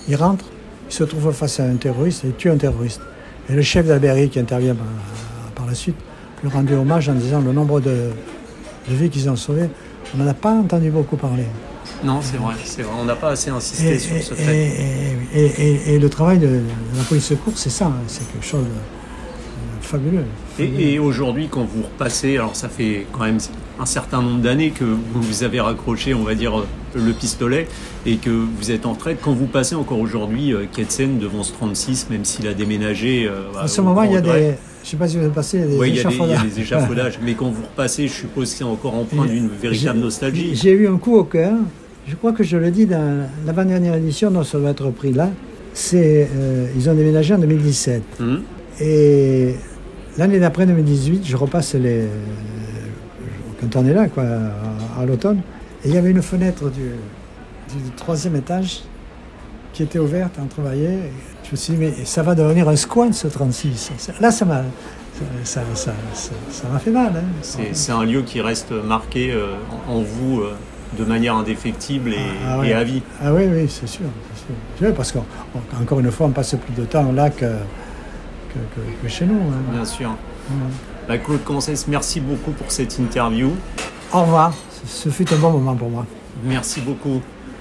Ils 0.08 0.16
rentrent, 0.16 0.46
ils 0.88 0.94
se 0.94 1.04
trouvent 1.04 1.32
face 1.32 1.60
à 1.60 1.64
un 1.64 1.76
terroriste 1.76 2.24
et 2.24 2.30
tuent 2.30 2.50
un 2.50 2.56
terroriste. 2.56 3.00
Et 3.48 3.54
le 3.54 3.62
chef 3.62 3.86
d'Albéry 3.86 4.28
qui 4.28 4.38
intervient 4.38 4.76
par, 5.54 5.66
la 5.66 5.74
suite 5.74 5.96
lui 6.42 6.50
rendait 6.50 6.74
hommage 6.74 7.08
en 7.08 7.14
disant 7.14 7.40
le 7.40 7.52
nombre 7.52 7.80
de, 7.80 8.10
de 8.88 8.94
vies 8.94 9.10
qu'ils 9.10 9.28
ont 9.30 9.36
sauvées. 9.36 9.68
On 10.14 10.18
n'en 10.18 10.26
a 10.26 10.34
pas 10.34 10.52
entendu 10.52 10.90
beaucoup 10.90 11.16
parler. 11.16 11.44
Non, 12.02 12.20
c'est 12.22 12.38
vrai, 12.38 12.54
c'est 12.64 12.82
vrai. 12.82 12.92
On 12.98 13.04
n'a 13.04 13.14
pas 13.14 13.30
assez 13.30 13.50
insisté 13.50 13.98
sur 13.98 14.16
ce 14.22 14.34
fait. 14.34 14.72
Et, 15.34 15.98
le 15.98 16.08
travail 16.08 16.38
de, 16.38 16.60
la 16.96 17.04
police 17.04 17.26
secours, 17.26 17.52
c'est 17.56 17.70
ça. 17.70 17.86
Hein. 17.86 18.02
c'est 18.08 18.26
quelque 18.32 18.46
chose 18.46 18.64
de 18.64 18.99
fabuleux. 19.90 20.24
Et, 20.58 20.98
aujourd'hui, 20.98 21.48
quand 21.50 21.64
vous 21.64 21.82
repassez, 21.82 22.36
alors 22.36 22.54
ça 22.54 22.68
fait 22.68 23.06
quand 23.12 23.24
même 23.24 23.38
un 23.78 23.86
certain 23.86 24.22
nombre 24.22 24.40
d'années 24.40 24.70
que 24.70 24.84
vous 24.84 25.42
avez 25.42 25.60
raccroché, 25.60 26.14
on 26.14 26.22
va 26.22 26.34
dire, 26.34 26.64
le 26.94 27.12
pistolet 27.12 27.66
et 28.06 28.16
que 28.16 28.30
vous 28.30 28.70
êtes 28.70 28.86
en 28.86 28.92
retraite. 28.92 29.18
Quand 29.22 29.32
vous 29.32 29.46
passez 29.46 29.74
encore 29.74 29.98
aujourd'hui 29.98 30.52
euh, 30.52 30.64
Ketsen 30.72 31.18
devant 31.18 31.42
ce 31.42 31.52
36, 31.52 32.08
même 32.10 32.24
s'il 32.24 32.46
a 32.46 32.54
déménagé. 32.54 33.26
Euh, 33.26 33.58
à 33.60 33.68
ce 33.68 33.80
moment, 33.80 34.02
il 34.02 34.12
y 34.12 34.16
a 34.16 34.20
des. 34.20 34.54
Je 34.82 34.86
ne 34.86 34.90
sais 34.92 34.96
pas 34.96 35.08
si 35.08 35.16
vous 35.18 35.24
avez 35.24 35.34
passé, 35.34 35.58
il 35.58 35.74
y 35.74 35.82
a 35.82 35.84
des 35.84 35.98
échafaudages. 36.00 36.38
Il 36.42 36.48
y 36.48 36.52
a 36.52 36.54
des, 36.54 36.60
échafaudages, 36.60 37.18
mais 37.24 37.34
quand 37.34 37.50
vous 37.50 37.62
repassez, 37.62 38.08
je 38.08 38.14
suppose 38.14 38.50
que 38.50 38.58
c'est 38.58 38.64
encore 38.64 38.94
empreint 38.94 39.26
d'une 39.26 39.48
véritable 39.48 39.98
nostalgie. 39.98 40.54
J'ai 40.54 40.72
eu 40.72 40.88
un 40.88 40.96
coup 40.96 41.16
au 41.16 41.24
cœur. 41.24 41.52
Je 42.08 42.16
crois 42.16 42.32
que 42.32 42.42
je 42.42 42.56
le 42.56 42.70
dis 42.70 42.86
dans 42.86 43.28
l'avant-dernière 43.46 43.94
édition, 43.94 44.30
non, 44.30 44.42
ça 44.42 44.58
doit 44.58 44.70
être 44.70 44.86
repris 44.86 45.12
là. 45.12 45.30
C'est, 45.74 46.28
euh, 46.34 46.66
ils 46.74 46.88
ont 46.88 46.94
déménagé 46.94 47.34
en 47.34 47.38
2017. 47.38 48.02
Hum. 48.20 48.42
Et 48.80 49.54
l'année 50.18 50.40
d'après, 50.40 50.66
2018, 50.66 51.26
je 51.26 51.36
repasse 51.36 51.74
les. 51.74 52.08
Quand 53.60 53.76
on 53.76 53.86
est 53.86 53.92
là, 53.92 54.08
quoi, 54.08 54.24
à, 54.98 55.04
l'automne. 55.04 55.40
Et 55.84 55.88
il 55.88 55.94
y 55.94 55.98
avait 55.98 56.10
une 56.10 56.22
fenêtre 56.22 56.70
du, 56.70 56.92
troisième 57.96 58.36
étage 58.36 58.82
qui 59.72 59.82
était 59.82 59.98
ouverte, 59.98 60.34
on 60.42 60.46
travaillait. 60.46 60.98
Je 61.44 61.50
me 61.52 61.56
suis 61.56 61.72
dit, 61.74 61.78
mais 61.78 62.04
ça 62.04 62.22
va 62.22 62.34
devenir 62.34 62.68
un 62.68 62.76
squat 62.76 63.12
ce 63.12 63.28
36. 63.28 63.92
Là, 64.20 64.30
ça 64.30 64.44
m'a. 64.44 64.62
Ça, 65.44 65.60
ça, 65.74 65.92
m'a 66.72 66.78
fait 66.78 66.90
mal. 66.90 67.12
Hein. 67.14 67.42
C'est 67.72 67.92
un 67.92 68.04
lieu 68.04 68.22
qui 68.22 68.40
reste 68.40 68.70
marqué 68.70 69.30
euh, 69.30 69.56
en 69.86 70.00
vous 70.00 70.40
euh, 70.40 70.56
de 70.98 71.04
manière 71.04 71.34
indéfectible 71.34 72.14
et, 72.14 72.18
ah, 72.46 72.60
ah 72.62 72.78
à 72.78 72.84
vie. 72.84 73.02
Ah 73.22 73.34
oui, 73.34 73.42
oui, 73.52 73.68
c'est 73.68 73.86
sûr. 73.86 74.06
sûr. 74.78 74.94
Parce 74.94 75.12
qu'encore 75.12 76.00
une 76.00 76.10
fois, 76.10 76.26
on 76.26 76.30
passe 76.30 76.54
plus 76.54 76.74
de 76.74 76.86
temps 76.86 77.12
là 77.12 77.28
que, 77.28 77.44
que, 79.02 79.08
chez 79.08 79.26
nous. 79.26 79.40
Hein. 79.40 79.72
Bien 79.72 79.84
sûr. 79.84 80.10
Bah, 81.08 81.18
Claude 81.18 81.44
Concès, 81.44 81.86
merci 81.88 82.20
beaucoup 82.20 82.52
pour 82.52 82.70
cette 82.70 82.98
interview. 82.98 83.50
Au 84.12 84.22
revoir. 84.22 84.52
Ce 84.86 85.08
fut 85.08 85.32
un 85.32 85.36
bon 85.36 85.50
moment 85.50 85.74
pour 85.74 85.90
moi. 85.90 86.06
Merci 86.44 86.80
beaucoup. 86.80 87.20